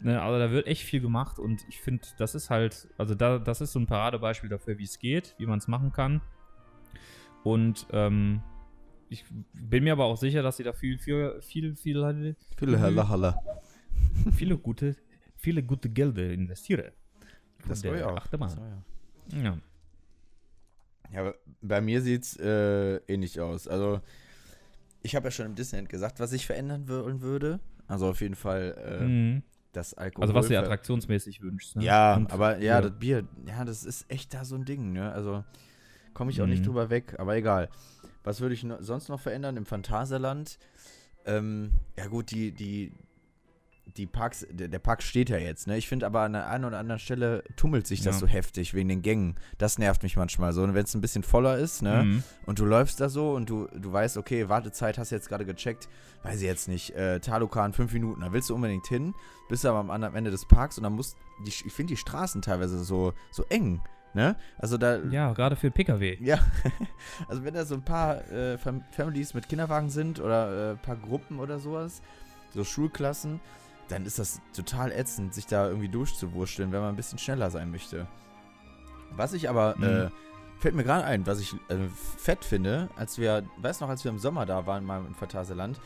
ne, 0.02 0.22
also 0.22 0.40
da 0.40 0.50
wird 0.52 0.68
echt 0.68 0.84
viel 0.84 1.02
gemacht 1.02 1.38
und 1.38 1.66
ich 1.68 1.82
finde, 1.82 2.08
das 2.18 2.34
ist 2.34 2.50
halt, 2.50 2.88
also 2.98 3.14
da, 3.14 3.40
das 3.40 3.62
ist 3.62 3.74
so 3.74 3.80
ein 3.80 3.88
Paradebeispiel 3.88 4.50
dafür, 4.50 4.78
wie 4.78 4.86
es 4.86 5.00
geht, 5.00 5.36
wie 5.38 5.46
man 5.46 5.60
es 5.60 5.68
machen 5.68 5.92
kann. 5.92 6.22
Und 7.44 7.88
ähm, 7.92 8.42
ich 9.10 9.26
bin 9.54 9.84
mir 9.84 9.94
aber 9.94 10.06
auch 10.06 10.18
sicher, 10.18 10.42
dass 10.42 10.58
sie 10.58 10.64
da 10.64 10.74
viel, 10.74 10.98
viel, 10.98 11.40
viel, 11.42 11.76
viel, 11.76 12.36
Viele 12.58 12.80
Halle, 12.80 13.08
Halle. 13.08 13.36
viele 14.32 14.58
gute, 14.58 14.96
viele 15.36 15.64
gute 15.64 15.90
Gelder 15.90 16.30
investieren. 16.32 16.92
Das 17.68 17.84
war 17.84 17.96
ja 17.96 18.10
auch. 18.10 18.28
Das 18.28 18.58
war 18.58 18.68
ja. 18.68 19.44
Ja. 19.44 19.58
Ja, 21.14 21.34
bei 21.62 21.82
mir 21.82 22.02
sieht's 22.02 22.36
äh, 22.38 22.98
ähnlich 23.08 23.40
aus. 23.40 23.68
Also, 23.68 24.02
ich 25.02 25.16
habe 25.16 25.28
ja 25.28 25.32
schon 25.32 25.46
im 25.46 25.56
Disneyland 25.56 25.90
gesagt, 25.90 26.20
was 26.20 26.34
ich 26.34 26.46
verändern 26.46 26.88
wollen 26.90 27.22
würde. 27.22 27.60
Also 27.88 28.10
auf 28.10 28.20
jeden 28.22 28.36
Fall 28.36 28.76
äh, 29.02 29.04
Mhm. 29.06 29.44
das 29.72 29.94
Alkohol. 29.94 30.24
Also 30.24 30.34
was 30.34 30.48
du 30.48 30.54
dir 30.54 30.60
attraktionsmäßig 30.60 31.42
wünschst. 31.42 31.78
Ne? 31.78 31.84
Ja, 31.86 32.16
Und- 32.16 32.32
aber 32.34 32.58
ja, 32.58 32.76
ja. 32.76 32.82
das 32.82 32.92
Bier, 33.00 33.24
ja, 33.46 33.64
das 33.64 33.86
ist 33.86 34.06
echt 34.12 34.34
da 34.34 34.44
so 34.44 34.56
ein 34.56 34.66
Ding, 34.66 34.92
ne? 34.92 35.12
Also 35.14 35.46
komme 36.14 36.32
ich 36.32 36.42
auch 36.42 36.48
nicht 36.48 36.62
Mhm. 36.62 36.66
drüber 36.66 36.90
weg, 36.90 37.16
aber 37.18 37.36
egal. 37.38 37.70
Was 38.24 38.42
würde 38.42 38.56
ich 38.56 38.64
no 38.64 38.76
sonst 38.82 39.08
noch 39.08 39.22
verändern 39.22 39.56
im 39.56 39.66
Phantasialand? 39.66 40.60
Ähm, 41.26 41.72
ja 41.98 42.08
gut, 42.08 42.32
die, 42.32 42.52
die, 42.52 42.92
die 43.98 44.06
Parks, 44.06 44.46
der, 44.50 44.68
der 44.68 44.80
Park 44.80 45.02
steht 45.04 45.30
ja 45.30 45.38
jetzt, 45.38 45.68
ne? 45.68 45.78
Ich 45.78 45.88
finde 45.88 46.06
aber 46.06 46.22
an 46.22 46.34
der 46.34 46.48
einen 46.50 46.66
oder 46.66 46.78
anderen 46.80 47.00
Stelle 47.00 47.44
tummelt 47.56 47.88
sich 47.88 48.02
das 48.02 48.16
Ja. 48.16 48.20
so 48.22 48.28
heftig 48.28 48.74
wegen 48.74 48.90
den 48.90 49.02
Gängen. 49.02 49.36
Das 49.58 49.78
nervt 49.78 50.04
mich 50.04 50.16
manchmal 50.16 50.54
so. 50.54 50.64
Und 50.64 50.74
wenn 50.74 50.84
es 50.84 50.94
ein 50.94 51.02
bisschen 51.02 51.24
voller 51.24 51.58
ist, 51.58 51.82
ne? 51.82 52.04
Mhm. 52.04 52.24
Und 52.46 52.60
du 52.60 52.66
läufst 52.66 53.02
da 53.02 53.10
so 53.10 53.32
und 53.34 53.50
du, 53.50 53.68
du 53.76 53.92
weißt, 53.92 54.18
okay, 54.18 54.48
Wartezeit 54.50 54.98
hast 54.98 55.12
du 55.12 55.16
jetzt 55.16 55.28
gerade 55.30 55.46
gecheckt, 55.46 55.90
weiß 56.24 56.38
ich 56.38 56.44
jetzt 56.46 56.68
nicht, 56.68 56.92
äh, 56.96 57.20
Talokan 57.20 57.74
fünf 57.74 57.92
Minuten, 57.94 58.22
da 58.22 58.32
willst 58.32 58.50
du 58.50 58.56
unbedingt 58.56 58.88
hin, 58.88 59.14
bist 59.50 59.66
aber 59.66 59.80
am 59.80 59.90
anderen 59.90 60.16
Ende 60.16 60.32
des 60.32 60.46
Parks 60.46 60.78
und 60.78 60.84
dann 60.84 60.94
musst, 60.94 61.18
die, 61.46 61.50
ich 61.50 61.74
finde 61.74 61.94
die 61.94 61.98
Straßen 61.98 62.42
teilweise 62.42 62.84
so, 62.84 63.14
so 63.32 63.44
eng, 63.50 63.82
ne? 64.14 64.36
Also 64.58 64.78
da, 64.78 64.98
Ja, 65.10 65.34
gerade 65.34 65.56
für 65.56 65.72
PKW. 65.72 66.18
ja, 66.22 66.40
also 67.28 67.44
wenn 67.44 67.54
da 67.54 67.66
so 67.66 67.76
ein 67.76 67.84
paar 67.84 68.30
äh, 68.32 68.58
Fam 68.58 68.84
Families 68.92 69.34
mit 69.34 69.48
Kinderwagen 69.50 69.90
sind 69.90 70.20
oder 70.20 70.70
äh, 70.70 70.72
ein 70.74 70.80
paar 70.80 70.96
Gruppen 70.98 71.40
oder 71.40 71.60
sowas, 71.60 72.02
so 72.54 72.64
Schulklassen, 72.64 73.40
dann 73.90 74.06
ist 74.06 74.20
das 74.20 74.42
total 74.54 74.92
ätzend, 74.92 75.34
sich 75.34 75.46
da 75.46 75.68
irgendwie 75.68 75.90
durchzuwurschteln, 75.90 76.72
wenn 76.72 76.82
man 76.82 76.90
ein 76.90 76.96
bisschen 76.96 77.20
schneller 77.20 77.50
sein 77.50 77.72
möchte. 77.72 78.08
Was 79.12 79.34
ich 79.34 79.50
aber, 79.50 79.76
Mhm. 79.78 79.84
äh, 79.84 80.10
fällt 80.60 80.76
mir 80.76 80.84
gerade 80.84 81.06
ein, 81.06 81.26
was 81.26 81.40
ich 81.40 81.54
äh, 81.70 81.88
fett 82.18 82.44
finde, 82.44 82.90
als 82.96 83.18
wir, 83.18 83.44
weißt 83.62 83.82
noch, 83.82 83.90
als 83.90 84.04
wir 84.04 84.12
im 84.12 84.20
Sommer 84.20 84.46
da 84.46 84.66
waren, 84.66 84.84
mal 84.84 85.06
im 85.06 85.16
Phantasialand, 85.16 85.80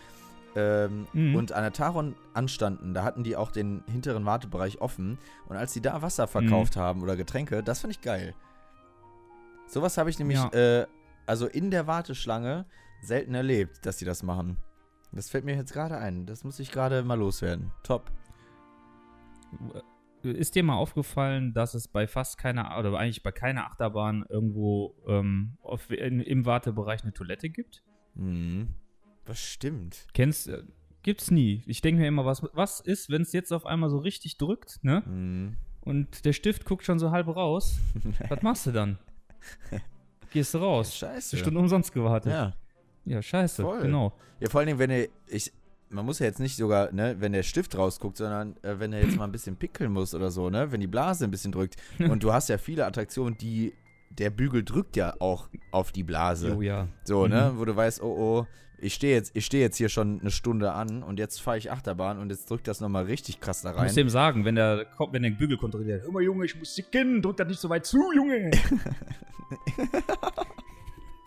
ähm, 0.56 1.08
Mhm. 1.14 1.36
und 1.36 1.52
an 1.54 1.64
der 1.64 1.72
Taron 1.74 2.16
anstanden, 2.34 2.94
da 2.94 3.04
hatten 3.04 3.24
die 3.24 3.36
auch 3.38 3.52
den 3.52 3.84
hinteren 3.88 4.26
Wartebereich 4.26 4.82
offen. 4.82 5.18
Und 5.48 5.56
als 5.56 5.72
die 5.74 5.82
da 5.82 6.02
Wasser 6.02 6.28
verkauft 6.28 6.76
haben 6.76 7.02
oder 7.04 7.16
Getränke, 7.16 7.64
das 7.64 7.82
fand 7.82 7.94
ich 7.94 8.02
geil. 8.02 8.34
Sowas 9.68 9.98
habe 9.98 10.10
ich 10.10 10.20
nämlich, 10.20 10.38
Ja. 10.40 10.50
äh, 10.82 10.88
also 11.26 11.48
in 11.48 11.72
der 11.72 11.88
Warteschlange 11.88 12.66
selten 13.02 13.34
erlebt, 13.34 13.86
dass 13.86 13.98
die 13.98 14.06
das 14.06 14.24
machen. 14.24 14.58
Das 15.12 15.30
fällt 15.30 15.45
mir 15.45 15.56
jetzt 15.56 15.74
gerade 15.74 15.97
ein. 15.97 16.26
Das 16.26 16.43
muss 16.43 16.60
ich 16.60 16.71
gerade 16.71 17.04
mal 17.04 17.15
loswerden. 17.15 17.71
Top. 17.84 18.12
Ist 20.24 20.56
dir 20.56 20.63
mal 20.63 20.76
aufgefallen, 20.76 21.54
dass 21.54 21.74
es 21.74 21.88
bei 21.88 22.08
fast 22.08 22.38
keiner, 22.38 22.78
oder 22.78 22.97
eigentlich 22.97 23.24
bei 23.24 23.32
keiner 23.32 23.65
Achterbahn 23.65 24.26
irgendwo 24.30 24.95
ähm, 25.08 25.58
auf, 25.62 25.89
in, 25.89 26.21
im 26.21 26.45
Wartebereich 26.45 27.04
eine 27.04 27.13
Toilette 27.13 27.50
gibt? 27.50 27.84
Mhm. 28.15 28.69
Was 29.26 29.39
stimmt? 29.39 30.08
Kennst 30.13 30.47
äh, 30.47 30.63
Gibt's 31.04 31.32
nie. 31.32 31.63
Ich 31.65 31.82
denke 31.82 32.02
mir 32.02 32.08
immer, 32.08 32.26
was, 32.26 32.43
was 32.54 32.80
ist, 32.80 33.10
wenn 33.10 33.24
es 33.24 33.34
jetzt 33.34 33.52
auf 33.52 33.65
einmal 33.65 33.89
so 33.89 33.97
richtig 33.97 34.38
drückt, 34.38 34.84
ne? 34.84 35.02
Mhm. 35.08 35.58
Und 35.82 36.26
der 36.26 36.34
Stift 36.34 36.65
guckt 36.65 36.86
schon 36.86 37.00
so 37.00 37.10
halb 37.10 37.28
raus. 37.28 37.80
Was 38.30 38.43
machst 38.43 38.67
du 38.67 38.71
dann? 38.71 39.00
Gehst 40.32 40.54
du 40.54 40.60
raus. 40.60 40.95
Scheiße. 40.95 41.36
Eine 41.36 41.41
Stunde 41.41 41.60
umsonst 41.60 41.91
gewartet. 41.91 42.32
Ja, 42.32 42.54
Ja. 43.06 43.22
scheiße. 43.22 43.64
Voll. 43.64 43.82
Genau. 43.82 44.14
Ja, 44.40 44.50
vor 44.50 44.60
allen 44.60 44.68
Dingen, 44.68 44.80
wenn 44.80 44.90
er, 44.90 45.08
ich, 45.28 45.52
man 45.90 46.06
muss 46.06 46.20
ja 46.20 46.26
jetzt 46.26 46.40
nicht 46.40 46.56
sogar, 46.56 46.92
ne, 46.92 47.16
wenn 47.20 47.34
der 47.34 47.44
Stift 47.44 47.78
rausguckt, 47.78 48.18
sondern 48.18 48.56
äh, 48.64 48.80
wenn 48.80 48.94
er 48.94 49.04
jetzt 49.04 49.18
mal 49.18 49.26
ein 49.26 49.32
bisschen 49.32 49.56
pickeln 49.58 49.92
muss 49.92 50.14
oder 50.16 50.32
so, 50.32 50.50
ne, 50.50 50.72
wenn 50.72 50.80
die 50.82 50.88
Blase 50.88 51.26
ein 51.26 51.32
bisschen 51.32 51.52
drückt. 51.52 51.76
Und 52.00 52.24
du 52.24 52.32
hast 52.34 52.50
ja 52.50 52.58
viele 52.58 52.86
Attraktionen, 52.86 53.38
die, 53.38 53.74
der 54.10 54.30
Bügel 54.30 54.64
drückt 54.64 54.96
ja 54.96 55.14
auch 55.20 55.50
auf 55.72 55.92
die 55.92 56.04
Blase. 56.04 56.56
Oh 56.58 56.62
ja. 56.62 56.88
So, 57.04 57.28
ne, 57.28 57.52
Mhm. 57.54 57.60
wo 57.60 57.66
du 57.66 57.76
weißt, 57.76 58.02
oh, 58.02 58.16
oh, 58.18 58.48
ich 58.84 58.96
stehe 58.96 59.14
jetzt, 59.14 59.36
ich 59.36 59.46
stehe 59.46 59.62
jetzt 59.64 59.78
hier 59.78 59.90
schon 59.90 60.22
eine 60.22 60.32
Stunde 60.32 60.72
an 60.72 61.04
und 61.04 61.20
jetzt 61.20 61.40
fahre 61.40 61.56
ich 61.58 61.72
Achterbahn 61.72 62.18
und 62.18 62.32
jetzt 62.32 62.50
drückt 62.50 62.68
das 62.68 62.82
nochmal 62.82 63.04
richtig 63.06 63.40
krass 63.40 63.62
da 63.62 63.70
Ich 63.72 63.76
muss 63.78 63.86
rein. 63.90 63.96
dem 63.96 64.10
sagen, 64.10 64.44
wenn 64.44 64.56
der, 64.56 64.88
wenn 65.12 65.22
der 65.22 65.30
Bügel 65.30 65.58
kontrolliert, 65.58 66.04
hör 66.04 66.12
mal 66.12 66.24
Junge, 66.24 66.46
ich 66.46 66.58
muss 66.58 66.74
sicken, 66.74 67.22
drück 67.22 67.38
das 67.38 67.48
nicht 67.48 67.60
so 67.60 67.70
weit 67.70 67.86
zu, 67.86 68.00
Junge. 68.16 68.50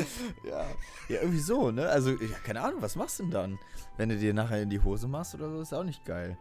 Ja, 0.45 0.64
ja, 1.09 1.21
irgendwie 1.21 1.38
so, 1.40 1.71
ne? 1.71 1.88
Also, 1.88 2.11
ja, 2.11 2.37
keine 2.45 2.61
Ahnung, 2.62 2.81
was 2.83 2.97
machst 2.97 3.19
du 3.19 3.25
denn 3.25 3.33
dann? 3.33 3.59
Wenn 3.97 4.09
du 4.09 4.17
dir 4.17 4.35
nachher 4.35 4.62
in 4.62 4.71
die 4.71 4.81
Hose 4.81 5.09
machst 5.09 5.35
oder 5.35 5.51
so, 5.51 5.61
ist 5.61 5.73
auch 5.73 5.85
nicht 5.85 6.05
geil. 6.05 6.37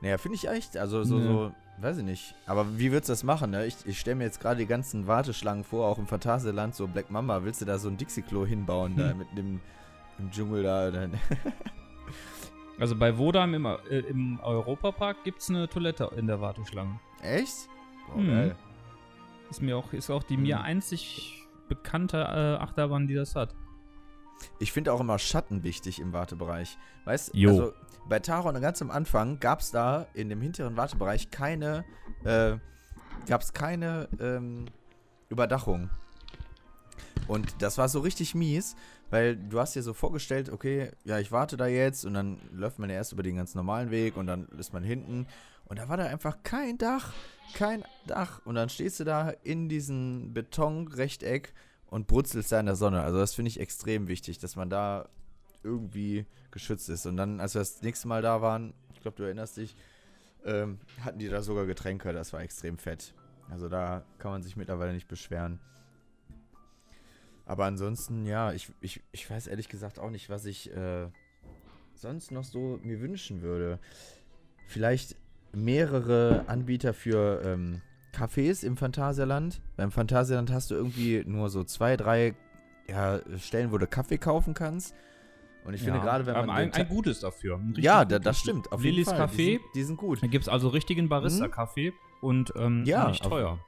Naja, 0.00 0.18
finde 0.18 0.36
ich 0.36 0.48
echt, 0.48 0.76
also 0.76 1.04
so, 1.04 1.16
Nee. 1.18 1.22
so, 1.26 1.52
weiß 1.78 1.98
ich 1.98 2.04
nicht. 2.04 2.34
Aber 2.46 2.78
wie 2.78 2.90
würdest 2.92 3.08
du 3.08 3.12
das 3.12 3.22
machen, 3.24 3.50
ne? 3.50 3.66
Ich, 3.66 3.76
ich 3.86 3.98
stelle 4.00 4.16
mir 4.16 4.24
jetzt 4.24 4.40
gerade 4.40 4.58
die 4.58 4.66
ganzen 4.66 5.06
Warteschlangen 5.06 5.64
vor, 5.64 5.86
auch 5.86 5.98
im 5.98 6.06
Phantasialand, 6.06 6.74
so 6.74 6.86
Black 6.88 7.10
Mamba, 7.10 7.44
willst 7.44 7.60
du 7.60 7.64
da 7.64 7.78
so 7.78 7.88
ein 7.88 7.96
Dixie-Klo 7.96 8.44
hinbauen, 8.46 8.96
da 8.96 9.10
Hm. 9.10 9.18
mit 9.18 9.28
dem 9.36 9.60
im 10.18 10.30
Dschungel 10.30 10.62
da? 10.62 10.90
Also 12.78 12.96
bei 12.96 13.12
Vodam 13.16 13.54
im, 13.54 13.66
äh, 13.66 13.76
im 14.08 14.40
Europapark 14.42 15.22
gibt 15.24 15.40
es 15.40 15.50
eine 15.50 15.68
Toilette 15.68 16.10
in 16.16 16.26
der 16.26 16.40
Warteschlange. 16.40 16.98
echt? 17.22 17.68
Boah, 18.08 18.20
Mhm. 18.20 18.28
geil. 18.28 18.56
Ist 19.50 19.62
mir 19.62 19.76
auch, 19.76 19.92
ist 19.92 20.10
auch 20.10 20.22
die 20.24 20.36
mir 20.36 20.56
Mhm. 20.58 20.62
einzig 20.64 21.41
bekannte 21.74 22.18
äh, 22.18 22.62
Achterbahn, 22.62 23.06
die 23.06 23.14
das 23.14 23.34
hat. 23.34 23.54
Ich 24.58 24.72
finde 24.72 24.92
auch 24.92 25.00
immer 25.00 25.18
Schatten 25.18 25.62
wichtig 25.62 26.00
im 26.00 26.12
Wartebereich. 26.12 26.76
Weißt 27.04 27.32
du, 27.34 27.48
also 27.48 27.72
bei 28.08 28.18
Taron 28.18 28.60
ganz 28.60 28.82
am 28.82 28.90
Anfang 28.90 29.38
gab 29.38 29.60
es 29.60 29.70
da 29.70 30.06
in 30.14 30.28
dem 30.28 30.40
hinteren 30.40 30.76
Wartebereich 30.76 31.30
keine, 31.30 31.84
äh, 32.24 32.56
gab 33.28 33.42
es 33.42 33.52
keine 33.52 34.08
ähm, 34.20 34.66
Überdachung. 35.28 35.90
Und 37.28 37.62
das 37.62 37.78
war 37.78 37.88
so 37.88 38.00
richtig 38.00 38.34
mies, 38.34 38.74
weil 39.10 39.36
du 39.36 39.60
hast 39.60 39.74
dir 39.76 39.82
so 39.82 39.94
vorgestellt, 39.94 40.50
okay, 40.50 40.90
ja, 41.04 41.18
ich 41.18 41.30
warte 41.30 41.56
da 41.56 41.66
jetzt 41.66 42.04
und 42.04 42.14
dann 42.14 42.40
läuft 42.52 42.78
man 42.78 42.90
ja 42.90 42.96
erst 42.96 43.12
über 43.12 43.22
den 43.22 43.36
ganz 43.36 43.54
normalen 43.54 43.90
Weg 43.90 44.16
und 44.16 44.26
dann 44.26 44.48
ist 44.58 44.72
man 44.72 44.82
hinten. 44.82 45.26
Und 45.66 45.78
da 45.78 45.88
war 45.88 45.96
da 45.96 46.04
einfach 46.04 46.42
kein 46.42 46.78
Dach, 46.78 47.12
kein 47.54 47.84
Dach. 48.06 48.40
Und 48.44 48.54
dann 48.54 48.68
stehst 48.68 49.00
du 49.00 49.04
da 49.04 49.30
in 49.30 49.68
diesem 49.68 50.32
Betonrechteck 50.32 51.54
und 51.86 52.06
brutzelst 52.06 52.52
da 52.52 52.60
in 52.60 52.66
der 52.66 52.76
Sonne. 52.76 53.02
Also 53.02 53.18
das 53.18 53.34
finde 53.34 53.50
ich 53.50 53.60
extrem 53.60 54.08
wichtig, 54.08 54.38
dass 54.38 54.56
man 54.56 54.70
da 54.70 55.08
irgendwie 55.62 56.26
geschützt 56.50 56.88
ist. 56.88 57.06
Und 57.06 57.16
dann, 57.16 57.40
als 57.40 57.54
wir 57.54 57.60
das 57.60 57.82
nächste 57.82 58.08
Mal 58.08 58.22
da 58.22 58.42
waren, 58.42 58.74
ich 58.94 59.00
glaube, 59.00 59.16
du 59.16 59.24
erinnerst 59.24 59.56
dich, 59.56 59.76
ähm, 60.44 60.78
hatten 61.00 61.18
die 61.18 61.28
da 61.28 61.42
sogar 61.42 61.66
Getränke. 61.66 62.12
Das 62.12 62.32
war 62.32 62.40
extrem 62.40 62.78
fett. 62.78 63.14
Also 63.50 63.68
da 63.68 64.04
kann 64.18 64.30
man 64.32 64.42
sich 64.42 64.56
mittlerweile 64.56 64.92
nicht 64.92 65.08
beschweren. 65.08 65.60
Aber 67.44 67.64
ansonsten, 67.64 68.24
ja, 68.24 68.52
ich, 68.52 68.70
ich, 68.80 69.02
ich 69.12 69.28
weiß 69.28 69.46
ehrlich 69.48 69.68
gesagt 69.68 69.98
auch 69.98 70.10
nicht, 70.10 70.30
was 70.30 70.44
ich 70.44 70.74
äh, 70.74 71.08
sonst 71.94 72.30
noch 72.30 72.44
so 72.44 72.78
mir 72.82 73.00
wünschen 73.00 73.42
würde. 73.42 73.78
Vielleicht 74.66 75.16
mehrere 75.52 76.44
Anbieter 76.46 76.94
für 76.94 77.42
ähm, 77.44 77.80
Cafés 78.14 78.64
im 78.64 78.76
Phantasialand. 78.76 79.60
Beim 79.76 79.90
Phantasialand 79.90 80.50
hast 80.50 80.70
du 80.70 80.74
irgendwie 80.74 81.22
nur 81.26 81.48
so 81.50 81.64
zwei, 81.64 81.96
drei 81.96 82.34
ja, 82.88 83.20
Stellen, 83.38 83.72
wo 83.72 83.78
du 83.78 83.86
Kaffee 83.86 84.18
kaufen 84.18 84.54
kannst. 84.54 84.94
Und 85.64 85.74
ich 85.74 85.82
finde 85.82 86.00
gerade, 86.00 86.26
wenn 86.26 86.34
man. 86.34 86.50
Ein, 86.50 86.72
ein 86.72 86.88
gutes 86.88 87.20
dafür. 87.20 87.56
Ein 87.56 87.74
ja, 87.78 88.04
da, 88.04 88.18
das 88.18 88.38
stimmt. 88.38 88.72
Auf 88.72 88.82
Lillys 88.82 89.06
jeden 89.06 89.18
Fall. 89.18 89.26
Café. 89.28 89.36
Die 89.36 89.52
sind, 89.52 89.62
die 89.76 89.84
sind 89.84 89.96
gut. 89.96 90.22
Da 90.22 90.26
gibt 90.26 90.42
es 90.42 90.48
also 90.48 90.68
richtigen 90.68 91.08
Barista-Kaffee 91.08 91.92
und 92.20 92.52
ähm, 92.56 92.84
Ja, 92.84 93.08
nicht 93.08 93.22
auf- 93.24 93.30
teuer. 93.30 93.58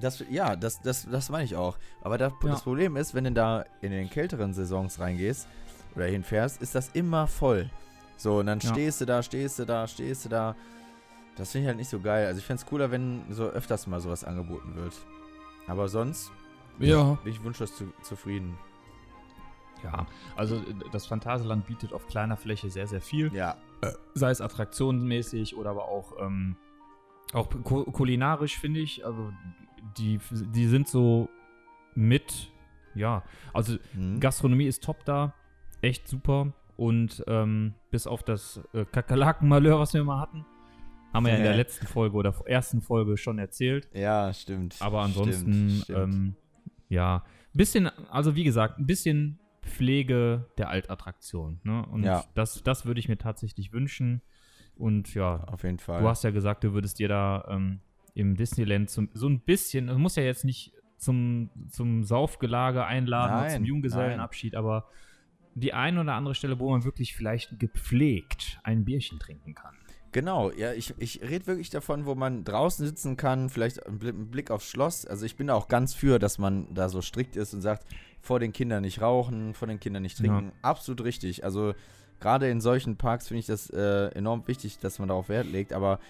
Das, 0.00 0.24
ja, 0.30 0.56
das, 0.56 0.80
das, 0.80 1.06
das 1.10 1.28
meine 1.28 1.44
ich 1.44 1.56
auch. 1.56 1.76
Aber 2.00 2.16
das, 2.18 2.32
Ja. 2.42 2.50
das 2.50 2.62
Problem 2.62 2.96
ist, 2.96 3.14
wenn 3.14 3.24
du 3.24 3.32
da 3.32 3.64
in 3.82 3.90
den 3.90 4.08
kälteren 4.08 4.54
Saisons 4.54 4.98
reingehst 4.98 5.46
oder 5.94 6.06
hinfährst, 6.06 6.62
ist 6.62 6.74
das 6.74 6.88
immer 6.94 7.26
voll. 7.26 7.68
So, 8.16 8.38
und 8.38 8.46
dann 8.46 8.60
Ja. 8.60 8.70
stehst 8.70 9.00
du 9.00 9.04
da, 9.06 9.22
stehst 9.22 9.58
du 9.58 9.64
da, 9.64 9.86
stehst 9.86 10.24
du 10.24 10.28
da. 10.30 10.56
Das 11.36 11.52
finde 11.52 11.62
ich 11.64 11.68
halt 11.68 11.76
nicht 11.78 11.88
so 11.88 12.00
geil. 12.00 12.26
Also 12.26 12.38
ich 12.38 12.44
fände 12.44 12.60
es 12.62 12.66
cooler, 12.66 12.90
wenn 12.90 13.22
so 13.32 13.44
öfters 13.46 13.86
mal 13.86 14.00
sowas 14.00 14.24
angeboten 14.24 14.74
wird. 14.74 14.94
Aber 15.66 15.88
sonst 15.88 16.30
Ja. 16.78 17.14
bin 17.22 17.32
ich 17.32 17.42
wunschlos 17.42 17.74
zu, 17.76 17.92
zufrieden. 18.02 18.56
Ja, 19.82 20.06
also 20.36 20.56
äh, 20.56 20.74
das 20.92 21.06
Phantasialand 21.06 21.66
bietet 21.66 21.92
auf 21.94 22.06
kleiner 22.06 22.36
Fläche 22.36 22.68
sehr, 22.70 22.86
sehr 22.86 23.00
viel. 23.00 23.32
Ja. 23.34 23.56
sei 24.14 24.30
es 24.30 24.40
attraktionsmäßig 24.42 25.56
oder 25.56 25.70
aber 25.70 25.86
auch, 25.88 26.12
ähm, 26.20 26.56
auch 27.32 27.48
ku 27.64 27.84
kulinarisch, 27.84 28.58
finde 28.58 28.80
ich. 28.80 29.06
Also 29.06 29.32
die, 29.96 30.20
die 30.30 30.66
sind 30.66 30.86
so 30.88 31.30
mit, 31.94 32.50
ja, 32.94 33.22
also 33.54 33.78
Hm. 33.92 34.20
Gastronomie 34.20 34.66
ist 34.66 34.84
top 34.84 35.04
da, 35.06 35.32
echt 35.80 36.08
super. 36.08 36.52
Und 36.76 37.22
ähm, 37.26 37.74
bis 37.90 38.06
auf 38.06 38.22
das 38.22 38.60
äh, 38.74 38.84
Kakerlaken-Malheur, 38.84 39.78
was 39.78 39.94
wir 39.94 40.02
mal 40.04 40.20
hatten, 40.20 40.44
haben 41.12 41.24
wir 41.26 41.32
ja 41.32 41.38
in 41.38 41.44
der 41.44 41.56
letzten 41.56 41.86
Folge 41.86 42.16
oder 42.16 42.34
ersten 42.46 42.80
Folge 42.80 43.16
schon 43.16 43.38
erzählt. 43.38 43.88
Ja, 43.92 44.32
stimmt. 44.32 44.76
Aber 44.80 45.00
ansonsten, 45.02 45.52
Stimmt, 45.70 45.84
stimmt. 45.84 46.14
Ähm, 46.14 46.34
ja, 46.88 47.24
bisschen, 47.52 47.88
also 48.10 48.36
wie 48.36 48.44
gesagt, 48.44 48.78
ein 48.78 48.86
bisschen 48.86 49.38
Pflege 49.62 50.46
der 50.58 50.68
Altattraktion. 50.70 51.60
Ne? 51.64 51.84
Und 51.86 52.04
Ja. 52.04 52.24
das, 52.34 52.62
das 52.62 52.86
würde 52.86 53.00
ich 53.00 53.08
mir 53.08 53.18
tatsächlich 53.18 53.72
wünschen. 53.72 54.22
Und 54.76 55.14
ja, 55.14 55.44
Auf 55.44 55.62
jeden 55.64 55.78
Fall. 55.78 56.00
du 56.00 56.08
hast 56.08 56.24
ja 56.24 56.30
gesagt, 56.30 56.64
du 56.64 56.72
würdest 56.72 56.98
dir 56.98 57.08
da 57.08 57.46
ähm, 57.50 57.80
im 58.14 58.34
Disneyland 58.36 58.88
zum, 58.90 59.10
so 59.12 59.28
ein 59.28 59.40
bisschen, 59.40 59.88
du 59.88 59.98
musst 59.98 60.16
ja 60.16 60.22
jetzt 60.22 60.44
nicht 60.44 60.72
zum, 60.96 61.50
zum 61.70 62.04
Saufgelage 62.04 62.84
einladen 62.84 63.32
oder 63.34 63.42
Nein, 63.42 63.56
zum 63.56 63.64
Junggesellenabschied, 63.64 64.54
aber 64.54 64.86
die 65.54 65.72
eine 65.74 66.00
oder 66.00 66.14
andere 66.14 66.34
Stelle, 66.34 66.58
wo 66.58 66.70
man 66.70 66.84
wirklich 66.84 67.14
vielleicht 67.14 67.58
gepflegt 67.58 68.60
ein 68.62 68.84
Bierchen 68.84 69.18
trinken 69.18 69.54
kann. 69.54 69.74
Genau, 70.12 70.50
ja, 70.50 70.72
ich, 70.72 70.94
ich 70.98 71.20
rede 71.22 71.46
wirklich 71.46 71.70
davon, 71.70 72.04
wo 72.04 72.14
man 72.14 72.42
draußen 72.44 72.84
sitzen 72.84 73.16
kann, 73.16 73.48
vielleicht 73.48 73.86
einen 73.86 73.98
Bli- 73.98 74.08
einen 74.08 74.30
Blick 74.30 74.50
aufs 74.50 74.66
Schloss. 74.68 75.06
Also 75.06 75.24
ich 75.24 75.36
bin 75.36 75.46
da 75.46 75.54
auch 75.54 75.68
ganz 75.68 75.94
für, 75.94 76.18
dass 76.18 76.38
man 76.38 76.66
da 76.74 76.88
so 76.88 77.00
strikt 77.00 77.36
ist 77.36 77.54
und 77.54 77.60
sagt, 77.60 77.86
vor 78.20 78.40
den 78.40 78.52
Kindern 78.52 78.82
nicht 78.82 79.00
rauchen, 79.00 79.54
vor 79.54 79.68
den 79.68 79.78
Kindern 79.80 80.02
nicht 80.02 80.18
trinken. 80.18 80.52
Absolut 80.62 81.04
richtig. 81.04 81.44
Also 81.44 81.74
gerade 82.18 82.50
in 82.50 82.60
solchen 82.60 82.96
Parks 82.96 83.28
finde 83.28 83.40
ich 83.40 83.46
das 83.46 83.70
äh, 83.70 84.08
enorm 84.08 84.42
wichtig, 84.46 84.78
dass 84.78 84.98
man 84.98 85.08
darauf 85.08 85.28
Wert 85.28 85.46
legt, 85.46 85.72
aber 85.72 86.00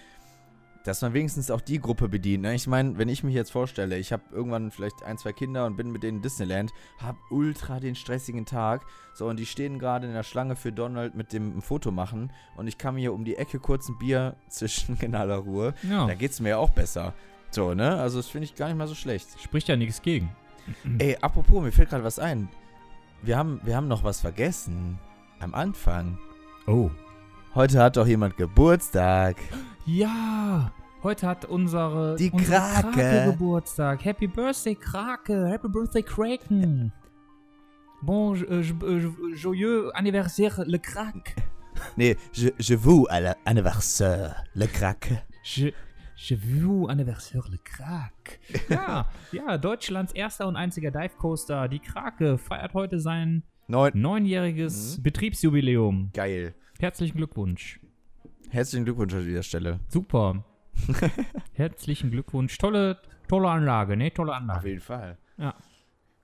dass 0.83 1.01
man 1.01 1.13
wenigstens 1.13 1.51
auch 1.51 1.61
die 1.61 1.79
Gruppe 1.79 2.09
bedient. 2.09 2.43
Ne? 2.43 2.55
Ich 2.55 2.67
meine, 2.67 2.97
wenn 2.97 3.09
ich 3.09 3.23
mich 3.23 3.35
jetzt 3.35 3.51
vorstelle, 3.51 3.97
ich 3.97 4.11
habe 4.11 4.23
irgendwann 4.31 4.71
vielleicht 4.71 5.03
ein, 5.03 5.17
zwei 5.17 5.31
Kinder 5.33 5.65
und 5.65 5.75
bin 5.77 5.91
mit 5.91 6.03
denen 6.03 6.17
in 6.17 6.21
Disneyland, 6.23 6.71
habe 6.99 7.17
ultra 7.29 7.79
den 7.79 7.95
stressigen 7.95 8.45
Tag, 8.45 8.85
so 9.13 9.27
und 9.27 9.37
die 9.37 9.45
stehen 9.45 9.79
gerade 9.79 10.07
in 10.07 10.13
der 10.13 10.23
Schlange 10.23 10.55
für 10.55 10.71
Donald 10.71 11.15
mit 11.15 11.33
dem 11.33 11.61
Foto 11.61 11.91
machen 11.91 12.31
und 12.55 12.67
ich 12.67 12.77
kann 12.77 12.95
mir 12.95 13.01
hier 13.01 13.13
um 13.13 13.25
die 13.25 13.35
Ecke 13.35 13.59
kurz 13.59 13.89
ein 13.89 13.97
Bier 13.97 14.35
zwischen 14.49 14.97
in 15.01 15.15
aller 15.15 15.37
Ruhe. 15.37 15.73
Ja, 15.89 16.07
Da 16.07 16.15
geht's 16.15 16.39
mir 16.39 16.57
auch 16.57 16.71
besser. 16.71 17.13
So, 17.51 17.73
ne? 17.73 17.97
Also 17.99 18.17
das 18.19 18.27
finde 18.27 18.45
ich 18.45 18.55
gar 18.55 18.67
nicht 18.67 18.77
mal 18.77 18.87
so 18.87 18.95
schlecht. 18.95 19.27
spricht 19.41 19.67
ja 19.67 19.75
nichts 19.75 20.01
gegen. 20.01 20.29
Ey, 20.99 21.17
apropos, 21.21 21.61
mir 21.61 21.71
fällt 21.71 21.89
gerade 21.89 22.03
was 22.03 22.17
ein. 22.19 22.47
Wir 23.21 23.37
haben, 23.37 23.59
wir 23.63 23.75
haben 23.75 23.87
noch 23.87 24.03
was 24.03 24.21
vergessen. 24.21 24.97
Am 25.39 25.53
Anfang. 25.53 26.17
Oh. 26.65 26.89
Heute 27.53 27.81
hat 27.83 27.97
doch 27.97 28.07
jemand 28.07 28.37
Geburtstag. 28.37 29.35
Ja, 29.85 30.71
heute 31.03 31.27
hat 31.27 31.45
unsere, 31.45 32.15
Die 32.17 32.29
unsere 32.31 32.51
Krake. 32.81 33.31
Geburtstag. 33.31 34.05
Happy 34.05 34.27
Birthday, 34.27 34.75
Krake. 34.75 35.47
Happy 35.49 35.67
Birthday, 35.67 36.03
Kraken. 36.03 36.91
Bon, 38.01 38.35
euh, 38.35 38.61
jo- 38.61 38.75
euh, 38.83 38.99
jo- 39.01 39.35
joyeux 39.35 39.91
anniversaire, 39.95 40.63
le 40.65 40.77
Krake. 40.77 41.35
Nee, 41.97 42.15
je, 42.31 42.49
je 42.59 42.75
vous 42.75 43.07
à 43.09 43.19
l'anniversaire, 43.19 44.43
le 44.53 44.65
crack. 44.67 45.25
Je, 45.43 45.69
je 46.15 46.35
veux 46.35 46.87
anniversaire, 46.89 47.47
le 47.51 47.57
Krake. 47.63 48.39
Ja, 48.69 49.07
ja, 49.31 49.57
Deutschlands 49.57 50.13
erster 50.13 50.47
und 50.47 50.55
einziger 50.55 50.91
Dive 50.91 51.15
Coaster, 51.17 51.67
die 51.67 51.79
Krake, 51.79 52.37
feiert 52.37 52.73
heute 52.73 52.99
sein 52.99 53.43
Neun. 53.67 53.91
neunjähriges 53.95 54.97
Mhm. 54.97 55.03
Betriebsjubiläum. 55.03 56.09
Geil. 56.13 56.53
Herzlichen 56.79 57.17
Glückwunsch. 57.17 57.79
Herzlichen 58.51 58.85
Glückwunsch 58.85 59.13
an 59.13 59.25
dieser 59.25 59.43
Stelle. 59.43 59.79
Super. 59.87 60.43
Herzlichen 61.53 62.11
Glückwunsch. 62.11 62.57
Tolle, 62.57 62.97
tolle 63.27 63.49
Anlage, 63.49 63.95
ne? 63.95 64.13
Tolle 64.13 64.31
Auf 64.33 64.37
Anlage. 64.37 64.67
jeden 64.69 64.81
Fall. 64.81 65.17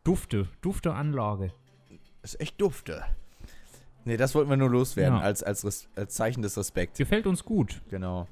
Dufte, 0.04 0.48
Dufte 0.62 0.94
Anlage. 0.94 1.52
Ist 2.24 2.40
echt 2.42 2.60
dufte. 2.60 3.04
Nee, 4.06 4.18
das 4.18 4.36
wollten 4.36 4.50
wir 4.50 4.58
nur 4.58 4.70
loswerden, 4.70 5.18
Ja. 5.20 5.24
als, 5.24 5.44
als, 5.44 5.90
als 5.96 6.14
Zeichen 6.16 6.42
des 6.42 6.58
Respekts. 6.58 6.98
Gefällt 6.98 7.28
uns 7.28 7.44
gut. 7.44 7.82
Genau. 7.90 8.28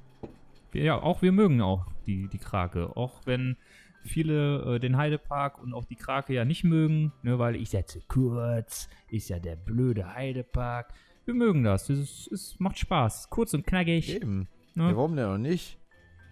Ja, 0.74 1.02
auch 1.02 1.22
wir 1.22 1.32
mögen 1.32 1.62
auch 1.62 1.86
die, 2.06 2.28
die 2.28 2.38
Krake. 2.38 2.96
Auch 2.98 3.22
wenn 3.26 3.56
viele 4.04 4.76
äh, 4.76 4.80
den 4.80 4.98
Heidepark 4.98 5.62
und 5.62 5.74
auch 5.74 5.86
die 5.86 5.96
Krake 5.96 6.34
ja 6.34 6.44
nicht 6.46 6.64
mögen, 6.64 7.14
ne, 7.24 7.40
weil 7.40 7.56
ja 7.74 7.86
zu 7.86 8.00
kurz, 8.08 8.90
ist 9.10 9.30
ja 9.30 9.40
der 9.40 9.56
blöde 9.56 10.14
Heidepark. 10.14 10.94
Wir 11.26 11.34
mögen 11.34 11.64
das. 11.64 11.90
Es, 11.90 12.28
es 12.32 12.56
macht 12.60 12.78
Spaß. 12.78 13.30
Kurz 13.30 13.54
und 13.54 13.66
knackig. 13.66 14.16
Eben. 14.16 14.48
Ne? 14.76 14.90
Ja, 14.90 14.96
warum 14.96 15.16
denn 15.16 15.28
noch 15.28 15.38
nicht? 15.38 15.78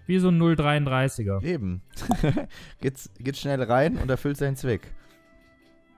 Wie 0.06 0.20
so 0.20 0.28
ein 0.30 0.40
033er. 0.42 1.42
Eben. 1.44 1.82
geht's, 2.82 3.10
geht 3.20 3.38
schnell 3.38 3.64
rein 3.64 3.98
und 3.98 4.10
erfüllt 4.10 4.38
seinen 4.38 4.56
Zweck. 4.56 4.92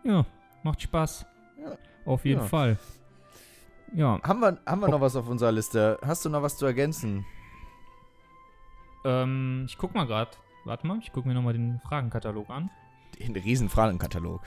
Ja, 0.04 0.26
macht 0.64 0.82
Spaß. 0.82 1.26
Ja. 1.62 1.78
Auf 2.06 2.24
jeden 2.26 2.42
Ja. 2.42 2.48
Fall. 2.48 2.78
Ja, 3.94 4.20
Haben 4.24 4.40
wir, 4.42 4.60
haben 4.66 4.82
wir 4.82 4.90
noch 4.90 5.02
was 5.02 5.16
auf 5.16 5.28
unserer 5.28 5.52
Liste? 5.52 5.98
Hast 6.06 6.24
du 6.26 6.30
noch 6.30 6.42
was 6.42 6.58
zu 6.58 6.66
ergänzen? 6.66 7.26
ähm, 9.06 9.66
ich 9.68 9.78
guck 9.78 9.94
mal 9.94 10.06
gerade. 10.06 10.32
Warte 10.66 10.86
mal, 10.88 10.98
ich 11.00 11.12
guck 11.12 11.26
mir 11.26 11.34
nochmal 11.34 11.54
den 11.54 11.80
Fragenkatalog 11.88 12.50
an. 12.50 12.70
Den 13.20 13.36
riesen 13.36 13.70
Fragenkatalog. 13.70 14.42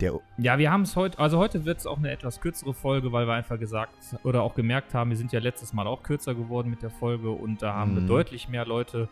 Der, 0.00 0.20
Ja, 0.36 0.58
wir 0.58 0.70
haben 0.70 0.82
es 0.82 0.94
heute, 0.96 1.18
also 1.18 1.38
heute 1.38 1.64
wird 1.64 1.78
es 1.78 1.86
auch 1.86 1.98
eine 1.98 2.10
etwas 2.12 2.40
kürzere 2.40 2.72
Folge, 2.74 3.10
weil 3.12 3.26
wir 3.26 3.34
einfach 3.34 3.58
gesagt 3.58 3.94
oder 4.22 4.42
auch 4.42 4.54
gemerkt 4.54 4.94
haben, 4.94 5.10
wir 5.10 5.16
sind 5.16 5.32
ja 5.32 5.40
letztes 5.40 5.72
Mal 5.72 5.86
auch 5.86 6.02
kürzer 6.02 6.34
geworden 6.34 6.70
mit 6.70 6.82
der 6.82 6.90
Folge 6.90 7.30
und 7.30 7.62
da 7.62 7.74
haben 7.74 7.94
wir 7.96 8.02
Mhm. 8.02 8.06
deutlich 8.06 8.48
mehr 8.48 8.64
Leute 8.64 9.08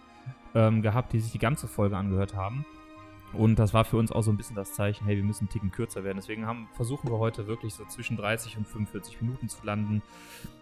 ähm, 0.54 0.82
gehabt, 0.82 1.12
die 1.12 1.18
sich 1.20 1.32
die 1.32 1.38
ganze 1.38 1.66
Folge 1.68 1.96
angehört 1.96 2.34
haben. 2.36 2.64
Und 3.32 3.58
das 3.58 3.74
war 3.74 3.84
für 3.84 3.96
uns 3.98 4.12
auch 4.12 4.22
so 4.22 4.30
ein 4.30 4.36
bisschen 4.36 4.54
das 4.56 4.72
Zeichen, 4.74 5.04
hey, 5.04 5.16
wir 5.16 5.24
müssen 5.24 5.42
einen 5.44 5.48
Ticken 5.50 5.70
kürzer 5.72 6.04
werden. 6.04 6.16
Deswegen 6.16 6.46
haben, 6.46 6.68
versuchen 6.74 7.10
wir 7.10 7.18
heute 7.18 7.46
wirklich 7.48 7.74
so 7.74 7.84
zwischen 7.84 8.16
30 8.16 8.56
und 8.56 8.66
45 8.66 9.20
Minuten 9.20 9.48
zu 9.48 9.58
landen. 9.66 10.00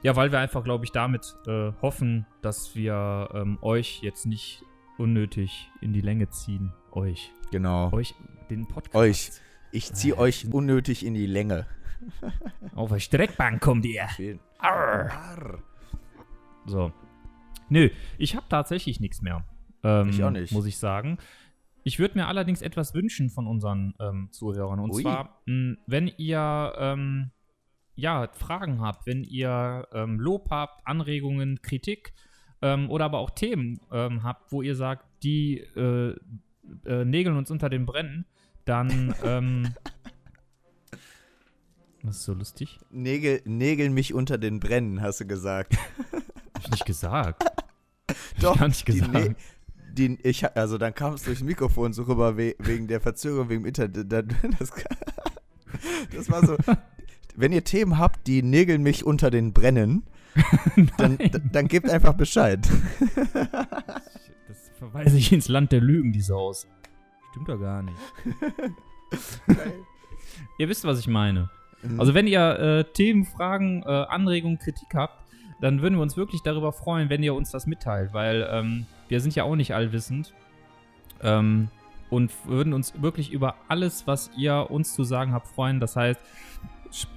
Ja, 0.02 0.16
weil 0.16 0.32
wir 0.32 0.40
einfach, 0.40 0.64
glaube 0.64 0.84
ich, 0.84 0.90
damit 0.90 1.36
äh, 1.46 1.70
hoffen, 1.82 2.26
dass 2.42 2.74
wir 2.74 3.28
ähm, 3.34 3.58
euch 3.60 4.00
jetzt 4.02 4.24
nicht 4.26 4.64
unnötig 4.98 5.70
in 5.82 5.92
die 5.92 6.00
Länge 6.00 6.30
ziehen. 6.30 6.72
Euch. 6.90 7.30
genau. 7.52 7.92
Euch, 7.92 8.14
den 8.50 8.66
Podcast. 8.66 8.94
Euch. 8.96 9.30
Ich 9.74 9.92
ziehe 9.92 10.16
euch 10.16 10.46
unnötig 10.52 11.04
in 11.04 11.14
die 11.14 11.26
Länge. 11.26 11.66
Auf 12.76 12.90
der 12.90 13.00
Streckbank 13.00 13.60
kommt 13.60 13.84
ihr. 13.84 14.06
Arr. 14.58 15.10
Arr. 15.10 15.58
So. 16.64 16.92
Nö, 17.68 17.90
ich 18.16 18.36
habe 18.36 18.46
tatsächlich 18.48 19.00
nichts 19.00 19.20
mehr. 19.20 19.44
Ähm, 19.82 20.10
Ich 20.10 20.22
auch 20.22 20.30
nicht. 20.30 20.52
Muss 20.52 20.66
ich 20.66 20.78
sagen. 20.78 21.18
Ich 21.82 21.98
würde 21.98 22.16
mir 22.18 22.28
allerdings 22.28 22.62
etwas 22.62 22.94
wünschen 22.94 23.30
von 23.30 23.48
unseren 23.48 23.94
ähm, 23.98 24.28
Zuhörern. 24.30 24.78
Und 24.78 24.92
Ui. 24.92 25.02
zwar, 25.02 25.40
mh, 25.46 25.76
wenn 25.88 26.06
ihr 26.18 26.72
ähm, 26.78 27.32
ja, 27.96 28.28
Fragen 28.32 28.80
habt, 28.80 29.08
wenn 29.08 29.24
ihr 29.24 29.88
ähm, 29.92 30.20
Lob 30.20 30.50
habt, 30.50 30.86
Anregungen, 30.86 31.62
Kritik 31.62 32.14
ähm, 32.62 32.90
oder 32.90 33.06
aber 33.06 33.18
auch 33.18 33.30
Themen 33.30 33.80
ähm, 33.90 34.22
habt, 34.22 34.52
wo 34.52 34.62
ihr 34.62 34.76
sagt, 34.76 35.04
die 35.24 35.58
äh, 35.74 36.14
äh, 36.86 37.04
nägeln 37.04 37.36
uns 37.36 37.50
unter 37.50 37.68
den 37.68 37.86
Brennen, 37.86 38.24
dann. 38.64 39.14
ähm, 39.22 39.74
was 42.02 42.16
ist 42.18 42.24
so 42.24 42.34
lustig? 42.34 42.78
Nägel, 42.90 43.40
Nägel 43.44 43.90
mich 43.90 44.12
unter 44.14 44.36
den 44.38 44.60
Brennen, 44.60 45.00
hast 45.00 45.20
du 45.20 45.26
gesagt. 45.26 45.76
Hab 46.54 46.62
ich 46.62 46.70
nicht 46.70 46.84
gesagt. 46.86 47.44
Doch, 48.40 48.58
Gar 48.58 48.68
nicht 48.68 48.86
die 48.86 48.92
gesagt. 48.92 49.36
Die, 49.96 50.18
ich, 50.22 50.44
also 50.56 50.76
dann 50.76 50.92
kam 50.94 51.14
es 51.14 51.22
durchs 51.22 51.42
Mikrofon 51.42 51.92
so 51.92 52.02
rüber 52.02 52.36
we, 52.36 52.56
wegen 52.58 52.88
der 52.88 53.00
Verzögerung, 53.00 53.48
wegen 53.48 53.62
dem 53.62 53.68
Internet. 53.68 54.12
Da- 54.12 54.22
Das, 54.58 54.70
das 56.14 56.30
war 56.30 56.44
so. 56.44 56.56
Wenn 57.36 57.52
ihr 57.52 57.64
Themen 57.64 57.96
habt, 57.98 58.26
die 58.26 58.42
Nägel 58.42 58.78
mich 58.78 59.04
unter 59.04 59.30
den 59.30 59.52
Brennen, 59.52 60.02
dann, 60.98 61.16
dann 61.52 61.68
gebt 61.68 61.88
einfach 61.88 62.12
Bescheid. 62.14 62.68
Das 63.08 64.58
ver 64.78 64.88
Verweise 64.90 65.16
ich 65.16 65.32
ins 65.32 65.48
Land 65.48 65.72
der 65.72 65.80
Lügen, 65.80 66.12
diese 66.12 66.34
Aussage. 66.36 66.73
Stimmt 67.34 67.48
doch 67.48 67.58
gar 67.58 67.82
nicht. 67.82 67.98
ihr 70.56 70.68
wisst, 70.68 70.84
was 70.84 71.00
ich 71.00 71.08
meine. 71.08 71.50
Mhm. 71.82 71.98
Also 71.98 72.14
wenn 72.14 72.28
ihr 72.28 72.60
äh, 72.60 72.84
Themen, 72.84 73.24
Fragen, 73.24 73.82
äh, 73.82 73.88
Anregungen, 73.88 74.60
Kritik 74.60 74.94
habt, 74.94 75.20
dann 75.60 75.82
würden 75.82 75.96
wir 75.96 76.02
uns 76.02 76.16
wirklich 76.16 76.42
darüber 76.42 76.70
freuen, 76.70 77.10
wenn 77.10 77.24
ihr 77.24 77.34
uns 77.34 77.50
das 77.50 77.66
mitteilt, 77.66 78.14
weil 78.14 78.48
ähm, 78.48 78.86
wir 79.08 79.18
sind 79.18 79.34
ja 79.34 79.42
auch 79.42 79.56
nicht 79.56 79.74
allwissend. 79.74 80.32
Ähm, 81.22 81.70
und 82.08 82.30
würden 82.46 82.72
uns 82.72 83.02
wirklich 83.02 83.32
über 83.32 83.56
alles, 83.66 84.06
was 84.06 84.30
ihr 84.36 84.70
uns 84.70 84.94
zu 84.94 85.02
sagen 85.02 85.32
habt, 85.32 85.48
freuen. 85.48 85.80
Das 85.80 85.96
heißt, 85.96 86.20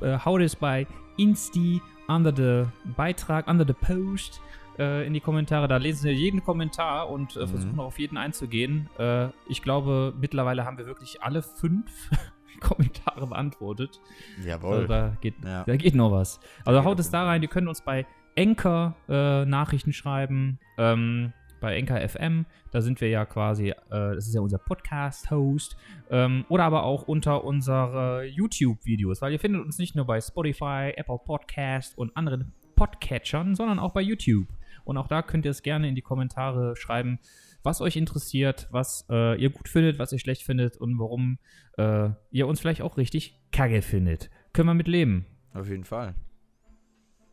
äh, 0.02 0.18
haut 0.18 0.42
es 0.42 0.56
bei 0.56 0.88
Insti 1.18 1.80
under 2.08 2.36
the 2.36 2.68
Beitrag, 2.96 3.48
under 3.48 3.68
the 3.68 3.74
Post 3.74 4.42
äh, 4.80 5.06
in 5.08 5.14
die 5.14 5.20
Kommentare. 5.22 5.68
Da 5.68 5.78
lesen 5.78 6.06
wir 6.06 6.14
jeden 6.14 6.44
Kommentar 6.44 7.10
und 7.10 7.36
äh, 7.36 7.42
Mhm. 7.42 7.48
versuchen 7.48 7.80
auf 7.80 8.00
jeden 8.00 8.18
einzugehen. 8.18 8.90
Äh, 8.98 9.28
ich 9.50 9.62
glaube, 9.62 10.14
mittlerweile 10.20 10.66
haben 10.66 10.78
wir 10.78 10.86
wirklich 10.86 11.22
alle 11.22 11.42
fünf 11.42 12.10
Kommentare 12.60 13.28
beantwortet. 13.28 14.00
Also 14.38 14.50
Jawohl. 14.50 14.88
da, 14.88 15.18
geht, 15.22 15.36
Ja. 15.44 15.64
da 15.64 15.76
geht 15.76 15.96
noch 15.96 16.12
was. 16.12 16.40
Also 16.66 16.80
geht 16.80 16.86
haut 16.88 17.00
es 17.00 17.10
da 17.10 17.26
rein. 17.26 17.42
Ihr 17.42 17.50
könnt 17.50 17.68
uns 17.68 17.82
bei 17.82 18.06
Anchor 18.38 18.96
äh, 19.10 19.46
Nachrichten 19.46 19.94
schreiben. 19.94 20.60
Ähm, 20.78 21.34
bei 21.60 21.76
Anchor 21.80 21.98
FM. 22.08 22.46
Da 22.70 22.82
sind 22.82 23.02
wir 23.02 23.10
ja 23.10 23.26
quasi, 23.26 23.70
äh, 23.70 23.76
das 23.90 24.28
ist 24.28 24.36
ja 24.36 24.42
unser 24.42 24.60
Podcast-Host. 24.60 25.76
Ähm, 26.12 26.46
oder 26.50 26.66
aber 26.66 26.84
auch 26.84 27.08
unter 27.08 27.44
unsere 27.44 28.26
YouTube-Videos. 28.26 29.24
Weil 29.24 29.32
ihr 29.34 29.40
findet 29.40 29.66
uns 29.66 29.80
nicht 29.80 29.96
nur 29.96 30.06
bei 30.06 30.22
Spotify, 30.22 30.94
Apple 30.96 31.18
Podcast 31.26 31.98
und 31.98 32.16
anderen 32.16 32.54
Podcatchern, 32.76 33.56
sondern 33.56 33.80
auch 33.80 33.92
bei 33.92 34.02
YouTube. 34.02 34.46
Und 34.88 34.98
auch 34.98 35.08
da 35.08 35.22
könnt 35.22 35.44
ihr 35.44 35.52
es 35.52 35.64
gerne 35.64 35.90
in 35.90 35.96
die 35.96 36.02
Kommentare 36.02 36.76
schreiben, 36.78 37.20
was 37.62 37.82
euch 37.82 37.98
interessiert, 37.98 38.70
was 38.72 39.06
äh, 39.10 39.40
ihr 39.40 39.50
gut 39.50 39.68
findet, 39.68 40.00
was 40.00 40.14
ihr 40.14 40.20
schlecht 40.20 40.44
findet 40.44 40.78
und 40.78 40.98
warum 40.98 41.40
äh, 41.78 42.10
ihr 42.32 42.48
uns 42.48 42.62
vielleicht 42.62 42.82
auch 42.82 42.96
richtig 42.96 43.38
kacke 43.52 43.82
findet. 43.82 44.30
Können 44.54 44.70
wir 44.70 44.74
mit 44.74 44.88
leben. 44.88 45.26
Auf 45.54 45.68
jeden 45.68 45.84
Fall. 45.84 46.16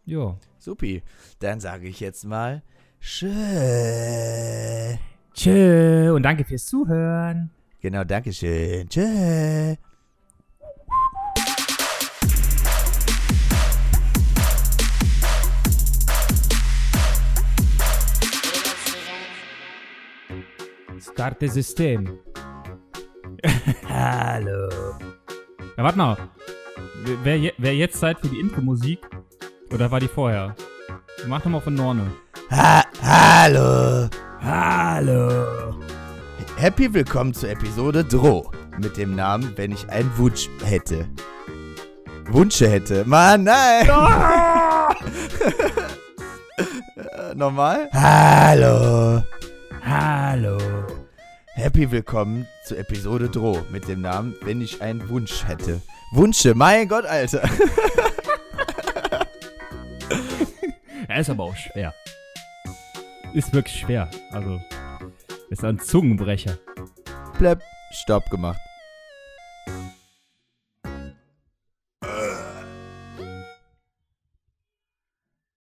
Ja. 0.05 0.37
Supi. 0.59 1.03
Dann 1.39 1.61
sage 1.61 1.87
ich 1.87 2.01
jetzt 2.01 2.25
mal 2.25 2.63
Tschö. 3.01 3.29
Tschö 5.33 6.13
und 6.13 6.25
danke 6.25 6.45
fürs 6.45 6.67
Zuhören. 6.67 7.51
Genau, 7.81 8.03
Dankeschön. 8.03 8.89
Tschö. 8.89 9.77
Starte 21.15 21.49
System. 21.49 22.19
Hallo. 23.89 24.69
Ja, 25.77 25.85
warte 25.85 25.97
mal. 25.97 26.17
Wäre 27.23 27.37
je, 27.37 27.53
wär 27.57 27.77
jetzt 27.77 28.01
Zeit 28.01 28.19
für 28.19 28.27
die 28.27 28.41
Intro-Musik? 28.41 28.99
Oder 29.73 29.93
war 29.93 30.01
die 30.01 30.09
vorher? 30.09 30.57
Mach 31.29 31.41
doch 31.41 31.51
mal 31.51 31.61
von 31.61 31.75
Norne. 31.75 32.11
Ha 32.51 32.83
Hallo. 33.01 34.09
Hallo. 34.43 35.77
Happy 36.57 36.93
willkommen 36.93 37.33
zur 37.33 37.51
Episode 37.51 38.03
Droh. 38.03 38.51
Mit 38.81 38.97
dem 38.97 39.15
Namen, 39.15 39.53
wenn 39.55 39.71
ich 39.71 39.89
einen 39.91 40.11
Wunsch 40.19 40.51
hätte. 40.65 41.09
Wunsche 42.29 42.69
hätte. 42.69 43.05
Mann, 43.05 43.45
nein. 43.45 43.89
Äh, 46.97 47.35
Nochmal? 47.35 47.89
Hallo. 47.93 49.23
Hallo. 49.85 50.59
Happy 51.57 51.89
willkommen 51.89 52.49
zur 52.65 52.79
Episode 52.79 53.29
Droh. 53.29 53.65
Mit 53.71 53.87
dem 53.87 54.01
Namen, 54.01 54.35
wenn 54.43 54.61
ich 54.61 54.83
einen 54.83 55.09
Wunsch 55.09 55.47
hätte. 55.47 55.81
Wunsche, 56.11 56.53
mein 56.55 56.89
Gott, 56.89 57.05
Alter. 57.07 57.49
Er 61.07 61.21
ist 61.21 61.31
aber 61.31 61.45
auch 61.45 61.55
schwer. 61.55 61.95
Ist 63.35 63.53
wirklich 63.53 63.79
schwer. 63.81 64.11
Also, 64.33 64.61
ist 65.49 65.63
ein 65.63 65.79
Zungenbrecher. 65.79 66.59
Bleib, 67.39 67.63
Stopp 67.93 68.29
gemacht. 68.31 68.59